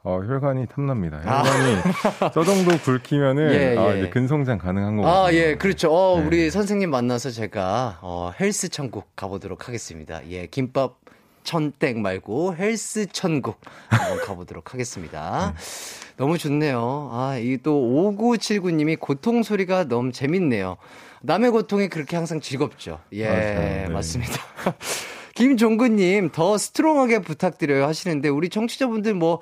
어, 0.09 0.21
혈관이 0.25 0.67
탐납니다. 0.69 1.19
혈관이 1.19 1.83
저 2.33 2.45
정도 2.45 2.79
굵히면은 2.79 3.49
아. 3.49 3.53
예, 3.53 3.77
아, 3.77 3.93
예. 3.93 3.99
이제 3.99 4.09
근성장 4.09 4.59
가능한 4.59 4.97
거거든요. 4.99 5.25
아, 5.25 5.33
예, 5.33 5.57
그렇죠. 5.57 5.93
어, 5.93 6.21
네. 6.21 6.27
우리 6.27 6.51
선생님 6.51 6.91
만나서 6.91 7.31
제가, 7.31 7.99
어, 8.03 8.31
헬스 8.39 8.69
천국 8.69 9.17
가보도록 9.17 9.67
하겠습니다. 9.67 10.21
예, 10.31 10.47
김밥 10.47 10.99
천땡 11.43 12.03
말고 12.03 12.55
헬스 12.55 13.07
천국 13.11 13.61
한번 13.89 14.25
가보도록 14.25 14.73
하겠습니다. 14.75 15.55
너무 16.17 16.39
좋네요. 16.39 17.11
아, 17.13 17.37
이 17.39 17.59
또 17.65 17.73
5979님이 18.17 19.01
고통 19.01 19.43
소리가 19.43 19.89
너무 19.89 20.13
재밌네요. 20.13 20.77
남의 21.23 21.51
고통이 21.51 21.89
그렇게 21.89 22.15
항상 22.15 22.41
즐겁죠. 22.41 23.01
예, 23.13 23.27
맞아요. 23.29 23.59
네. 23.59 23.89
맞습니다. 23.89 24.35
김종근님, 25.35 26.31
더 26.31 26.57
스트롱하게 26.57 27.19
부탁드려요 27.23 27.85
하시는데, 27.87 28.29
우리 28.29 28.49
청취자분들 28.49 29.13
뭐, 29.15 29.41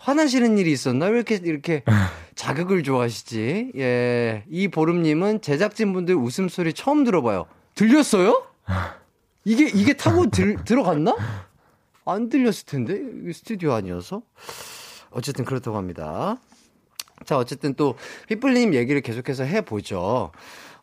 화나시는 0.00 0.56
일이 0.56 0.72
있었나? 0.72 1.06
왜 1.06 1.16
이렇게, 1.16 1.34
이렇게 1.36 1.84
자극을 2.34 2.82
좋아하시지? 2.82 3.72
예. 3.76 4.44
이 4.50 4.68
보름님은 4.68 5.42
제작진분들 5.42 6.14
웃음소리 6.14 6.72
처음 6.72 7.04
들어봐요. 7.04 7.46
들렸어요? 7.74 8.46
이게, 9.44 9.66
이게 9.68 9.92
타고 9.92 10.30
들, 10.30 10.56
들어갔나? 10.64 11.14
안 12.06 12.28
들렸을 12.30 12.64
텐데? 12.66 12.98
스튜디오 13.32 13.72
아니어서? 13.72 14.22
어쨌든 15.10 15.44
그렇다고 15.44 15.76
합니다. 15.76 16.38
자, 17.26 17.36
어쨌든 17.36 17.74
또, 17.74 17.96
휘플님 18.28 18.72
얘기를 18.72 19.02
계속해서 19.02 19.44
해보죠. 19.44 20.32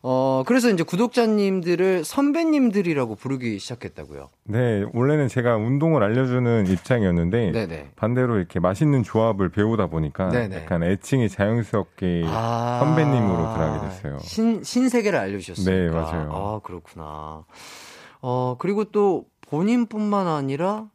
어, 0.02 0.44
그래서 0.46 0.70
이제 0.70 0.82
구독자님들을 0.84 2.04
선배님들이라고 2.04 3.16
부르기 3.16 3.58
시작했다고요. 3.58 4.28
네, 4.44 4.84
원래는 4.92 5.28
제가 5.28 5.56
운동을 5.56 6.02
알려주는 6.02 6.66
입장이었는데 6.68 7.50
네네. 7.52 7.90
반대로 7.96 8.36
이렇게 8.36 8.60
맛있는 8.60 9.02
조합을 9.02 9.48
배우다 9.48 9.88
보니까 9.88 10.28
네네. 10.28 10.56
약간 10.56 10.82
애칭이 10.84 11.28
자연스럽게 11.28 12.24
아. 12.26 12.80
선배님으로 12.84 13.36
들어가게 13.54 13.86
됐어요. 13.88 14.18
신, 14.20 14.62
신세계를 14.62 15.18
알려주셨어요. 15.18 15.74
네, 15.74 15.90
맞아요. 15.90 16.30
아, 16.32 16.60
그렇구나. 16.62 17.44
어, 18.20 18.56
그리고 18.58 18.84
또 18.84 19.24
본인뿐만 19.48 20.26
아니라 20.26 20.86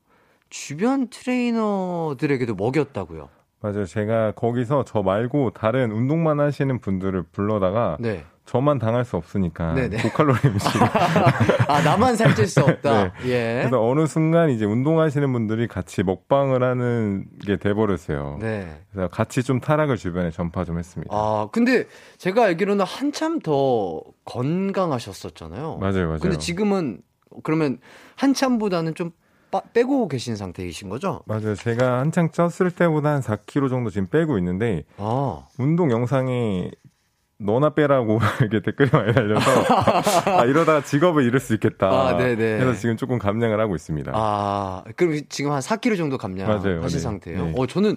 주변 0.49 1.07
트레이너들에게도 1.09 2.55
먹였다고요. 2.55 3.27
맞아요. 3.59 3.85
제가 3.85 4.33
거기서 4.33 4.83
저 4.85 5.01
말고 5.01 5.51
다른 5.51 5.91
운동만 5.91 6.39
하시는 6.39 6.79
분들을 6.79 7.23
불러다가 7.31 7.97
네. 7.99 8.23
저만 8.45 8.77
당할 8.77 9.05
수 9.05 9.15
없으니까 9.15 9.73
네네. 9.73 10.01
고칼로리 10.01 10.37
음식. 10.45 10.67
아, 11.69 11.81
나만 11.81 12.15
살찔 12.17 12.45
수 12.47 12.59
없다. 12.61 13.13
예. 13.23 13.27
네. 13.29 13.55
그래서 13.61 13.81
어느 13.81 14.05
순간 14.05 14.49
이제 14.49 14.65
운동하시는 14.65 15.31
분들이 15.31 15.67
같이 15.67 16.03
먹방을 16.03 16.61
하는 16.61 17.25
게 17.45 17.55
돼버렸어요. 17.57 18.37
네. 18.41 18.81
그래서 18.91 19.07
같이 19.09 19.43
좀 19.43 19.59
타락을 19.61 19.95
주변에 19.95 20.29
전파 20.29 20.65
좀 20.65 20.77
했습니다. 20.77 21.15
아, 21.15 21.47
근데 21.53 21.85
제가 22.17 22.43
알기로는 22.43 22.83
한참 22.85 23.39
더 23.39 24.01
건강하셨었잖아요. 24.25 25.77
맞아요, 25.77 26.07
맞아요. 26.07 26.19
근데 26.19 26.37
지금은 26.37 26.99
그러면 27.43 27.79
한참보다는 28.15 28.93
좀 28.95 29.11
빠- 29.51 29.61
빼고 29.73 30.07
계신 30.07 30.35
상태이신 30.35 30.89
거죠? 30.89 31.21
맞아요. 31.25 31.55
제가 31.55 31.99
한창 31.99 32.29
쪘을 32.29 32.75
때보다 32.75 33.09
한 33.13 33.21
4kg 33.21 33.69
정도 33.69 33.89
지금 33.89 34.07
빼고 34.07 34.37
있는데 34.39 34.83
아. 34.97 35.45
운동 35.57 35.91
영상에 35.91 36.71
너나 37.37 37.71
빼라고 37.71 38.19
이렇게 38.41 38.61
댓글이 38.61 38.89
많이 38.91 39.13
달려서 39.13 39.49
아 40.39 40.45
이러다가 40.45 40.81
직업을 40.83 41.23
잃을 41.23 41.39
수 41.39 41.53
있겠다. 41.53 41.89
아, 41.89 42.17
네네. 42.17 42.35
그래서 42.59 42.73
지금 42.79 42.95
조금 42.97 43.19
감량을 43.19 43.59
하고 43.59 43.75
있습니다. 43.75 44.11
아, 44.15 44.83
그럼 44.95 45.19
지금 45.29 45.51
한 45.51 45.59
4kg 45.59 45.97
정도 45.97 46.17
감량하신 46.17 46.69
맞아요. 46.69 46.81
네. 46.87 46.99
상태예요. 46.99 47.45
네. 47.45 47.53
어, 47.57 47.67
저는 47.67 47.95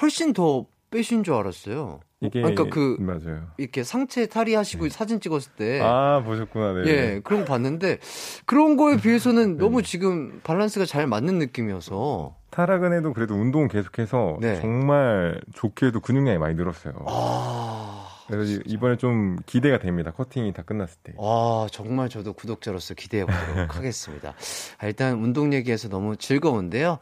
훨씬 0.00 0.32
더 0.32 0.66
빼신 0.90 1.24
줄 1.24 1.34
알았어요. 1.34 2.00
이게 2.20 2.40
그러니까 2.40 2.64
그 2.70 2.96
맞아요. 2.98 3.42
이렇게 3.58 3.82
상체 3.84 4.26
탈의하시고 4.26 4.88
사진 4.88 5.20
찍었을 5.20 5.52
때 5.56 5.78
네. 5.78 5.80
아 5.82 6.22
보셨구나. 6.24 6.72
네. 6.72 6.88
예, 6.90 7.20
그런 7.22 7.40
거 7.44 7.46
봤는데 7.52 7.98
그런 8.46 8.76
거에 8.76 8.96
비해서는 9.02 9.58
너무 9.58 9.82
지금 9.82 10.40
밸런스가 10.42 10.86
잘 10.86 11.06
맞는 11.06 11.38
느낌이어서 11.38 12.34
타락은 12.50 12.94
해도 12.94 13.12
그래도 13.12 13.34
운동 13.34 13.68
계속해서 13.68 14.38
네. 14.40 14.60
정말 14.62 15.40
좋게도 15.52 16.00
근육량이 16.00 16.38
많이 16.38 16.54
늘었어요. 16.54 16.94
아, 17.06 17.95
그래서 18.28 18.52
이- 18.52 18.60
이번에 18.66 18.96
좀 18.96 19.36
기대가 19.46 19.78
됩니다. 19.78 20.10
커팅이 20.12 20.52
다 20.52 20.62
끝났을 20.62 20.98
때. 21.02 21.12
아, 21.18 21.66
정말 21.70 22.08
저도 22.08 22.32
구독자로서 22.32 22.94
기대해 22.94 23.24
보도록 23.24 23.36
하겠습니다. 23.76 24.34
아, 24.78 24.86
일단 24.86 25.14
운동 25.22 25.52
얘기해서 25.52 25.88
너무 25.88 26.16
즐거운데요. 26.16 26.98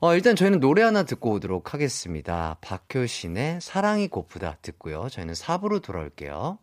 어, 0.00 0.14
일단 0.14 0.36
저희는 0.36 0.60
노래 0.60 0.82
하나 0.82 1.04
듣고 1.04 1.32
오도록 1.32 1.72
하겠습니다. 1.72 2.58
박효신의 2.60 3.60
사랑이 3.62 4.08
고프다 4.08 4.58
듣고요. 4.62 5.08
저희는 5.10 5.34
4부로 5.34 5.80
돌아올게요. 5.82 6.58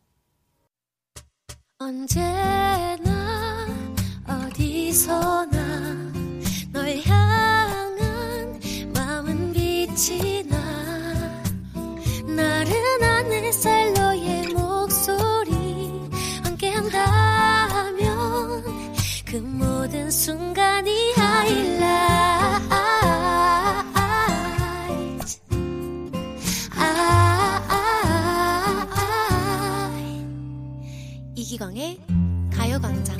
언제나 1.80 3.68
어디서나 4.28 6.14
널 6.72 6.97
향한 7.05 8.59
마음은 8.95 9.51
빛이 9.53 10.33
순간이 20.14 21.11
이기광의 31.36 31.99
가요광장 32.53 33.18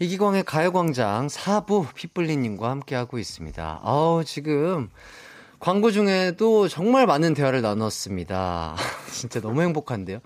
이기광의 0.00 0.42
가요광장 0.42 1.28
4부 1.28 1.94
핏불리님과 1.94 2.68
함께하고 2.70 3.18
있습니다. 3.18 3.80
아우, 3.84 4.24
지금 4.24 4.90
광고 5.60 5.92
중에도 5.92 6.66
정말 6.66 7.06
많은 7.06 7.34
대화를 7.34 7.62
나눴습니다. 7.62 8.74
진짜 9.12 9.40
너무 9.40 9.62
행복한데요? 9.62 10.18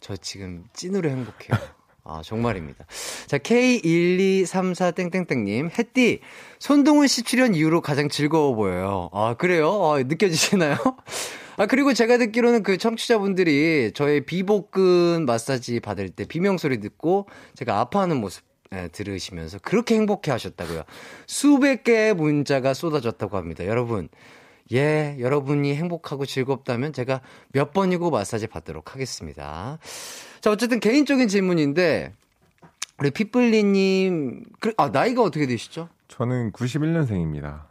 저 0.00 0.16
지금 0.16 0.64
찐으로 0.72 1.08
행복해요. 1.10 1.77
아, 2.08 2.22
정말입니다. 2.24 2.86
자, 3.26 3.36
K1234땡땡땡님, 3.38 5.78
햇띠, 5.78 6.20
손동훈 6.58 7.06
씨 7.06 7.22
출연 7.22 7.54
이후로 7.54 7.82
가장 7.82 8.08
즐거워 8.08 8.54
보여요. 8.54 9.10
아, 9.12 9.34
그래요? 9.34 9.84
아, 9.84 10.02
느껴지시나요? 10.02 10.78
아, 11.58 11.66
그리고 11.66 11.92
제가 11.92 12.16
듣기로는 12.18 12.62
그 12.62 12.78
청취자분들이 12.78 13.92
저의 13.94 14.24
비복근 14.24 15.26
마사지 15.26 15.80
받을 15.80 16.08
때 16.08 16.24
비명소리 16.24 16.80
듣고 16.80 17.26
제가 17.54 17.80
아파하는 17.80 18.16
모습 18.16 18.48
예, 18.74 18.88
들으시면서 18.88 19.58
그렇게 19.62 19.94
행복해 19.94 20.30
하셨다고요. 20.30 20.82
수백 21.26 21.84
개의 21.84 22.14
문자가 22.14 22.74
쏟아졌다고 22.74 23.36
합니다. 23.36 23.66
여러분, 23.66 24.08
예, 24.72 25.16
여러분이 25.18 25.74
행복하고 25.74 26.26
즐겁다면 26.26 26.92
제가 26.92 27.20
몇 27.52 27.72
번이고 27.72 28.10
마사지 28.10 28.46
받도록 28.46 28.94
하겠습니다. 28.94 29.78
자, 30.40 30.50
어쨌든 30.50 30.80
개인적인 30.80 31.28
질문인데, 31.28 32.12
우리 32.98 33.10
핏불리님, 33.10 34.44
그, 34.60 34.72
아, 34.76 34.88
나이가 34.88 35.22
어떻게 35.22 35.46
되시죠? 35.46 35.88
저는 36.08 36.52
91년생입니다. 36.52 37.62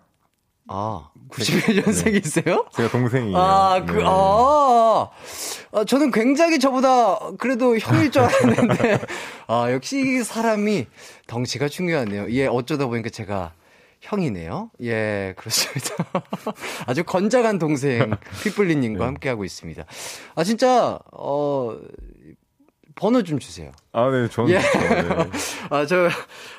아, 0.69 1.09
91년생이세요? 1.29 2.71
제가 2.71 2.89
동생이에요. 2.89 3.37
아, 3.37 3.85
그, 3.85 3.93
네. 3.93 4.03
아, 4.05 5.09
아, 5.71 5.83
저는 5.85 6.11
굉장히 6.11 6.59
저보다 6.59 7.19
그래도 7.37 7.77
형일 7.77 8.11
줄 8.11 8.23
알았는데, 8.23 8.99
아, 9.47 9.71
역시 9.71 10.23
사람이 10.23 10.87
덩치가 11.27 11.69
중요하네요. 11.69 12.31
예, 12.31 12.47
어쩌다 12.47 12.87
보니까 12.87 13.09
제가 13.09 13.53
형이네요. 14.01 14.71
예, 14.83 15.33
그렇습니다. 15.37 15.95
아주 16.85 17.03
건장한 17.03 17.59
동생, 17.59 18.11
핏불리님과 18.43 18.99
네. 18.99 19.05
함께하고 19.05 19.43
있습니다. 19.43 19.85
아, 20.35 20.43
진짜, 20.43 20.99
어, 21.11 21.77
번호 22.95 23.21
좀 23.23 23.37
주세요. 23.39 23.71
아, 23.91 24.09
네, 24.09 24.27
저는. 24.27 24.51
예. 24.51 24.59
네. 24.59 25.29
아, 25.69 25.85
저, 25.85 26.09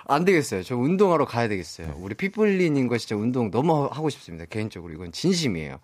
안 0.07 0.25
되겠어요. 0.25 0.63
저 0.63 0.77
운동하러 0.77 1.25
가야 1.25 1.49
되겠어요. 1.49 1.95
우리 1.99 2.15
핏불리님과 2.15 2.99
진짜 2.99 3.17
운동 3.17 3.51
너무 3.51 3.87
하고 3.91 4.09
싶습니다. 4.11 4.45
개인적으로. 4.45 4.93
이건 4.93 5.11
진심이에요. 5.13 5.79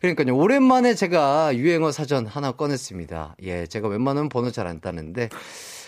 그러니까요. 0.00 0.36
오랜만에 0.36 0.94
제가 0.94 1.56
유행어 1.56 1.90
사전 1.92 2.26
하나 2.26 2.52
꺼냈습니다. 2.52 3.36
예, 3.42 3.66
제가 3.66 3.88
웬만하면 3.88 4.28
번호 4.28 4.50
잘 4.50 4.66
안 4.66 4.80
따는데, 4.80 5.28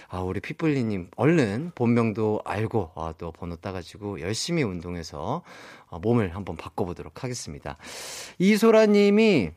아, 0.09 0.21
우리 0.21 0.41
핏불리님, 0.41 1.11
얼른 1.17 1.73
본명도 1.75 2.43
알고, 2.45 2.93
아, 2.95 3.13
또 3.19 3.33
번호 3.33 3.57
따가지고 3.57 4.21
열심히 4.21 4.63
운동해서 4.63 5.43
아, 5.91 5.99
몸을 5.99 6.35
한번 6.35 6.57
바꿔보도록 6.57 7.25
하겠습니다. 7.25 7.77
이소라님이 8.39 9.51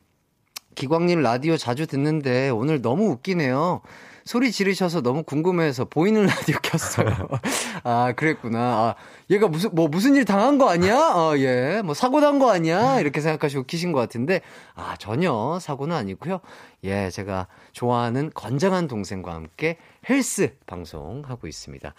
기광님 0.76 1.22
라디오 1.22 1.58
자주 1.58 1.88
듣는데 1.88 2.50
오늘 2.50 2.82
너무 2.82 3.10
웃기네요. 3.10 3.82
소리 4.26 4.51
지르셔서 4.51 5.01
너무 5.01 5.24
궁금해서 5.24 5.86
보이는 5.86 6.26
라디오 6.26 6.57
켰어요. 6.61 7.09
아, 7.84 8.13
그랬구나. 8.15 8.59
아, 8.59 8.95
얘가 9.30 9.47
무슨, 9.47 9.70
뭐, 9.74 9.88
무슨 9.88 10.15
일 10.15 10.26
당한 10.26 10.57
거 10.57 10.70
아니야? 10.70 10.95
아, 10.97 11.34
예. 11.38 11.82
뭐, 11.84 11.93
사고 11.93 12.20
난 12.20 12.39
거 12.39 12.51
아니야? 12.51 12.99
이렇게 12.99 13.22
생각하시고 13.22 13.63
키신 13.63 13.91
것 13.91 13.99
같은데, 13.99 14.41
아, 14.76 14.95
전혀 14.97 15.57
사고는 15.59 15.95
아니고요. 15.95 16.39
예, 16.84 17.09
제가 17.09 17.47
좋아하는 17.74 18.32
건장한 18.34 18.88
동생과 18.88 19.34
함께 19.34 19.78
헬스 20.09 20.55
방송하고 20.67 21.47
있습니다. 21.47 21.93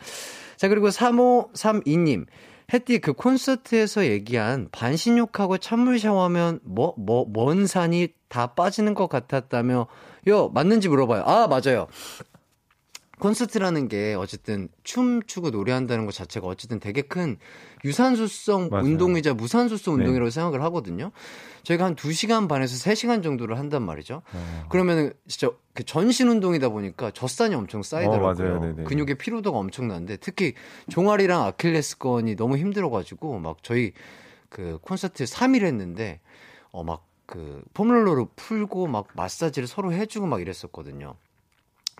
자, 0.56 0.68
그리고 0.68 0.88
3532님. 0.88 2.26
햇띠 2.72 3.00
그 3.00 3.12
콘서트에서 3.12 4.06
얘기한 4.06 4.68
반신욕하고 4.70 5.58
찬물 5.58 5.98
샤워하면 5.98 6.60
뭐, 6.62 6.94
뭐, 6.96 7.26
먼 7.28 7.66
산이 7.66 8.08
다 8.28 8.54
빠지는 8.54 8.94
것 8.94 9.08
같았다며, 9.08 9.88
요, 10.28 10.48
맞는지 10.50 10.88
물어봐요. 10.88 11.24
아, 11.26 11.48
맞아요. 11.48 11.88
콘서트라는 13.20 13.88
게 13.88 14.14
어쨌든 14.14 14.68
춤추고 14.82 15.50
노래한다는 15.50 16.06
것 16.06 16.14
자체가 16.14 16.46
어쨌든 16.46 16.80
되게 16.80 17.02
큰 17.02 17.36
유산소성 17.84 18.70
맞아요. 18.70 18.84
운동이자 18.84 19.34
무산소성 19.34 19.98
네. 19.98 20.00
운동이라고 20.00 20.30
생각을 20.30 20.62
하거든요. 20.64 21.12
저희가 21.62 21.84
한 21.84 21.94
2시간 21.94 22.48
반에서 22.48 22.76
3시간 22.76 23.22
정도를 23.22 23.58
한단 23.58 23.82
말이죠. 23.82 24.22
어. 24.32 24.66
그러면은 24.70 25.12
진짜 25.28 25.52
그 25.74 25.84
전신 25.84 26.28
운동이다 26.28 26.70
보니까 26.70 27.10
젖산이 27.10 27.54
엄청 27.54 27.82
쌓이더라고요. 27.82 28.74
어. 28.80 28.84
근육의 28.84 29.16
피로도가 29.16 29.58
엄청난데 29.58 30.16
특히 30.16 30.54
종아리랑 30.88 31.44
아킬레스건이 31.44 32.36
너무 32.36 32.56
힘들어가지고 32.56 33.38
막 33.38 33.62
저희 33.62 33.92
그 34.48 34.78
콘서트 34.82 35.24
3일 35.24 35.64
했는데 35.64 36.20
어막그 36.72 37.62
폼롤러로 37.74 38.30
풀고 38.36 38.88
막 38.88 39.08
마사지를 39.14 39.68
서로 39.68 39.92
해주고 39.92 40.26
막 40.26 40.40
이랬었거든요. 40.40 41.16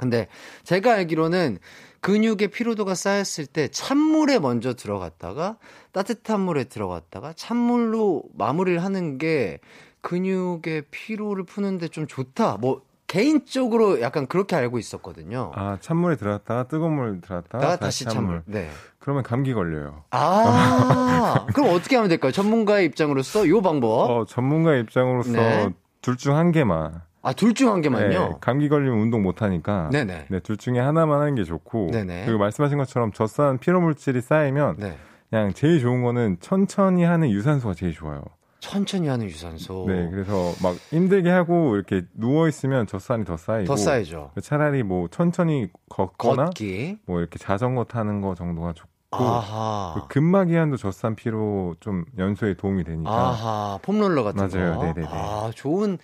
근데 0.01 0.29
제가 0.65 0.95
알기로는 0.95 1.59
근육의 2.01 2.49
피로도가 2.49 2.95
쌓였을 2.95 3.45
때 3.45 3.69
찬물에 3.69 4.39
먼저 4.39 4.75
들어갔다가 4.75 5.59
따뜻한 5.93 6.41
물에 6.41 6.65
들어갔다가 6.65 7.35
찬물로 7.35 8.25
마무리를 8.35 8.83
하는 8.83 9.19
게 9.19 9.59
근육의 10.01 10.85
피로를 10.91 11.45
푸는데 11.45 11.89
좀 11.89 12.07
좋다. 12.07 12.57
뭐 12.57 12.81
개인적으로 13.07 14.01
약간 14.01 14.27
그렇게 14.27 14.57
알고 14.57 14.79
있었거든요. 14.79 15.53
아, 15.55 15.77
찬물에 15.81 16.17
들어갔다가 16.17 16.69
뜨거운 16.69 16.95
물 16.95 17.21
들어갔다가 17.21 17.67
나 17.67 17.77
다시 17.77 18.05
찬물. 18.05 18.43
네. 18.47 18.71
그러면 18.99 19.23
감기 19.23 19.53
걸려요. 19.53 20.05
아, 20.13 21.45
그럼 21.53 21.75
어떻게 21.75 21.97
하면 21.97 22.09
될까요? 22.09 22.33
전문가의 22.33 22.87
입장으로서 22.87 23.47
요 23.49 23.61
방법. 23.61 24.11
어, 24.11 24.25
전문가 24.25 24.75
입장으로서 24.77 25.33
네. 25.33 25.71
둘중 26.01 26.37
한 26.37 26.53
개만. 26.53 27.03
아, 27.23 27.33
둘 27.35 27.53
중한 27.55 27.77
네, 27.83 27.83
개만요? 27.83 28.39
감기 28.41 28.69
걸리면 28.69 28.99
운동 28.99 29.23
못 29.23 29.43
하니까 29.43 29.91
네네. 29.93 30.27
네, 30.29 30.41
둘 30.41 30.57
중에 30.57 30.79
하나만 30.79 31.21
하는 31.21 31.35
게 31.35 31.45
좋고 31.45 31.89
네네. 31.93 32.25
그리고 32.25 32.39
말씀하신 32.39 32.79
것처럼 32.79 33.13
젖산 33.13 33.59
피로 33.59 33.81
물질이 33.81 34.21
쌓이면 34.23 34.77
네. 34.79 34.97
그냥 35.29 35.53
제일 35.53 35.81
좋은 35.81 36.03
거는 36.03 36.39
천천히 36.41 37.05
하는 37.05 37.31
유산소가 37.31 37.75
제일 37.75 37.93
좋아요. 37.93 38.23
천천히 38.61 39.09
하는 39.09 39.27
유산소. 39.27 39.85
네, 39.87 40.09
그래서 40.11 40.55
막 40.61 40.79
힘들게 40.91 41.31
하고 41.31 41.77
이렇게 41.77 42.03
누워 42.15 42.49
있으면 42.49 42.87
젖산이 42.87 43.25
더 43.25 43.37
쌓이고 43.37 43.67
더 43.67 43.77
쌓이죠. 43.77 44.31
차라리 44.43 44.83
뭐 44.83 45.09
천천히 45.09 45.69
걷거나 45.89 46.47
걷기. 46.47 46.99
뭐 47.07 47.21
이렇게 47.21 47.39
자전거 47.39 47.85
타는 47.85 48.21
거 48.21 48.35
정도가 48.35 48.73
좋고 48.75 49.25
아하. 49.25 49.95
그 50.09 50.09
근막이완도 50.15 50.77
젖산 50.77 51.17
피로 51.17 51.75
좀 51.81 52.05
연소에 52.19 52.55
도움이 52.55 52.85
되니까 52.85 53.11
아하. 53.13 53.79
폼롤러 53.83 54.23
같은 54.25 54.49
맞아요. 54.49 54.79
거. 54.79 54.85
네네네. 54.85 55.07
아, 55.11 55.51
좋은, 55.55 55.99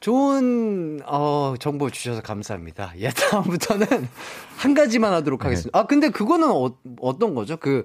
좋은, 0.00 1.00
어, 1.04 1.54
정보 1.60 1.90
주셔서 1.90 2.22
감사합니다. 2.22 2.94
예, 2.98 3.10
다음부터는 3.14 3.86
한 4.56 4.74
가지만 4.74 5.12
하도록 5.12 5.44
하겠습니다. 5.44 5.78
아, 5.78 5.86
근데 5.86 6.08
그거는 6.08 6.50
어, 6.50 6.74
어떤 7.00 7.34
거죠? 7.34 7.56
그, 7.58 7.84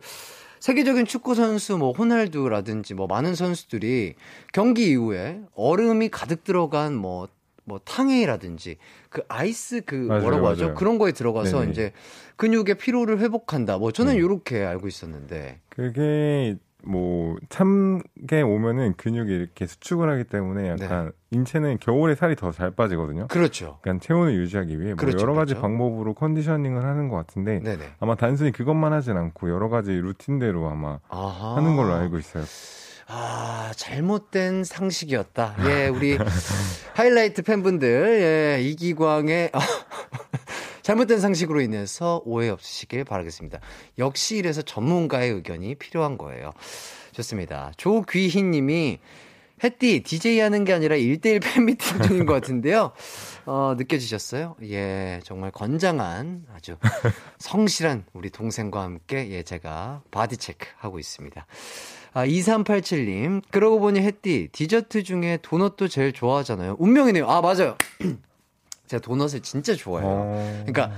세계적인 0.66 1.06
축구 1.06 1.36
선수 1.36 1.78
뭐 1.78 1.92
호날두라든지 1.92 2.96
뭐 2.96 3.06
많은 3.06 3.36
선수들이 3.36 4.16
경기 4.52 4.90
이후에 4.90 5.42
얼음이 5.54 6.10
가득 6.10 6.44
들어간 6.44 6.96
뭐뭐 6.96 7.82
탕웨이라든지 7.84 8.78
그 9.10 9.22
아이스 9.28 9.82
그 9.86 9.94
맞아요, 9.96 10.22
뭐라고 10.22 10.48
하죠? 10.48 10.64
맞아요. 10.64 10.76
그런 10.76 10.98
거에 10.98 11.12
들어가서 11.12 11.60
네네. 11.60 11.72
이제 11.72 11.92
근육의 12.38 12.80
피로를 12.80 13.20
회복한다. 13.20 13.78
뭐 13.78 13.92
저는 13.92 14.14
네. 14.14 14.20
요렇게 14.20 14.64
알고 14.64 14.88
있었는데. 14.88 15.60
그게 15.70 16.58
뭐 16.86 17.36
참게 17.50 18.42
오면은 18.42 18.94
근육이 18.96 19.32
이렇게 19.34 19.66
수축을 19.66 20.10
하기 20.12 20.26
때문에 20.26 20.70
약간 20.70 21.12
인체는 21.32 21.80
겨울에 21.80 22.16
살이 22.16 22.36
더 22.36 22.52
잘 22.52 22.72
빠지거든요. 22.72 23.28
그렇죠. 23.28 23.80
그러니까 23.82 24.06
체온을 24.06 24.34
유지하기 24.36 24.80
위해 24.80 24.90
뭐 24.94 24.98
그렇죠, 24.98 25.20
여러 25.20 25.34
가지 25.34 25.54
그렇죠. 25.54 25.62
방법으로 25.62 26.14
컨디셔닝을 26.14 26.84
하는 26.86 27.10
것 27.10 27.18
같은데 27.18 27.60
네네. 27.60 27.84
아마 28.00 28.16
단순히 28.16 28.52
그것만 28.52 28.94
하진 28.94 29.18
않고 29.18 29.50
여러 29.50 29.68
가지 29.70 29.92
루틴대로 29.92 30.70
아마 30.70 31.00
아하. 31.10 31.56
하는 31.58 31.76
걸로 31.76 31.94
알고 31.94 32.18
있어요. 32.20 32.44
아, 33.08 33.72
잘못된 33.76 34.64
상식이었다. 34.64 35.56
예, 35.68 35.88
우리 35.90 36.18
하이라이트 36.96 37.44
팬분들, 37.44 38.58
예, 38.60 38.62
이기광의 38.64 39.52
잘못된 40.86 41.20
상식으로 41.20 41.62
인해서 41.62 42.22
오해 42.26 42.48
없으시길 42.50 43.06
바라겠습니다. 43.06 43.60
역시 43.98 44.38
이래서 44.38 44.62
전문가의 44.62 45.32
의견이 45.32 45.74
필요한 45.74 46.16
거예요. 46.16 46.52
좋습니다. 47.12 47.72
조귀희 47.78 48.44
님이 48.44 49.00
햇띠, 49.64 50.04
DJ 50.04 50.42
하는 50.42 50.64
게 50.64 50.74
아니라 50.74 50.96
1대1 50.96 51.42
팬미팅 51.42 52.04
중인 52.04 52.26
것 52.28 52.34
같은데요. 52.34 52.92
어, 53.48 53.74
느껴지셨어요? 53.76 54.58
예, 54.62 55.22
정말 55.24 55.50
건장한 55.50 56.46
아주 56.54 56.78
성실한 57.40 58.06
우리 58.14 58.30
동생과 58.30 58.84
함께 58.84 59.28
예, 59.32 59.42
제가 59.42 60.04
body 60.12 60.38
check 60.38 60.68
하고 60.78 61.00
있습니다. 61.00 61.48
아, 62.14 62.28
2387님, 62.28 63.42
그러고 63.50 63.80
보니 63.80 64.02
햇띠, 64.02 64.50
디저트 64.52 65.02
중에 65.02 65.40
도넛도 65.42 65.88
제일 65.88 66.14
좋아하잖아요. 66.14 66.76
운명이네요. 66.78 67.28
아, 67.28 67.42
맞아요. 67.42 67.76
제가 68.88 69.02
도넛을 69.02 69.42
진짜 69.42 69.76
좋아해요. 69.76 70.10
어... 70.10 70.64
그러니까 70.66 70.96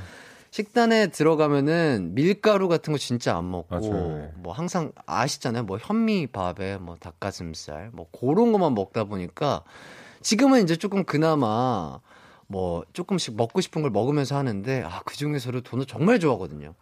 식단에 0.51 1.07
들어가면은 1.07 2.15
밀가루 2.15 2.67
같은 2.67 2.91
거 2.93 2.97
진짜 2.97 3.37
안 3.37 3.51
먹고 3.51 3.67
맞아요. 3.69 4.17
네. 4.17 4.31
뭐 4.35 4.53
항상 4.53 4.91
아시잖아요. 5.05 5.63
뭐 5.63 5.77
현미밥에 5.77 6.77
뭐 6.77 6.95
닭가슴살 6.99 7.91
뭐 7.93 8.07
그런 8.11 8.51
것만 8.51 8.73
먹다 8.73 9.03
보니까 9.03 9.63
지금은 10.21 10.63
이제 10.63 10.75
조금 10.75 11.03
그나마 11.03 11.99
뭐 12.47 12.83
조금씩 12.93 13.35
먹고 13.35 13.61
싶은 13.61 13.81
걸 13.81 13.91
먹으면서 13.91 14.37
하는데 14.37 14.83
아 14.83 15.01
그중에서도 15.05 15.61
도넛 15.61 15.87
정말 15.87 16.19
좋아하거든요. 16.19 16.73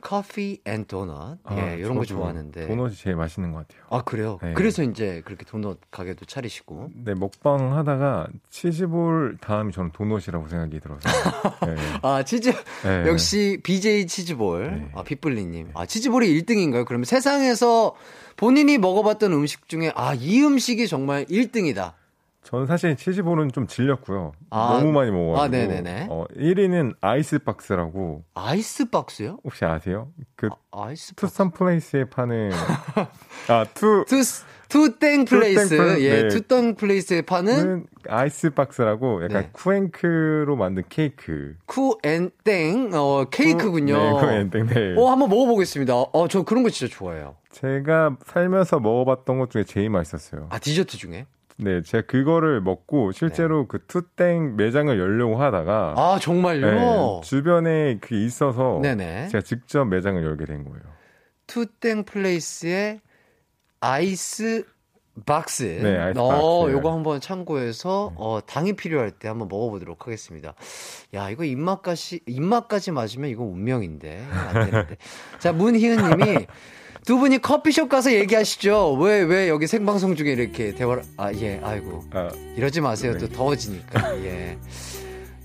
커피 0.00 0.60
and 0.64 0.84
도넛. 0.84 1.38
아, 1.44 1.56
예, 1.56 1.76
이런 1.78 1.96
거 1.96 2.04
좋아하는데. 2.04 2.66
도넛이 2.66 2.94
제일 2.94 3.16
맛있는 3.16 3.52
것 3.52 3.66
같아요. 3.66 3.86
아, 3.90 4.02
그래요? 4.02 4.38
네. 4.42 4.52
그래서 4.54 4.82
이제 4.82 5.22
그렇게 5.24 5.44
도넛 5.44 5.78
가게도 5.90 6.26
차리시고. 6.26 6.90
네, 7.04 7.14
먹방 7.14 7.76
하다가 7.76 8.28
치즈볼 8.50 9.38
다음이 9.40 9.72
저는 9.72 9.90
도넛이라고 9.92 10.48
생각이 10.48 10.78
들어서. 10.80 11.00
네. 11.66 11.76
아, 12.02 12.22
치즈. 12.22 12.52
네. 12.84 13.08
역시 13.08 13.60
BJ 13.62 14.06
치즈볼. 14.06 14.70
네. 14.70 14.90
아, 14.94 15.02
빗불리님. 15.02 15.70
아, 15.74 15.86
치즈볼이 15.86 16.40
1등인가요? 16.42 16.84
그러면 16.86 17.04
세상에서 17.04 17.94
본인이 18.36 18.78
먹어봤던 18.78 19.32
음식 19.32 19.68
중에, 19.68 19.92
아, 19.94 20.14
이 20.14 20.42
음식이 20.42 20.88
정말 20.88 21.24
1등이다. 21.24 21.94
저는 22.46 22.66
사실 22.66 22.94
치즈볼은 22.94 23.50
좀 23.50 23.66
질렸고요. 23.66 24.30
아, 24.50 24.78
너무 24.78 24.92
많이 24.92 25.10
먹어가지고. 25.10 25.40
아, 25.42 25.48
네네네. 25.48 26.06
어, 26.08 26.26
1위는 26.36 26.94
아이스박스라고 27.00 28.22
아이스박스요? 28.34 29.38
혹시 29.42 29.64
아세요? 29.64 30.12
그 30.36 30.48
아, 30.70 30.92
이스 30.92 31.12
투썸 31.16 31.50
플레이스에 31.50 32.04
파는 32.04 32.52
아, 33.50 33.64
투 33.74 34.04
투, 34.06 34.22
투땡 34.68 35.24
플레이스. 35.24 35.76
플레이스, 35.76 36.00
예, 36.02 36.22
네. 36.22 36.28
투땡 36.28 36.76
플레이스에 36.76 37.22
파는 37.22 37.56
는 37.56 37.86
아이스박스라고 38.08 39.24
약간 39.24 39.42
네. 39.42 39.50
쿠앤크로 39.52 40.54
만든 40.54 40.84
케이크. 40.88 41.56
쿠앤땡, 41.66 42.92
어, 42.94 43.24
케이크군요. 43.28 43.96
네, 43.98 44.12
쿠앤땡. 44.20 44.66
네. 44.68 44.94
어, 44.96 45.10
한번 45.10 45.30
먹어 45.30 45.46
보겠습니다. 45.46 45.94
어, 45.96 46.28
저 46.28 46.42
그런 46.44 46.62
거 46.62 46.70
진짜 46.70 46.94
좋아해요. 46.94 47.34
제가 47.50 48.16
살면서 48.24 48.78
먹어봤던 48.78 49.38
것 49.40 49.50
중에 49.50 49.64
제일 49.64 49.90
맛있었어요. 49.90 50.46
아, 50.50 50.60
디저트 50.60 50.96
중에? 50.96 51.26
네, 51.58 51.82
제가 51.82 52.06
그거를 52.06 52.60
먹고 52.60 53.12
실제로 53.12 53.66
그 53.66 53.84
투땡 53.86 54.56
매장을 54.56 54.98
열려고 54.98 55.36
하다가 55.36 55.94
네. 55.96 56.02
아, 56.02 56.18
정말요? 56.20 56.70
네, 56.70 57.20
주변에 57.24 57.98
그게 57.98 58.24
있어서 58.24 58.80
네네. 58.82 59.28
제가 59.28 59.42
직접 59.42 59.84
매장을 59.86 60.22
열게 60.22 60.44
된 60.44 60.64
거예요. 60.64 60.82
투땡 61.46 62.04
플레이스의 62.04 63.00
아이스 63.80 64.64
박스. 65.24 65.62
네, 65.62 65.96
아이스 65.96 66.18
어, 66.18 66.28
박스. 66.28 66.72
요거 66.74 66.92
한번 66.92 67.20
참고해서 67.22 68.12
어, 68.16 68.40
당이 68.44 68.74
필요할 68.74 69.12
때 69.12 69.28
한번 69.28 69.48
먹어보도록 69.48 70.06
하겠습니다. 70.06 70.52
야, 71.14 71.30
이거 71.30 71.44
입맛까지 71.44 72.20
입맛까지 72.26 72.90
맞으면 72.90 73.30
이거 73.30 73.44
운명인데 73.44 74.26
안 74.30 74.52
되는데. 74.70 74.96
자, 75.40 75.52
문희은님이 75.54 76.46
두 77.06 77.18
분이 77.18 77.38
커피숍 77.38 77.88
가서 77.88 78.12
얘기하시죠. 78.12 78.94
왜 78.94 79.22
왜 79.22 79.48
여기 79.48 79.68
생방송 79.68 80.16
중에 80.16 80.32
이렇게 80.32 80.74
대화를 80.74 81.04
아 81.16 81.32
예, 81.34 81.60
아이고 81.62 82.04
아, 82.10 82.28
이러지 82.56 82.80
마세요. 82.80 83.12
네. 83.12 83.18
또 83.18 83.28
더워지니까. 83.28 84.16
예. 84.24 84.58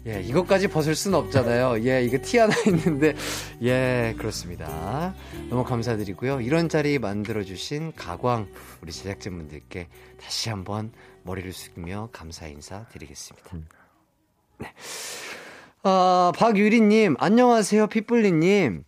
예, 0.07 0.19
이것까지 0.21 0.67
벗을 0.69 0.95
순 0.95 1.13
없잖아요. 1.13 1.85
예, 1.87 2.03
이거 2.03 2.17
티 2.19 2.39
하나 2.39 2.55
있는데. 2.65 3.13
예, 3.61 4.15
그렇습니다. 4.17 5.13
너무 5.51 5.63
감사드리고요. 5.63 6.41
이런 6.41 6.67
자리 6.67 6.97
만들어주신 6.97 7.93
가광, 7.95 8.47
우리 8.81 8.91
제작진분들께 8.91 9.87
다시 10.19 10.49
한번 10.49 10.91
머리를 11.21 11.53
숙이며 11.53 12.09
감사 12.11 12.47
인사 12.47 12.85
드리겠습니다. 12.87 13.51
네. 14.57 14.73
아, 15.83 16.31
박유리님, 16.35 17.17
안녕하세요. 17.19 17.85
핏불리님. 17.85 18.83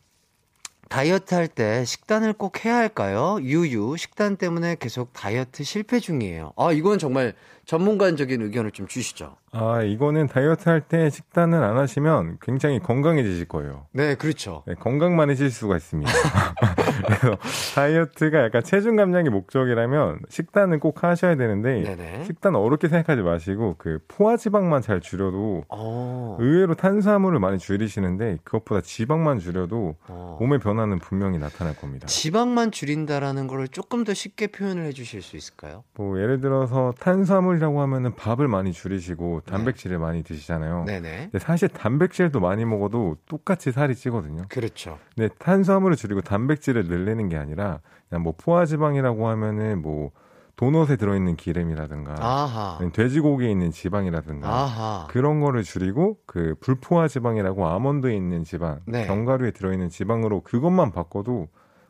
다이어트 0.93 1.33
할 1.33 1.47
때 1.47 1.83
식단을 1.85 2.33
꼭 2.33 2.63
해야 2.65 2.75
할까요? 2.77 3.39
유유, 3.41 3.95
식단 3.97 4.37
때문에 4.37 4.75
계속 4.79 5.11
다이어트 5.11 5.63
실패 5.63 5.99
중이에요. 5.99 6.53
아, 6.55 6.71
이건 6.71 6.99
정말 6.99 7.33
전문가적인 7.65 8.41
의견을 8.41 8.71
좀 8.71 8.87
주시죠. 8.87 9.37
아, 9.51 9.81
이거는 9.83 10.27
다이어트 10.27 10.67
할 10.67 10.81
때 10.81 11.09
식단을 11.09 11.63
안 11.63 11.77
하시면 11.77 12.37
굉장히 12.41 12.79
건강해지실 12.79 13.45
거예요. 13.47 13.85
네, 13.93 14.15
그렇죠. 14.15 14.63
네, 14.67 14.73
건강만 14.73 15.29
해질 15.29 15.49
수가 15.49 15.77
있습니다. 15.77 16.11
그래서 17.05 17.37
다이어트가 17.75 18.43
약간 18.43 18.63
체중 18.63 18.95
감량이 18.95 19.29
목적이라면 19.29 20.19
식단은 20.29 20.79
꼭 20.79 21.03
하셔야 21.03 21.35
되는데 21.35 21.83
네네. 21.83 22.23
식단 22.25 22.55
어렵게 22.55 22.87
생각하지 22.89 23.21
마시고 23.21 23.75
그 23.77 23.99
포화 24.07 24.37
지방만 24.37 24.81
잘 24.81 24.99
줄여도 24.99 25.65
어, 25.69 26.37
의외로 26.39 26.75
탄수화물을 26.75 27.39
많이 27.39 27.57
줄이시는데 27.59 28.39
그것보다 28.43 28.81
지방만 28.81 29.39
줄여도 29.39 29.95
어. 30.07 30.37
몸의 30.39 30.59
변화는 30.59 30.99
분명히 30.99 31.37
나타날 31.37 31.75
겁니다. 31.75 32.07
지방만 32.07 32.71
줄인다라는 32.71 33.47
거를 33.47 33.67
조금 33.67 34.03
더 34.03 34.13
쉽게 34.13 34.47
표현을 34.47 34.85
해 34.85 34.91
주실 34.91 35.21
수 35.21 35.37
있을까요? 35.37 35.83
뭐 35.95 36.19
예를 36.19 36.41
들어서 36.41 36.93
탄수화물 36.99 37.52
이라고 37.55 37.81
하면은 37.81 38.15
밥을 38.15 38.47
많이 38.47 38.71
줄이시고 38.73 39.41
단백질을 39.45 39.99
많이 39.99 40.23
드시잖아요. 40.23 40.85
네네. 40.85 41.29
근데 41.31 41.39
사실 41.39 41.69
단백질도 41.69 42.39
많이 42.39 42.65
먹어도 42.65 43.17
똑같이 43.27 43.71
살이 43.71 43.95
찌거든요. 43.95 44.43
그렇죠. 44.49 44.99
근데 45.15 45.33
탄수화물을 45.39 45.95
줄이고 45.95 46.21
단백질을 46.21 46.85
늘리는 46.85 47.29
게 47.29 47.37
아니라 47.37 47.79
그냥 48.09 48.23
뭐 48.23 48.33
포화지방이라고 48.37 49.27
하면은 49.27 49.81
뭐 49.81 50.11
도넛에 50.55 50.97
들어있는 50.97 51.35
기름이라든가 51.35 52.15
아하. 52.19 52.79
돼지고기에 52.93 53.49
있는 53.49 53.71
지방이라든가 53.71 54.47
아하. 54.47 55.07
그런 55.09 55.39
거를 55.39 55.63
줄이고 55.63 56.17
그 56.27 56.55
불포화 56.59 57.07
지방이라고 57.07 57.67
아몬드에 57.67 58.15
있는 58.15 58.43
지방, 58.43 58.79
네. 58.85 59.07
견과류에 59.07 59.51
들어있는 59.51 59.89
지방으로 59.89 60.41
그것만 60.41 60.91
바꿔도 60.91 61.47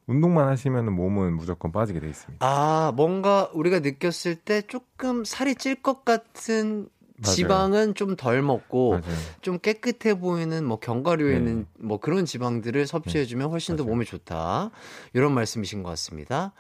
운동만 0.08 0.48
하시면 0.50 0.92
몸은 0.94 1.36
무조건 1.36 1.72
빠지게 1.72 2.00
돼 2.00 2.10
있습니다. 2.10 2.46
아, 2.46 2.92
뭔가 2.96 3.50
우리가 3.54 3.80
느꼈을 3.80 4.36
때 4.36 4.62
조금 4.62 5.24
살이 5.24 5.56
찔 5.56 5.82
것 5.82 6.04
같은 6.06 6.90
지방은 7.24 7.96
좀 7.96 8.16
덜 8.18 8.42
먹고 8.42 8.92
맞아요. 8.92 9.16
좀 9.42 9.60
깨끗해 9.60 10.20
보이는 10.20 10.66
뭐 10.66 10.80
견과류에 10.80 11.32
네. 11.32 11.38
있는 11.38 11.66
뭐 11.80 12.00
그런 12.00 12.26
지방들을 12.26 12.86
섭취해 12.86 13.26
주면 13.26 13.50
훨씬 13.50 13.76
더 13.78 13.84
맞아요. 13.84 13.94
몸에 13.94 14.06
좋다. 14.06 14.72
이런 15.14 15.34
말씀이신 15.34 15.84
것 15.84 15.90
같습니다. 15.92 16.52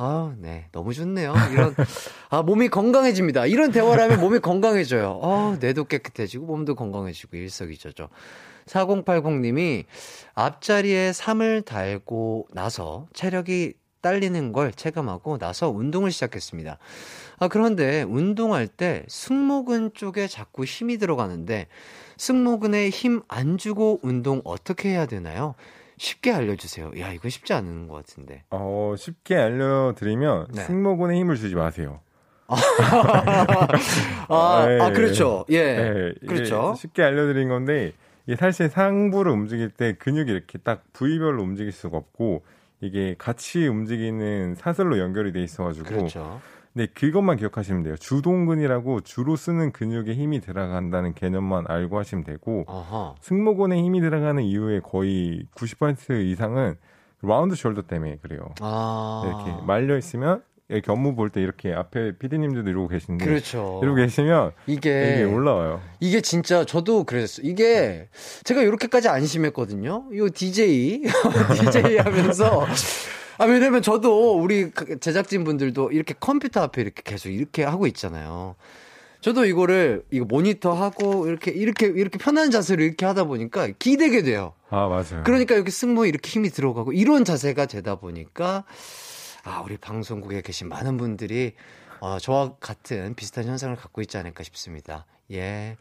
아, 0.00 0.32
네. 0.38 0.68
너무 0.70 0.94
좋네요. 0.94 1.34
이런, 1.50 1.74
아, 2.30 2.42
몸이 2.42 2.68
건강해집니다. 2.68 3.46
이런 3.46 3.72
대화를 3.72 4.00
하면 4.04 4.20
몸이 4.20 4.38
건강해져요. 4.38 5.18
아, 5.22 5.56
뇌도 5.58 5.84
깨끗해지고 5.86 6.46
몸도 6.46 6.76
건강해지고 6.76 7.36
일석이조죠. 7.36 8.08
4080님이 8.66 9.86
앞자리에 10.34 11.10
3을 11.10 11.64
달고 11.64 12.46
나서 12.52 13.06
체력이 13.12 13.72
딸리는 14.00 14.52
걸 14.52 14.70
체감하고 14.72 15.38
나서 15.38 15.68
운동을 15.68 16.12
시작했습니다. 16.12 16.78
아, 17.40 17.48
그런데 17.48 18.02
운동할 18.02 18.68
때 18.68 19.04
승모근 19.08 19.94
쪽에 19.94 20.28
자꾸 20.28 20.64
힘이 20.64 20.98
들어가는데 20.98 21.66
승모근에 22.18 22.90
힘 22.90 23.22
안 23.26 23.58
주고 23.58 23.98
운동 24.02 24.42
어떻게 24.44 24.90
해야 24.90 25.06
되나요? 25.06 25.54
쉽게 25.98 26.32
알려주세요. 26.32 26.92
야, 26.98 27.12
이거 27.12 27.28
쉽지 27.28 27.52
않은 27.52 27.88
것 27.88 27.94
같은데. 27.94 28.44
어, 28.50 28.94
쉽게 28.96 29.36
알려드리면 29.36 30.48
네. 30.52 30.62
승모근에 30.62 31.18
힘을 31.18 31.36
주지 31.36 31.54
마세요. 31.54 32.00
아, 34.28 34.66
네. 34.66 34.80
아 34.80 34.90
그렇죠. 34.92 35.44
예. 35.50 35.62
네, 35.76 36.12
이게 36.22 36.26
그렇죠. 36.26 36.74
쉽게 36.78 37.02
알려드린 37.02 37.48
건데 37.48 37.92
이게 38.26 38.36
사실 38.36 38.70
상부를 38.70 39.30
움직일 39.30 39.68
때 39.70 39.94
근육이 39.98 40.30
이렇게 40.30 40.58
딱 40.58 40.82
부위별로 40.94 41.42
움직일 41.42 41.72
수가 41.72 41.98
없고 41.98 42.42
이게 42.80 43.14
같이 43.18 43.66
움직이는 43.66 44.54
사슬로 44.54 44.98
연결이 44.98 45.32
돼 45.32 45.42
있어가지고 45.42 45.86
그렇죠. 45.86 46.40
네, 46.78 46.86
그것만 46.86 47.38
기억하시면 47.38 47.82
돼요. 47.82 47.96
주동근이라고 47.96 49.00
주로 49.00 49.34
쓰는 49.34 49.72
근육에 49.72 50.14
힘이 50.14 50.40
들어간다는 50.40 51.12
개념만 51.12 51.64
알고 51.66 51.98
하시면 51.98 52.22
되고 52.22 52.64
어허. 52.68 53.16
승모근에 53.20 53.82
힘이 53.82 54.00
들어가는 54.00 54.40
이유의 54.44 54.82
거의 54.84 55.42
90% 55.56 56.24
이상은 56.24 56.76
라운드 57.20 57.56
숄더 57.56 57.88
때문에 57.88 58.18
그래요. 58.22 58.54
아. 58.60 59.24
이렇게 59.26 59.66
말려 59.66 59.98
있으면 59.98 60.40
이렇게 60.68 60.92
업무 60.92 61.16
볼 61.16 61.30
때 61.30 61.40
이렇게 61.42 61.72
앞에 61.72 62.16
PD님들도 62.18 62.70
이러고 62.70 62.86
계신데 62.86 63.24
그렇죠. 63.24 63.80
이러고 63.82 63.96
계시면 63.96 64.52
이게 64.68 65.14
이게 65.16 65.24
올라와요. 65.24 65.80
이게 65.98 66.20
진짜 66.20 66.64
저도 66.64 67.02
그랬어요. 67.02 67.44
이게 67.44 68.08
제가 68.44 68.62
이렇게까지 68.62 69.08
안심했거든요. 69.08 70.04
이 70.12 70.30
DJ 70.32 71.02
DJ 71.56 71.96
하면서 71.98 72.64
아 73.38 73.44
왜냐면 73.44 73.82
저도 73.82 74.40
우리 74.40 74.70
그 74.70 74.98
제작진 74.98 75.44
분들도 75.44 75.92
이렇게 75.92 76.14
컴퓨터 76.18 76.60
앞에 76.62 76.82
이렇게 76.82 77.02
계속 77.04 77.30
이렇게 77.30 77.62
하고 77.62 77.86
있잖아요. 77.86 78.56
저도 79.20 79.46
이거를 79.46 80.04
이거 80.10 80.24
모니터 80.24 80.72
하고 80.74 81.26
이렇게 81.26 81.50
이렇게 81.50 81.86
이렇게 81.86 82.18
편한 82.18 82.50
자세로 82.50 82.82
이렇게 82.82 83.06
하다 83.06 83.24
보니까 83.24 83.68
기대게 83.78 84.22
돼요. 84.22 84.54
아 84.70 84.88
맞아요. 84.88 85.22
그러니까 85.24 85.56
여기 85.56 85.70
승모에 85.70 86.08
이렇게 86.08 86.28
힘이 86.28 86.50
들어가고 86.50 86.92
이런 86.92 87.24
자세가 87.24 87.66
되다 87.66 87.96
보니까 87.96 88.64
아 89.44 89.62
우리 89.64 89.76
방송국에 89.76 90.42
계신 90.42 90.68
많은 90.68 90.96
분들이 90.96 91.54
어, 92.00 92.18
저와 92.18 92.54
같은 92.60 93.14
비슷한 93.14 93.44
현상을 93.44 93.74
갖고 93.76 94.00
있지 94.02 94.18
않을까 94.18 94.44
싶습니다. 94.44 95.06
예. 95.32 95.76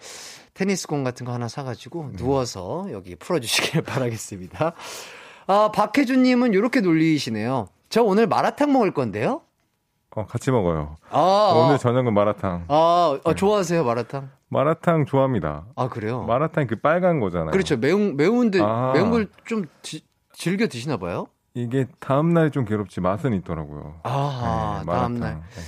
테니스공 0.54 1.04
같은 1.04 1.26
거 1.26 1.32
하나 1.32 1.48
사가지고 1.48 2.14
누워서 2.18 2.88
여기 2.92 3.16
풀어주시길 3.16 3.82
바라겠습니다. 3.84 4.74
아, 5.48 5.72
박혜준님은 5.74 6.54
이렇게 6.54 6.82
놀리시네요. 6.82 7.68
저 7.90 8.04
오늘 8.04 8.28
마라탕 8.28 8.72
먹을 8.74 8.94
건데요? 8.94 9.42
어, 10.16 10.26
같이 10.26 10.52
먹어요. 10.52 10.98
아, 11.10 11.54
오늘 11.56 11.78
저녁은 11.78 12.14
마라탕. 12.14 12.66
아, 12.68 13.20
아, 13.24 13.34
좋아하세요, 13.34 13.84
마라탕? 13.84 14.30
마라탕 14.50 15.06
좋아합니다. 15.06 15.66
아, 15.76 15.88
그래요? 15.90 16.24
마라탕 16.24 16.68
그 16.68 16.76
빨간 16.80 17.20
거잖아요. 17.20 17.52
그렇죠. 17.52 17.78
매운, 17.78 18.18
매운데, 18.18 18.60
아. 18.62 18.92
매운 18.94 19.12
걸 19.12 19.28
좀 19.46 19.66
즐겨 20.34 20.68
드시나 20.68 20.98
봐요? 20.98 21.28
이게 21.54 21.88
다음 22.00 22.34
날이 22.34 22.52
좀 22.52 22.66
괴롭지 22.66 23.02
맛은 23.02 23.34
있더라고요. 23.36 24.02
아, 24.04 24.84
네, 24.86 24.92
다음날. 24.92 25.36
네. 25.36 25.62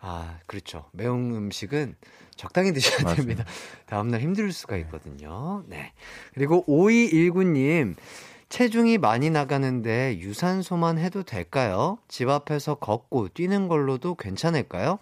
아, 0.00 0.36
그렇죠. 0.46 0.84
매운 0.92 1.34
음식은 1.34 1.94
적당히 2.36 2.72
드셔야 2.72 3.02
맞아요. 3.02 3.16
됩니다. 3.16 3.44
다음날 3.86 4.20
힘들 4.20 4.50
수가 4.52 4.76
있거든요. 4.78 5.62
네. 5.66 5.92
그리고 6.34 6.64
5219님, 6.66 7.94
체중이 8.48 8.98
많이 8.98 9.30
나가는데 9.30 10.18
유산소만 10.20 10.98
해도 10.98 11.22
될까요? 11.22 11.98
집 12.08 12.28
앞에서 12.28 12.76
걷고 12.76 13.28
뛰는 13.28 13.68
걸로도 13.68 14.14
괜찮을까요? 14.14 14.98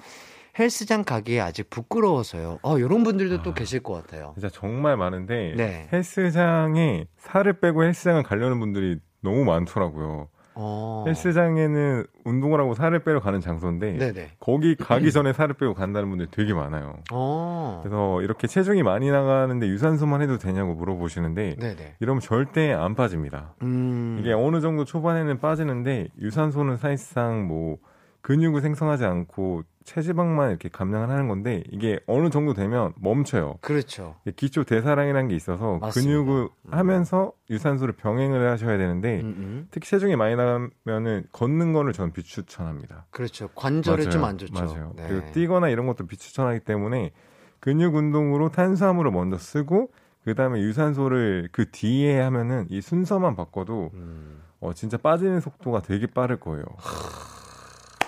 헬스장 0.58 1.04
가기에 1.04 1.40
아직 1.40 1.68
부끄러워서요. 1.70 2.58
어, 2.62 2.78
이런 2.78 3.04
분들도 3.04 3.42
또 3.42 3.52
계실 3.52 3.80
것 3.80 3.92
같아요. 3.92 4.32
진짜 4.34 4.48
정말 4.48 4.96
많은데 4.96 5.54
네. 5.56 5.88
헬스장에 5.92 7.06
살을 7.18 7.60
빼고 7.60 7.84
헬스장을 7.84 8.22
가려는 8.22 8.58
분들이 8.58 8.98
너무 9.20 9.44
많더라고요. 9.44 10.28
어. 10.56 11.04
헬스장에는 11.06 12.06
운동을 12.24 12.60
하고 12.60 12.74
살을 12.74 13.00
빼러 13.00 13.20
가는 13.20 13.40
장소인데 13.40 13.98
네네. 13.98 14.30
거기 14.40 14.74
가기 14.74 15.12
전에 15.12 15.32
살을 15.32 15.54
빼고 15.54 15.74
간다는 15.74 16.08
분들이 16.08 16.28
되게 16.30 16.54
많아요. 16.54 16.96
어. 17.12 17.80
그래서 17.82 18.22
이렇게 18.22 18.46
체중이 18.46 18.82
많이 18.82 19.10
나가는데 19.10 19.68
유산소만 19.68 20.22
해도 20.22 20.38
되냐고 20.38 20.74
물어보시는데 20.74 21.56
네네. 21.56 21.96
이러면 22.00 22.20
절대 22.20 22.72
안 22.72 22.94
빠집니다. 22.94 23.54
음. 23.62 24.18
이게 24.20 24.32
어느 24.32 24.60
정도 24.60 24.84
초반에는 24.84 25.38
빠지는데 25.38 26.08
유산소는 26.18 26.76
사실상 26.78 27.46
뭐 27.46 27.76
근육을 28.22 28.60
생성하지 28.62 29.04
않고 29.04 29.62
체지방만 29.86 30.50
이렇게 30.50 30.68
감량을 30.68 31.08
하는 31.08 31.28
건데 31.28 31.62
이게 31.70 31.98
어느 32.06 32.28
정도 32.28 32.52
되면 32.52 32.92
멈춰요. 33.00 33.56
그렇죠. 33.62 34.16
기초 34.36 34.64
대사량이라는 34.64 35.28
게 35.28 35.36
있어서 35.36 35.78
맞습니다. 35.78 36.12
근육을 36.12 36.48
음. 36.66 36.72
하면서 36.72 37.32
유산소를 37.48 37.94
병행을 37.94 38.50
하셔야 38.50 38.76
되는데 38.76 39.20
음, 39.20 39.26
음. 39.38 39.68
특히 39.70 39.88
체중이 39.88 40.16
많이 40.16 40.36
나가면은 40.36 41.24
걷는 41.32 41.72
거를 41.72 41.92
저는 41.92 42.12
비추천합니다. 42.12 43.06
그렇죠. 43.10 43.48
관절에 43.54 44.08
좀 44.10 44.24
안 44.24 44.36
좋죠. 44.36 44.52
맞아요. 44.52 44.92
네. 44.96 45.06
그리고 45.08 45.30
뛰거나 45.32 45.68
이런 45.68 45.86
것도 45.86 46.06
비추천하기 46.06 46.60
때문에 46.60 47.12
근육 47.60 47.94
운동으로 47.94 48.50
탄수화물을 48.50 49.10
먼저 49.12 49.38
쓰고 49.38 49.90
그 50.24 50.34
다음에 50.34 50.60
유산소를 50.60 51.48
그 51.52 51.70
뒤에 51.70 52.20
하면은 52.20 52.66
이 52.68 52.80
순서만 52.80 53.36
바꿔도 53.36 53.90
음. 53.94 54.42
어, 54.58 54.72
진짜 54.72 54.96
빠지는 54.96 55.38
속도가 55.40 55.82
되게 55.82 56.06
빠를 56.08 56.40
거예요. 56.40 56.64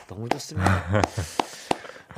너무 0.08 0.28
좋습니다. 0.30 0.68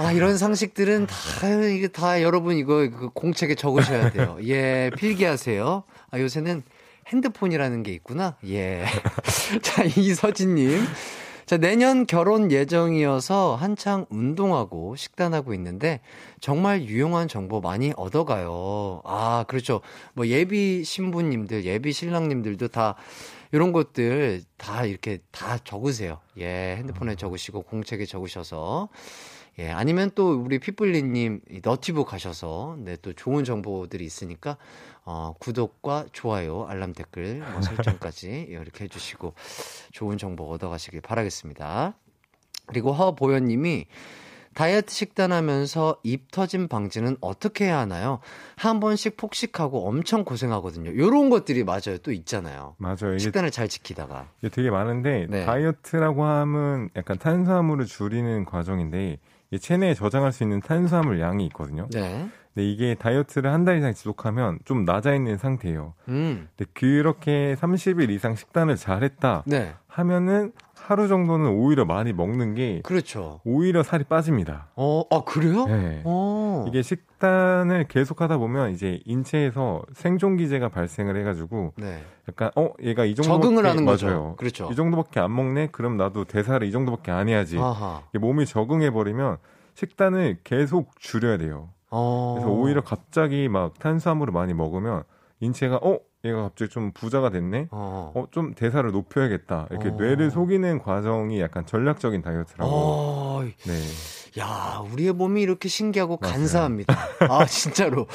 아, 0.01 0.13
이런 0.13 0.39
상식들은 0.39 1.07
다, 1.07 1.47
이게 1.71 1.87
다 1.89 2.23
여러분 2.23 2.57
이거 2.57 2.89
그 2.89 3.11
공책에 3.13 3.55
적으셔야 3.55 4.11
돼요. 4.11 4.39
예, 4.45 4.91
필기하세요. 4.97 5.85
아, 6.11 6.19
요새는 6.19 6.63
핸드폰이라는 7.09 7.83
게 7.83 7.93
있구나. 7.93 8.37
예. 8.47 8.87
자, 9.63 9.85
이서진님. 9.85 10.83
자, 11.45 11.59
내년 11.59 12.07
결혼 12.07 12.51
예정이어서 12.51 13.57
한창 13.57 14.07
운동하고 14.09 14.97
식단하고 14.97 15.53
있는데 15.55 16.01
정말 16.41 16.83
유용한 16.83 17.29
정보 17.29 17.61
많이 17.61 17.93
얻어가요. 17.97 19.03
아, 19.05 19.45
그렇죠. 19.49 19.83
뭐 20.15 20.27
예비 20.29 20.83
신부님들, 20.83 21.67
예비 21.67 21.93
신랑님들도 21.93 22.69
다 22.69 22.95
이런 23.53 23.73
것들 23.73 24.43
다 24.57 24.87
이렇게 24.87 25.19
다 25.31 25.59
적으세요. 25.59 26.21
예, 26.39 26.77
핸드폰에 26.79 27.17
적으시고 27.17 27.63
공책에 27.63 28.07
적으셔서 28.07 28.89
예, 29.61 29.71
아니면 29.71 30.11
또 30.15 30.33
우리 30.33 30.59
피플리님 30.59 31.43
이 31.51 31.61
너티브 31.63 32.05
가셔서 32.05 32.79
네, 32.79 32.97
또 33.03 33.13
좋은 33.13 33.45
정보들이 33.45 34.03
있으니까 34.05 34.57
어, 35.05 35.35
구독과 35.39 36.07
좋아요, 36.13 36.65
알람 36.65 36.95
댓글, 36.95 37.41
뭐 37.41 37.61
설정까지 38.09 38.47
이렇게 38.49 38.85
해주시고 38.85 39.35
좋은 39.93 40.17
정보 40.17 40.51
얻어가시길 40.51 41.03
바라겠습니다. 41.03 41.95
그리고 42.67 42.93
허보현님이 42.93 43.87
다이어트 44.55 44.93
식단하면서 44.93 46.01
입 46.05 46.31
터짐 46.31 46.69
방지는 46.69 47.17
어떻게 47.21 47.67
해야 47.67 47.79
하나요? 47.79 48.21
한 48.57 48.81
번씩 48.81 49.17
폭식하고 49.17 49.87
엄청 49.87 50.25
고생하거든요. 50.25 50.97
요런 50.97 51.31
것들이 51.31 51.65
맞아요. 51.65 51.99
또 52.03 52.13
있잖아요. 52.13 52.75
맞아요. 52.79 53.19
식단을 53.19 53.51
잘 53.51 53.69
지키다가. 53.69 54.29
이게 54.39 54.49
되게 54.49 54.71
많은데 54.71 55.27
네. 55.29 55.45
다이어트라고 55.45 56.25
하면 56.25 56.89
약간 56.97 57.19
탄수화물을 57.19 57.87
줄이는 57.87 58.45
과정인데 58.45 59.13
이 59.13 59.19
체내에 59.59 59.95
저장할 59.95 60.33
수 60.33 60.43
있는 60.45 60.61
탄수화물 60.61 61.21
양이 61.21 61.45
있거든요. 61.47 61.89
네. 61.93 62.29
근데 62.55 62.69
이게 62.69 62.95
다이어트를 62.95 63.53
한 63.53 63.65
달 63.65 63.79
이상 63.79 63.93
지속하면 63.95 64.59
좀 64.65 64.85
낮아 64.85 65.15
있는 65.15 65.39
상태예요. 65.39 65.95
음. 66.09 66.49
근데 66.57 66.71
그렇게 66.75 67.55
30일 67.61 68.11
이상 68.11 68.35
식단을 68.35 68.77
잘했다 68.77 69.45
네. 69.47 69.73
하면은 69.87 70.53
하루 70.75 71.07
정도는 71.09 71.47
오히려 71.51 71.85
많이 71.85 72.13
먹는 72.13 72.55
게 72.55 72.81
그렇죠. 72.83 73.41
오히려 73.45 73.83
살이 73.83 74.03
빠집니다. 74.05 74.69
어, 74.75 75.03
아, 75.11 75.23
그래요? 75.25 75.67
네. 75.67 76.01
어. 76.05 76.40
이게 76.69 76.83
식단을 76.83 77.85
계속 77.89 78.21
하다 78.21 78.39
보면 78.39 78.73
이제 78.73 79.01
인체에서 79.05 79.83
생존 79.95 80.37
기제가 80.37 80.69
발생을 80.69 81.17
해가지고 81.17 81.73
네. 81.77 82.03
약간 82.29 82.51
어 82.57 82.71
얘가 82.83 83.05
이 83.05 83.15
정도 83.15 83.41
적응을 83.41 83.67
하는 83.67 83.85
거죠. 83.85 84.07
맞아요. 84.07 84.35
그렇죠. 84.37 84.69
이 84.71 84.77
정도밖에 84.77 85.21
안 85.21 85.35
먹네. 85.35 85.69
그럼 85.73 85.97
나도 85.97 86.25
대사를 86.25 86.65
이 86.67 86.73
정도밖에 86.73 87.11
안 87.11 87.29
해야지. 87.29 87.59
몸이 88.19 88.47
적응해 88.47 88.91
버리면 88.91 89.39
식단을 89.75 90.39
계속 90.45 90.99
줄여야 91.01 91.39
돼요. 91.39 91.71
어. 91.91 92.35
그래서 92.37 92.51
오히려 92.53 92.83
갑자기 92.83 93.49
막 93.49 93.79
탄수화물을 93.79 94.33
많이 94.33 94.55
먹으면 94.55 95.03
인체가 95.41 95.77
어 95.83 95.99
얘가 96.25 96.43
갑자기 96.43 96.71
좀 96.71 96.93
부자가 96.93 97.31
됐네. 97.31 97.69
어. 97.71 98.13
어 98.15 98.27
좀 98.31 98.55
대사를 98.55 98.89
높여야겠다. 98.93 99.67
이렇게 99.71 99.89
어. 99.89 99.93
뇌를 99.93 100.31
속이는 100.31 100.79
과정이 100.81 101.41
약간 101.41 101.65
전략적인 101.67 102.23
다이어트라고. 102.23 102.71
어. 102.71 103.43
네. 103.43 103.73
야, 104.39 104.83
우리의 104.93 105.13
몸이 105.13 105.43
이렇게 105.43 105.69
신기하고 105.69 106.19
맞아요. 106.21 106.35
간사합니다. 106.35 106.97
아, 107.29 107.45
진짜로. 107.47 108.07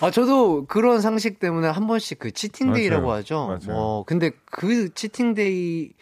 아, 0.00 0.10
저도 0.10 0.66
그런 0.66 1.00
상식 1.00 1.40
때문에 1.40 1.68
한 1.68 1.86
번씩 1.86 2.18
그 2.18 2.30
치팅데이라고. 2.30 3.10
하죠. 3.12 3.46
맞아요. 3.46 3.58
뭐, 3.78 4.04
근데 4.04 4.30
그 4.46 4.92
치팅데이 4.94 5.92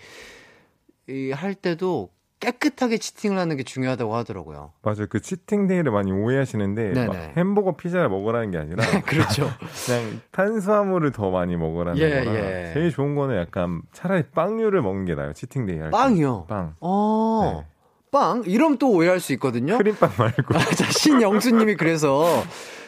이할 1.08 1.54
때도 1.54 2.10
깨끗하게 2.38 2.98
치팅을 2.98 3.38
하는 3.38 3.56
게 3.56 3.62
중요하다고 3.62 4.14
하더라고요. 4.14 4.72
맞아요. 4.82 5.06
그 5.08 5.20
치팅데이를 5.20 5.90
많이 5.90 6.12
오해하시는데 6.12 6.92
햄버거 7.36 7.76
피자를 7.76 8.10
먹으라는 8.10 8.50
게 8.50 8.58
아니라 8.58 8.76
그렇죠. 9.06 9.48
그냥 9.86 10.20
탄수화물을 10.32 11.12
더 11.12 11.30
많이 11.30 11.56
먹으라는 11.56 11.98
예, 11.98 12.24
거라 12.24 12.34
예. 12.34 12.70
제일 12.74 12.90
좋은 12.90 13.14
거는 13.14 13.38
약간 13.38 13.80
차라리 13.92 14.24
빵류를 14.34 14.82
먹는 14.82 15.06
게 15.06 15.14
나아요. 15.14 15.32
치팅데이 15.32 15.78
할 15.78 15.86
때. 15.86 15.90
빵이요? 15.92 16.44
빵. 16.48 16.74
어. 16.80 17.62
네. 17.66 17.75
빵? 18.16 18.42
이름 18.46 18.78
또 18.78 18.90
오해할 18.92 19.20
수 19.20 19.34
있거든요. 19.34 19.76
크림빵 19.76 20.10
말고. 20.16 20.54
아, 20.56 20.58
자, 20.74 20.90
신영수님이 20.90 21.74
그래서 21.76 22.42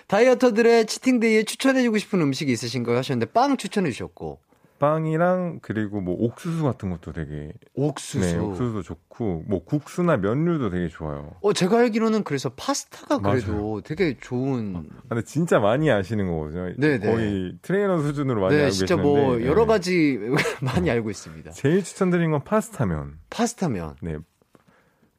다이어터들의 0.07 0.87
치팅데이에 0.87 1.43
추천해주고 1.43 1.99
싶은 1.99 2.23
음식이 2.23 2.51
있으신가요? 2.51 2.97
하셨는데 2.97 3.31
빵 3.33 3.59
추천해 3.59 3.91
주셨고 3.91 4.41
빵이랑 4.79 5.59
그리고 5.61 6.01
뭐 6.01 6.15
옥수수 6.19 6.63
같은 6.63 6.89
것도 6.89 7.13
되게 7.13 7.53
옥수수. 7.75 8.21
네, 8.21 8.39
옥수수도 8.39 8.83
좋고 8.83 9.43
뭐 9.47 9.63
국수나 9.65 10.17
면류도 10.17 10.71
되게 10.71 10.89
좋아요. 10.89 11.33
어, 11.43 11.53
제가 11.53 11.79
알기로는 11.81 12.23
그래서 12.23 12.49
파스타가 12.51 13.19
그래도 13.19 13.83
되게 13.85 14.17
좋은. 14.21 14.77
아, 14.77 14.83
근데 15.09 15.25
진짜 15.25 15.59
많이 15.59 15.91
아시는 15.91 16.27
거거든요. 16.31 16.75
네네. 16.79 17.11
거의 17.11 17.55
트레이너 17.61 18.01
수준으로 18.01 18.41
많이 18.41 18.55
네, 18.57 18.63
알고 18.63 18.73
진짜 18.73 18.97
계시는데 18.97 19.21
뭐 19.21 19.43
여러 19.45 19.63
네. 19.63 19.67
가지 19.67 20.19
많이 20.63 20.89
알고 20.91 21.11
있습니다. 21.11 21.51
제일 21.51 21.83
추천드린 21.83 22.31
건 22.31 22.45
파스타면. 22.45 23.19
파스타면. 23.31 23.97
네. 24.01 24.17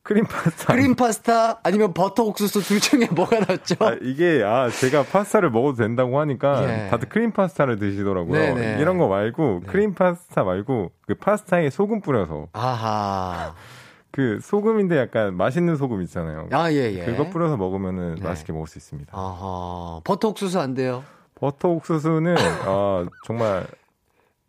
크림 0.04 0.26
파스타. 0.26 0.74
크림 0.74 0.96
파스타 0.96 1.60
아니면 1.64 1.94
버터 1.94 2.24
옥수수 2.24 2.62
둘 2.62 2.80
중에 2.80 3.08
뭐가 3.12 3.40
낫죠? 3.40 3.76
아, 3.80 3.96
이게 4.02 4.44
아 4.44 4.70
제가 4.70 5.04
파스타를 5.04 5.52
먹어도 5.52 5.76
된다고 5.78 6.20
하니까 6.20 6.64
예. 6.86 6.90
다들 6.90 7.10
크림 7.10 7.32
파스타를 7.32 7.78
드시더라고요. 7.78 8.56
네네. 8.56 8.82
이런 8.82 8.98
거 8.98 9.08
말고 9.08 9.62
크림 9.68 9.94
파스타 9.94 10.44
말고 10.44 10.92
그 11.06 11.16
파스타에 11.16 11.70
소금 11.70 12.02
뿌려서 12.02 12.48
아하. 12.54 13.54
그 14.12 14.40
소금인데 14.42 14.98
약간 14.98 15.36
맛있는 15.36 15.76
소금 15.76 16.02
있잖아요. 16.04 16.48
아, 16.52 16.72
예, 16.72 16.92
예. 16.94 17.06
그거 17.06 17.30
뿌려서 17.30 17.58
먹으면은 17.58 18.16
네. 18.16 18.24
맛있게 18.24 18.52
먹을 18.52 18.68
수 18.68 18.80
있습니다. 18.80 19.16
아하. 19.16 20.02
버터 20.04 20.30
옥수수 20.30 20.60
안 20.60 20.74
돼요? 20.74 21.04
버터 21.36 21.70
옥수수는 21.70 22.36
아, 22.66 23.06
정말 23.26 23.68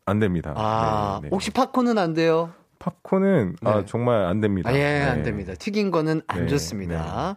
안 0.07 0.19
됩니다. 0.19 0.55
아, 0.57 1.19
네, 1.21 1.29
네. 1.29 1.31
혹시 1.31 1.51
팝콘은 1.51 1.99
안 1.99 2.15
돼요? 2.15 2.51
팝콘은 2.81 3.57
아, 3.63 3.77
네. 3.77 3.85
정말 3.87 4.25
안 4.25 4.41
됩니다. 4.41 4.71
아, 4.71 4.75
예, 4.75 4.79
네. 4.79 5.03
안 5.03 5.23
됩니다. 5.23 5.53
튀긴 5.55 5.91
거는 5.91 6.23
안 6.27 6.41
네, 6.41 6.47
좋습니다. 6.49 7.37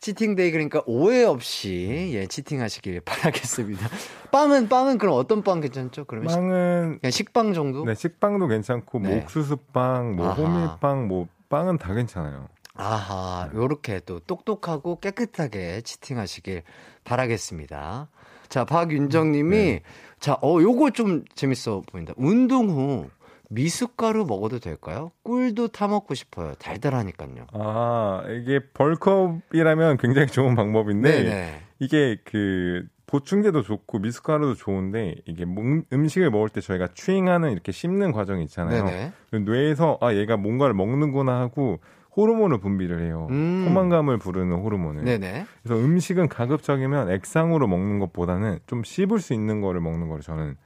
치팅데이 0.00 0.50
그러니까 0.50 0.82
오해 0.84 1.24
없이 1.24 2.10
예, 2.12 2.26
치팅하시길 2.26 3.00
바라겠습니다. 3.02 3.88
빵은 4.32 4.68
빵은 4.68 4.98
그럼 4.98 5.14
어떤 5.14 5.42
빵 5.42 5.60
괜찮죠? 5.60 6.04
그러면 6.04 6.28
식, 6.28 6.36
빵은 6.36 6.98
그냥 7.00 7.10
식빵 7.10 7.54
정도? 7.54 7.84
네, 7.84 7.94
식빵도 7.94 8.48
괜찮고 8.48 8.98
뭐 8.98 9.10
네. 9.10 9.20
옥수수빵, 9.22 10.16
뭐 10.16 10.26
아하. 10.26 10.34
호밀빵, 10.34 11.08
뭐 11.08 11.28
빵은 11.48 11.78
다 11.78 11.94
괜찮아요. 11.94 12.48
아하, 12.74 13.48
요렇게 13.54 14.00
또 14.06 14.18
똑똑하고 14.20 14.98
깨끗하게 15.00 15.82
치팅하시길 15.82 16.62
바라겠습니다. 17.04 18.08
자, 18.48 18.64
박윤정 18.64 19.32
님이, 19.32 19.56
네. 19.56 19.82
자, 20.18 20.34
어, 20.42 20.60
요거 20.60 20.90
좀 20.90 21.24
재밌어 21.34 21.82
보인다. 21.86 22.12
운동 22.16 22.70
후 22.70 23.08
미숫가루 23.50 24.24
먹어도 24.26 24.60
될까요? 24.60 25.10
꿀도 25.24 25.68
타 25.68 25.88
먹고 25.88 26.14
싶어요. 26.14 26.54
달달하니까요. 26.54 27.46
아, 27.52 28.22
이게 28.30 28.60
벌컵이라면 28.74 29.96
굉장히 29.98 30.28
좋은 30.28 30.54
방법인데 30.54 31.10
네네. 31.24 31.60
이게 31.80 32.18
그 32.24 32.86
보충제도 33.06 33.62
좋고 33.62 33.98
미숫가루도 33.98 34.54
좋은데 34.54 35.16
이게 35.26 35.44
음- 35.44 35.82
음식을 35.92 36.30
먹을 36.30 36.48
때 36.48 36.60
저희가 36.60 36.88
추잉하는 36.94 37.50
이렇게 37.50 37.72
씹는 37.72 38.12
과정이 38.12 38.44
있잖아요. 38.44 38.84
네네. 38.84 39.12
뇌에서 39.44 39.98
아 40.00 40.14
얘가 40.14 40.36
뭔가를 40.36 40.74
먹는구나 40.74 41.40
하고 41.40 41.80
호르몬을 42.16 42.60
분비를 42.60 43.02
해요. 43.04 43.26
음. 43.30 43.64
포만감을 43.66 44.18
부르는 44.18 44.56
호르몬을. 44.58 45.04
네네. 45.04 45.44
그래서 45.62 45.82
음식은 45.82 46.28
가급적이면 46.28 47.10
액상으로 47.10 47.66
먹는 47.66 47.98
것보다는 47.98 48.60
좀 48.68 48.84
씹을 48.84 49.18
수 49.18 49.34
있는 49.34 49.60
거를 49.60 49.80
먹는 49.80 50.06
거를 50.08 50.22
저는 50.22 50.56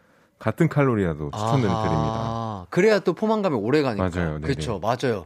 같은 0.45 0.69
칼로리라도 0.69 1.31
추천드립니다. 1.31 1.75
아하, 1.75 2.67
그래야 2.69 2.99
또 2.99 3.15
포만감이 3.15 3.57
오래 3.57 3.81
가니까. 3.81 4.11
맞아요. 4.11 4.41
그렇죠. 4.43 4.79
맞아요. 4.79 5.25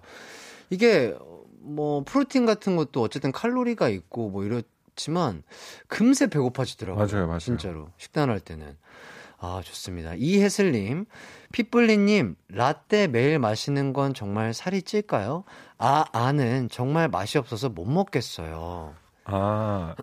이게 0.70 1.12
뭐 1.58 2.04
프로틴 2.04 2.46
같은 2.46 2.76
것도 2.76 3.02
어쨌든 3.02 3.32
칼로리가 3.32 3.88
있고 3.88 4.30
뭐 4.30 4.44
이렇지만 4.44 5.42
금세 5.88 6.28
배고파지더라고요. 6.28 7.04
맞아요, 7.04 7.26
맞아요. 7.26 7.40
진짜로 7.40 7.88
식단할 7.96 8.38
때는. 8.38 8.76
아, 9.40 9.60
좋습니다. 9.64 10.14
이혜슬님, 10.14 11.06
핏불리님, 11.50 12.36
라떼 12.48 13.08
매일 13.08 13.40
마시는 13.40 13.92
건 13.92 14.14
정말 14.14 14.54
살이 14.54 14.82
찔까요? 14.82 15.42
아, 15.78 16.04
아는 16.12 16.68
정말 16.70 17.08
맛이 17.08 17.38
없어서 17.38 17.68
못 17.68 17.86
먹겠어요. 17.86 18.94
아 19.30 19.94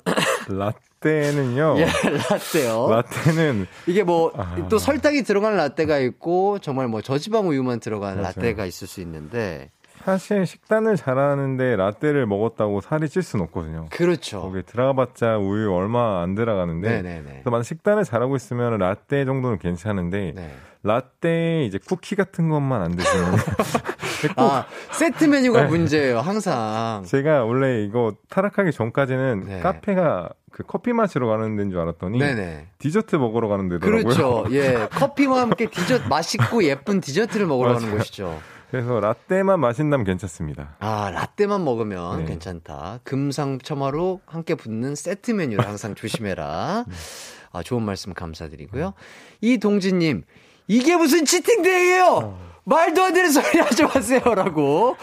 라떼는요. 0.47 1.75
예, 1.81 1.85
라떼요. 1.85 2.87
라떼는 2.89 3.67
이게 3.87 4.03
뭐또 4.03 4.35
아. 4.37 4.79
설탕이 4.79 5.23
들어간 5.23 5.55
라떼가 5.57 5.97
있고 5.99 6.59
정말 6.59 6.87
뭐 6.87 7.01
저지방 7.01 7.49
우유만 7.49 7.79
들어간 7.79 8.15
맞아요. 8.21 8.33
라떼가 8.35 8.65
있을 8.65 8.87
수 8.87 9.01
있는데 9.01 9.71
사실 10.05 10.45
식단을 10.45 10.97
잘하는데 10.97 11.75
라떼를 11.77 12.27
먹었다고 12.27 12.81
살이 12.81 13.09
찔 13.09 13.23
수는 13.23 13.45
없거든요. 13.45 13.87
그렇죠. 13.89 14.41
거기에 14.41 14.61
들어가봤자 14.61 15.37
우유 15.39 15.73
얼마 15.73 16.21
안 16.21 16.35
들어가는데 16.35 17.01
네네네. 17.01 17.29
그래서 17.31 17.49
만약 17.49 17.63
식단을 17.63 18.03
잘하고 18.03 18.35
있으면 18.35 18.77
라떼 18.77 19.25
정도는 19.25 19.57
괜찮은데 19.57 20.33
네. 20.35 20.51
라떼 20.83 21.65
이제 21.65 21.79
쿠키 21.83 22.15
같은 22.15 22.49
것만 22.49 22.83
안 22.83 22.95
드시면 22.95 23.31
꼭 23.31 24.37
아 24.39 24.67
세트 24.91 25.23
메뉴가 25.25 25.63
네. 25.63 25.67
문제예요 25.69 26.19
항상. 26.19 27.03
제가 27.07 27.43
원래 27.43 27.83
이거 27.83 28.13
타락하기 28.29 28.71
전까지는 28.73 29.43
네. 29.47 29.59
카페가 29.61 30.29
그 30.51 30.61
커피 30.61 30.93
마시러 30.93 31.25
가는 31.27 31.55
데인 31.55 31.71
줄 31.71 31.79
알았더니 31.79 32.19
네네. 32.19 32.67
디저트 32.77 33.15
먹으러 33.15 33.47
가는 33.47 33.67
데더라고요. 33.69 34.03
그렇죠. 34.03 34.45
예 34.51 34.87
커피와 34.93 35.41
함께 35.41 35.65
디저트 35.65 36.07
맛있고 36.07 36.63
예쁜 36.63 37.01
디저트를 37.01 37.47
먹으러 37.47 37.73
가는 37.73 37.87
맞아요. 37.87 37.97
곳이죠. 37.97 38.39
그래서 38.75 38.99
라떼만 38.99 39.61
마신다면 39.61 40.05
괜찮습니다. 40.05 40.75
아 40.79 41.09
라떼만 41.09 41.63
먹으면 41.63 42.19
네. 42.19 42.25
괜찮다. 42.25 42.99
금상첨화로 43.05 44.19
함께 44.25 44.53
붙는 44.55 44.95
세트 44.95 45.31
메뉴를 45.31 45.65
항상 45.65 45.95
조심해라. 45.95 46.83
아 47.53 47.63
좋은 47.63 47.83
말씀 47.83 48.13
감사드리고요. 48.13 48.93
이동진님 49.39 50.23
이게 50.67 50.97
무슨 50.97 51.23
치팅데이예요? 51.23 52.37
말도 52.65 53.01
안 53.01 53.13
되는 53.13 53.31
소리 53.31 53.59
하지 53.61 53.83
마세요 53.83 54.19
라고 54.35 54.97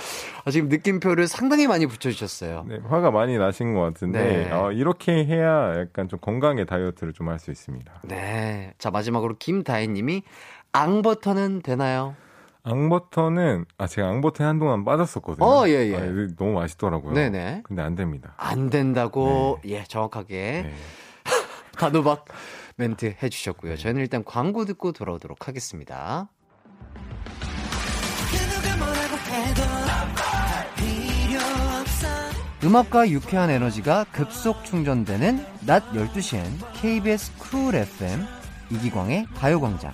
아, 0.45 0.51
지금 0.51 0.69
느낌표를 0.69 1.27
상당히 1.27 1.67
많이 1.67 1.87
붙여주셨어요. 1.87 2.67
네, 2.69 2.79
화가 2.87 3.11
많이 3.11 3.39
나신 3.39 3.73
것 3.73 3.81
같은데 3.81 4.23
네. 4.49 4.51
어, 4.53 4.71
이렇게 4.73 5.25
해야 5.25 5.79
약간 5.81 6.09
좀 6.11 6.19
건강하게 6.21 6.67
다이어트를 6.67 7.15
좀 7.15 7.29
할 7.29 7.39
수 7.39 7.51
있습니다. 7.51 8.03
네. 8.05 8.75
자 8.77 8.91
마지막으로 8.91 9.37
김다희님이 9.39 10.25
앙버터는 10.73 11.63
되나요? 11.63 12.17
앙버터는 12.65 13.65
아 13.77 13.87
제가 13.87 14.09
앙버터에 14.09 14.47
한동안 14.47 14.85
빠졌었거든요. 14.85 15.45
어, 15.45 15.69
예, 15.69 15.89
예. 15.91 15.97
아, 15.97 16.01
너무 16.37 16.53
맛있더라고요. 16.53 17.13
네네. 17.13 17.63
근데 17.65 17.83
안 17.83 17.95
됩니다. 17.95 18.35
안 18.37 18.71
된다고 18.71 19.59
예 19.65 19.85
정확하게 19.85 20.63
네. 20.67 20.75
단호박 21.79 22.27
멘트 22.77 23.17
해주셨고요. 23.23 23.77
저희는 23.77 24.01
일단 24.01 24.25
광고 24.25 24.65
듣고 24.65 24.93
돌아오도록 24.93 25.49
하겠습니다. 25.49 26.29
음악과 32.65 33.11
유쾌한 33.11 33.51
에너지가 33.51 34.05
급속 34.13 34.65
충전되는 34.65 35.45
낮 35.67 35.83
12시엔 35.93 36.45
KBS 36.75 37.37
쿨 37.39 37.75
FM 37.75 38.25
이기광의 38.71 39.27
가요광장. 39.35 39.93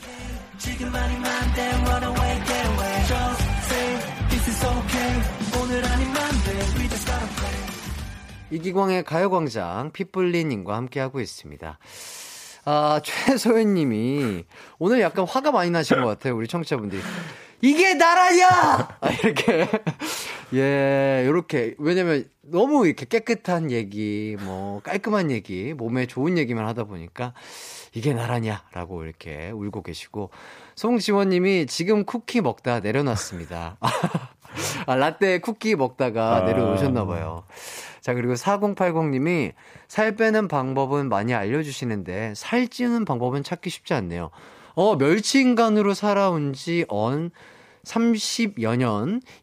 이기광의 8.50 9.04
가요광장 9.04 9.90
핏불리님과 9.92 10.74
함께하고 10.76 11.20
있습니다. 11.20 11.78
아, 12.64 13.00
최소연 13.02 13.74
님이 13.74 14.44
오늘 14.78 15.00
약간 15.00 15.26
화가 15.26 15.52
많이 15.52 15.70
나신 15.70 16.00
것 16.00 16.06
같아요. 16.06 16.36
우리 16.36 16.46
청취자분들이. 16.46 17.00
이게 17.60 17.94
나라냐! 17.94 18.48
아, 19.00 19.10
이렇게. 19.10 19.68
예, 20.54 21.24
요렇게. 21.26 21.74
왜냐면 21.78 22.24
너무 22.42 22.86
이렇게 22.86 23.04
깨끗한 23.04 23.70
얘기, 23.70 24.36
뭐, 24.40 24.80
깔끔한 24.80 25.30
얘기, 25.30 25.74
몸에 25.74 26.06
좋은 26.06 26.38
얘기만 26.38 26.66
하다 26.66 26.84
보니까 26.84 27.34
이게 27.94 28.14
나라냐? 28.14 28.64
라고 28.72 29.02
이렇게 29.02 29.50
울고 29.50 29.82
계시고. 29.82 30.30
송지원 30.76 31.30
님이 31.30 31.66
지금 31.66 32.04
쿠키 32.04 32.40
먹다 32.40 32.80
내려놨습니다. 32.80 33.78
아, 34.86 34.94
라떼 34.94 35.40
쿠키 35.40 35.74
먹다가 35.74 36.36
아. 36.36 36.40
내려놓으셨나봐요. 36.42 37.44
자, 38.08 38.14
그리고 38.14 38.32
4080님이 38.32 39.52
살 39.86 40.16
빼는 40.16 40.48
방법은 40.48 41.10
많이 41.10 41.34
알려주시는데 41.34 42.32
살찌는 42.34 43.04
방법은 43.04 43.42
찾기 43.42 43.68
쉽지 43.68 43.92
않네요. 43.92 44.30
어, 44.74 44.96
멸치인간으로 44.96 45.92
살아온 45.92 46.54
지 46.54 46.86
언 46.88 47.30
30여 47.84 48.76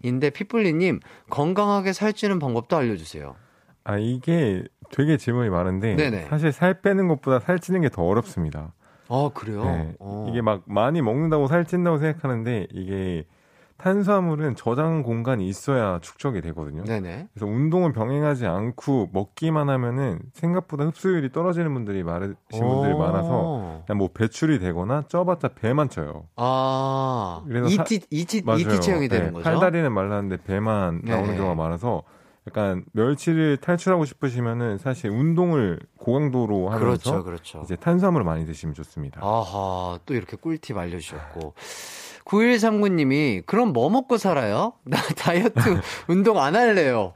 년인데 0.01 0.31
피플리님 0.31 0.99
건강하게 1.29 1.93
살찌는 1.93 2.39
방법도 2.39 2.75
알려주세요. 2.75 3.35
아 3.83 3.99
이게 3.99 4.63
되게 4.89 5.17
질문이 5.17 5.51
많은데 5.51 5.95
네네. 5.95 6.25
사실 6.25 6.51
살 6.51 6.81
빼는 6.81 7.07
것보다 7.07 7.41
살찌는 7.41 7.81
게 7.81 7.89
더 7.89 8.01
어렵습니다. 8.01 8.73
아, 9.09 9.29
그래요? 9.35 9.63
네. 9.63 9.93
어. 9.99 10.25
이게 10.31 10.41
막 10.41 10.63
많이 10.65 11.03
먹는다고 11.03 11.45
살찐다고 11.45 11.99
생각하는데 11.99 12.65
이게 12.73 13.25
탄수화물은 13.77 14.55
저장 14.55 15.03
공간이 15.03 15.47
있어야 15.49 15.99
축적이 15.99 16.41
되거든요. 16.41 16.83
네네. 16.85 17.27
그래서 17.33 17.45
운동을 17.45 17.91
병행하지 17.91 18.45
않고 18.45 19.09
먹기만 19.11 19.69
하면은 19.69 20.19
생각보다 20.33 20.85
흡수율이 20.85 21.31
떨어지는 21.31 21.73
분들이 21.73 22.01
많으신 22.03 22.35
분들이 22.51 22.93
오. 22.93 22.97
많아서 22.97 23.83
그냥 23.85 23.97
뭐 23.97 24.09
배출이 24.13 24.59
되거나 24.59 25.03
쪄봤자 25.07 25.49
배만 25.49 25.89
쪄요. 25.89 26.27
아, 26.37 27.43
그래서 27.47 27.67
사- 27.69 27.83
이티, 27.83 28.01
이티, 28.09 28.43
체형이 28.79 29.09
되는 29.09 29.27
네, 29.27 29.31
거죠? 29.33 29.43
팔다리는 29.43 29.91
말랐는데 29.91 30.43
배만 30.43 31.01
나오는 31.03 31.31
네. 31.31 31.35
경우가 31.37 31.55
많아서 31.55 32.03
약간 32.47 32.85
멸치를 32.93 33.57
탈출하고 33.57 34.05
싶으시면은 34.05 34.77
사실 34.77 35.09
운동을 35.09 35.79
고강도로 35.97 36.69
하면서 36.69 36.79
그렇죠, 36.79 37.23
그렇죠. 37.23 37.61
이제 37.65 37.75
탄수화물을 37.75 38.23
많이 38.23 38.45
드시면 38.45 38.75
좋습니다. 38.75 39.19
아하, 39.23 39.97
또 40.05 40.13
이렇게 40.13 40.37
꿀팁 40.37 40.77
알려주셨고. 40.77 41.53
9139님이, 42.25 43.45
그럼 43.45 43.73
뭐 43.73 43.89
먹고 43.89 44.17
살아요? 44.17 44.73
나 44.85 44.97
다이어트 45.17 45.59
운동 46.07 46.39
안 46.39 46.55
할래요. 46.55 47.13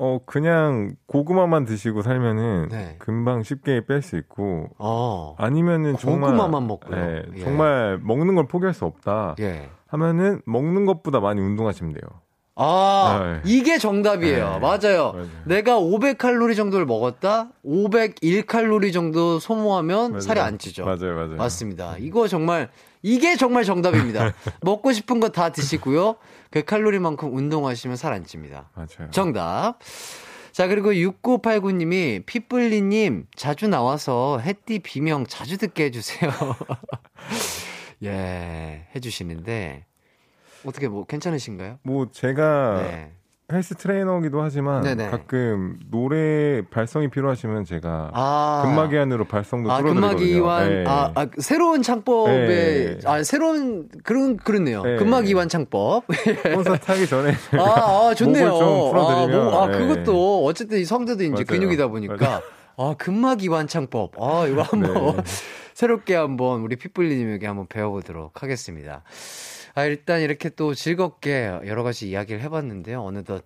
어 0.00 0.20
그냥 0.26 0.94
고구마만 1.06 1.64
드시고 1.64 2.02
살면은 2.02 2.68
네. 2.70 2.94
금방 3.00 3.42
쉽게 3.42 3.84
뺄 3.84 4.00
수 4.00 4.16
있고 4.16 4.68
어. 4.78 5.34
아니면은 5.38 5.96
정말 5.96 6.30
고구마만 6.30 6.68
먹고요. 6.68 6.96
네, 6.96 7.22
예. 7.34 7.40
정말 7.40 7.98
먹는 8.00 8.36
걸 8.36 8.46
포기할 8.46 8.74
수 8.74 8.84
없다 8.84 9.34
예. 9.40 9.68
하면은 9.88 10.40
먹는 10.46 10.86
것보다 10.86 11.18
많이 11.18 11.40
운동하시면 11.40 11.94
돼요. 11.94 12.02
아, 12.54 13.20
네. 13.22 13.40
이게 13.44 13.78
정답이에요. 13.78 14.44
네. 14.54 14.58
맞아요. 14.60 15.12
맞아요. 15.12 15.26
내가 15.46 15.78
500칼로리 15.80 16.54
정도를 16.56 16.86
먹었다? 16.86 17.50
501칼로리 17.64 18.92
정도 18.92 19.38
소모하면 19.38 20.10
맞아요. 20.12 20.20
살이 20.20 20.40
안 20.40 20.58
찌죠. 20.58 20.84
맞아요, 20.84 21.14
맞아요. 21.14 21.36
맞습니다. 21.36 21.96
이거 21.98 22.26
정말, 22.26 22.68
이게 23.02 23.36
정말 23.36 23.64
정답입니다. 23.64 24.32
먹고 24.62 24.92
싶은 24.92 25.20
거 25.20 25.28
다 25.28 25.50
드시고요. 25.50 26.16
그 26.50 26.64
칼로리만큼 26.64 27.34
운동하시면 27.36 27.96
살 27.96 28.12
안 28.12 28.24
찝니다. 28.24 28.70
맞아요. 28.74 29.10
정답. 29.10 29.78
자, 30.52 30.66
그리고 30.66 30.90
6989님이 30.92 32.24
피플리님 32.26 33.26
자주 33.36 33.68
나와서 33.68 34.40
햇띠 34.40 34.80
비명 34.80 35.26
자주 35.26 35.56
듣게 35.58 35.84
해주세요. 35.84 36.30
예, 38.04 38.86
해주시는데, 38.94 39.84
어떻게 40.64 40.88
뭐 40.88 41.04
괜찮으신가요? 41.04 41.78
뭐 41.82 42.08
제가 42.10 42.82
네. 42.90 43.12
헬스 43.50 43.74
트레이너기도 43.76 44.42
하지만 44.42 44.82
네네. 44.82 45.08
가끔 45.08 45.78
노래 45.90 46.60
발성이 46.68 47.08
필요하시면 47.08 47.64
제가 47.64 48.10
아. 48.12 48.62
근막이 48.66 48.98
안으로 48.98 49.24
발성도 49.24 49.72
아, 49.72 49.78
뚫어드리거든요. 49.78 50.18
근막이완, 50.18 50.68
네. 50.68 50.84
아, 50.86 51.12
아, 51.14 51.26
새로운 51.38 51.80
창법에, 51.80 52.46
네. 52.46 52.98
아, 53.06 53.22
새로운, 53.22 53.88
그런, 54.04 54.36
그렇네요. 54.36 54.82
네. 54.82 54.96
근막이완 54.96 55.48
창법. 55.48 56.04
콘서트 56.54 56.92
하기 56.92 57.06
전에 57.06 57.32
아, 57.58 58.08
아, 58.10 58.14
좋네요. 58.14 58.50
좀 58.50 58.90
풀어드리면, 58.90 59.54
아, 59.54 59.66
네. 59.68 59.78
그것도, 59.78 60.44
어쨌든 60.44 60.78
이 60.80 60.84
성대도 60.84 61.22
이제 61.24 61.30
맞아요. 61.32 61.44
근육이다 61.46 61.88
보니까. 61.88 62.42
아, 62.76 62.94
근막이완 62.98 63.66
창법. 63.66 64.12
아, 64.20 64.46
이거 64.46 64.60
한번, 64.70 65.16
네. 65.16 65.22
새롭게 65.72 66.16
한번 66.16 66.60
우리 66.60 66.76
핏불리님에게 66.76 67.46
한번 67.46 67.66
배워보도록 67.66 68.42
하겠습니다. 68.42 69.04
아, 69.78 69.84
일단 69.84 70.20
이렇게 70.22 70.48
또 70.48 70.74
즐겁게 70.74 71.46
여러 71.64 71.84
가지 71.84 72.08
이야기를 72.10 72.40
해봤는데요. 72.40 73.00
어느덧 73.00 73.44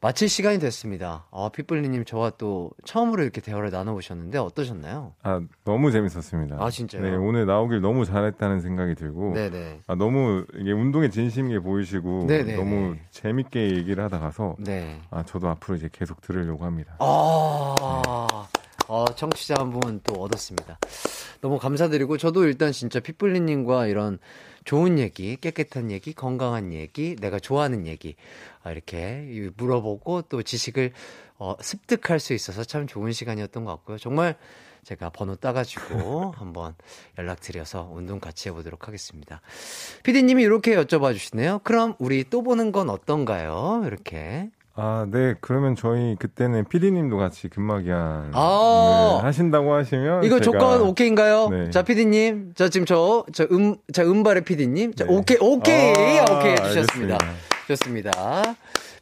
마칠 0.00 0.30
시간이 0.30 0.58
됐습니다. 0.58 1.26
아, 1.30 1.50
핏불리님 1.52 2.06
저와 2.06 2.30
또 2.38 2.70
처음으로 2.86 3.22
이렇게 3.22 3.42
대화를 3.42 3.68
나눠보셨는데 3.70 4.38
어떠셨나요? 4.38 5.12
아 5.22 5.42
너무 5.64 5.90
재밌었습니다. 5.90 6.56
아, 6.58 6.70
진짜요? 6.70 7.02
네 7.02 7.10
오늘 7.16 7.44
나오길 7.44 7.82
너무 7.82 8.06
잘했다는 8.06 8.60
생각이 8.62 8.94
들고 8.94 9.34
네네. 9.34 9.80
아 9.86 9.94
너무 9.94 10.46
이게 10.56 10.72
운동에 10.72 11.10
진심게 11.10 11.58
보이시고 11.58 12.24
네네네. 12.28 12.56
너무 12.56 12.96
재밌게 13.10 13.76
얘기를 13.76 14.02
하다 14.04 14.20
가서 14.20 14.56
네. 14.58 14.98
아 15.10 15.22
저도 15.22 15.50
앞으로 15.50 15.76
이제 15.76 15.90
계속 15.92 16.22
들으려고 16.22 16.64
합니다. 16.64 16.96
아, 16.98 18.48
어, 18.88 19.04
청취자 19.14 19.56
한 19.58 19.70
분 19.70 20.00
또 20.02 20.14
얻었습니다. 20.22 20.78
너무 21.40 21.58
감사드리고, 21.58 22.16
저도 22.16 22.44
일단 22.46 22.72
진짜 22.72 23.00
핏불리님과 23.00 23.86
이런 23.86 24.18
좋은 24.64 24.98
얘기, 24.98 25.36
깨끗한 25.36 25.90
얘기, 25.90 26.12
건강한 26.12 26.72
얘기, 26.72 27.16
내가 27.16 27.38
좋아하는 27.38 27.86
얘기, 27.86 28.16
아, 28.62 28.70
이렇게 28.72 29.50
물어보고 29.56 30.22
또 30.22 30.42
지식을 30.42 30.92
어, 31.38 31.56
습득할 31.60 32.20
수 32.20 32.32
있어서 32.32 32.64
참 32.64 32.86
좋은 32.86 33.12
시간이었던 33.12 33.64
것 33.64 33.70
같고요. 33.72 33.98
정말 33.98 34.36
제가 34.84 35.10
번호 35.10 35.34
따가지고 35.36 36.32
한번 36.36 36.74
연락드려서 37.18 37.90
운동 37.92 38.20
같이 38.20 38.48
해보도록 38.48 38.86
하겠습니다. 38.86 39.40
피디님이 40.02 40.42
이렇게 40.42 40.76
여쭤봐 40.76 41.14
주시네요. 41.14 41.60
그럼 41.64 41.94
우리 41.98 42.24
또 42.28 42.42
보는 42.42 42.72
건 42.72 42.90
어떤가요? 42.90 43.82
이렇게. 43.86 44.50
아, 44.76 45.06
네. 45.08 45.34
그러면 45.40 45.76
저희 45.76 46.16
그때는 46.18 46.64
피디님도 46.68 47.16
같이 47.16 47.48
근막이한 47.48 48.32
아. 48.34 49.18
네, 49.20 49.26
하신다고 49.26 49.72
하시면 49.72 50.24
이거 50.24 50.36
제가- 50.38 50.42
조건 50.42 50.80
오케이인가요? 50.82 51.48
네. 51.48 51.70
자, 51.70 51.82
피디님. 51.82 52.54
자, 52.56 52.68
지금 52.68 52.84
저, 52.84 53.24
저 53.32 53.44
음, 53.52 53.76
자, 53.92 54.02
음발의 54.02 54.42
피디님. 54.44 54.94
자, 54.94 55.04
네. 55.04 55.14
오케이, 55.14 55.38
오케이, 55.40 56.18
아, 56.18 56.24
오케이 56.24 56.52
해주셨습니다. 56.52 57.18
좋습니다. 57.68 58.10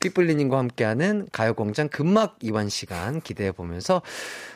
삐뿔리님과 0.00 0.58
함께하는 0.58 1.28
가요공장 1.32 1.88
금막 1.88 2.36
이완 2.42 2.68
시간 2.68 3.20
기대해 3.20 3.52
보면서, 3.52 4.02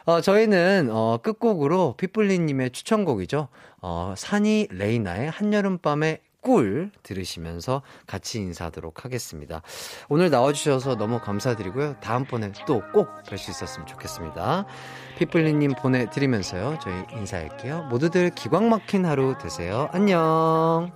어, 0.05 0.21
저희는, 0.21 0.89
어, 0.93 1.19
끝곡으로 1.23 1.95
삐뿔리님의 1.97 2.71
추천곡이죠. 2.73 3.49
어, 3.81 4.15
산이 4.17 4.69
레이나의 4.71 5.31
한여름밤의 5.31 6.19
꿀 6.47 6.93
들으시면서 7.03 7.83
같이 8.07 8.39
인사하도록 8.39 9.05
하겠습니다. 9.05 9.63
오늘 10.09 10.31
나와주셔서 10.31 10.95
너무 10.95 11.19
감사드리고요. 11.19 11.97
다음번에 12.01 12.53
또 12.69 12.81
꼭 12.93 13.25
뵐 13.25 13.37
수 13.37 13.51
있었으면 13.51 13.85
좋겠습니다. 13.89 14.65
피플리님 15.19 15.73
보내드리면서요. 15.73 16.79
저희 16.81 17.03
인사할게요. 17.19 17.89
모두들 17.91 18.31
기광 18.31 18.69
막힌 18.69 19.05
하루 19.07 19.37
되세요. 19.39 19.89
안녕. 19.93 20.93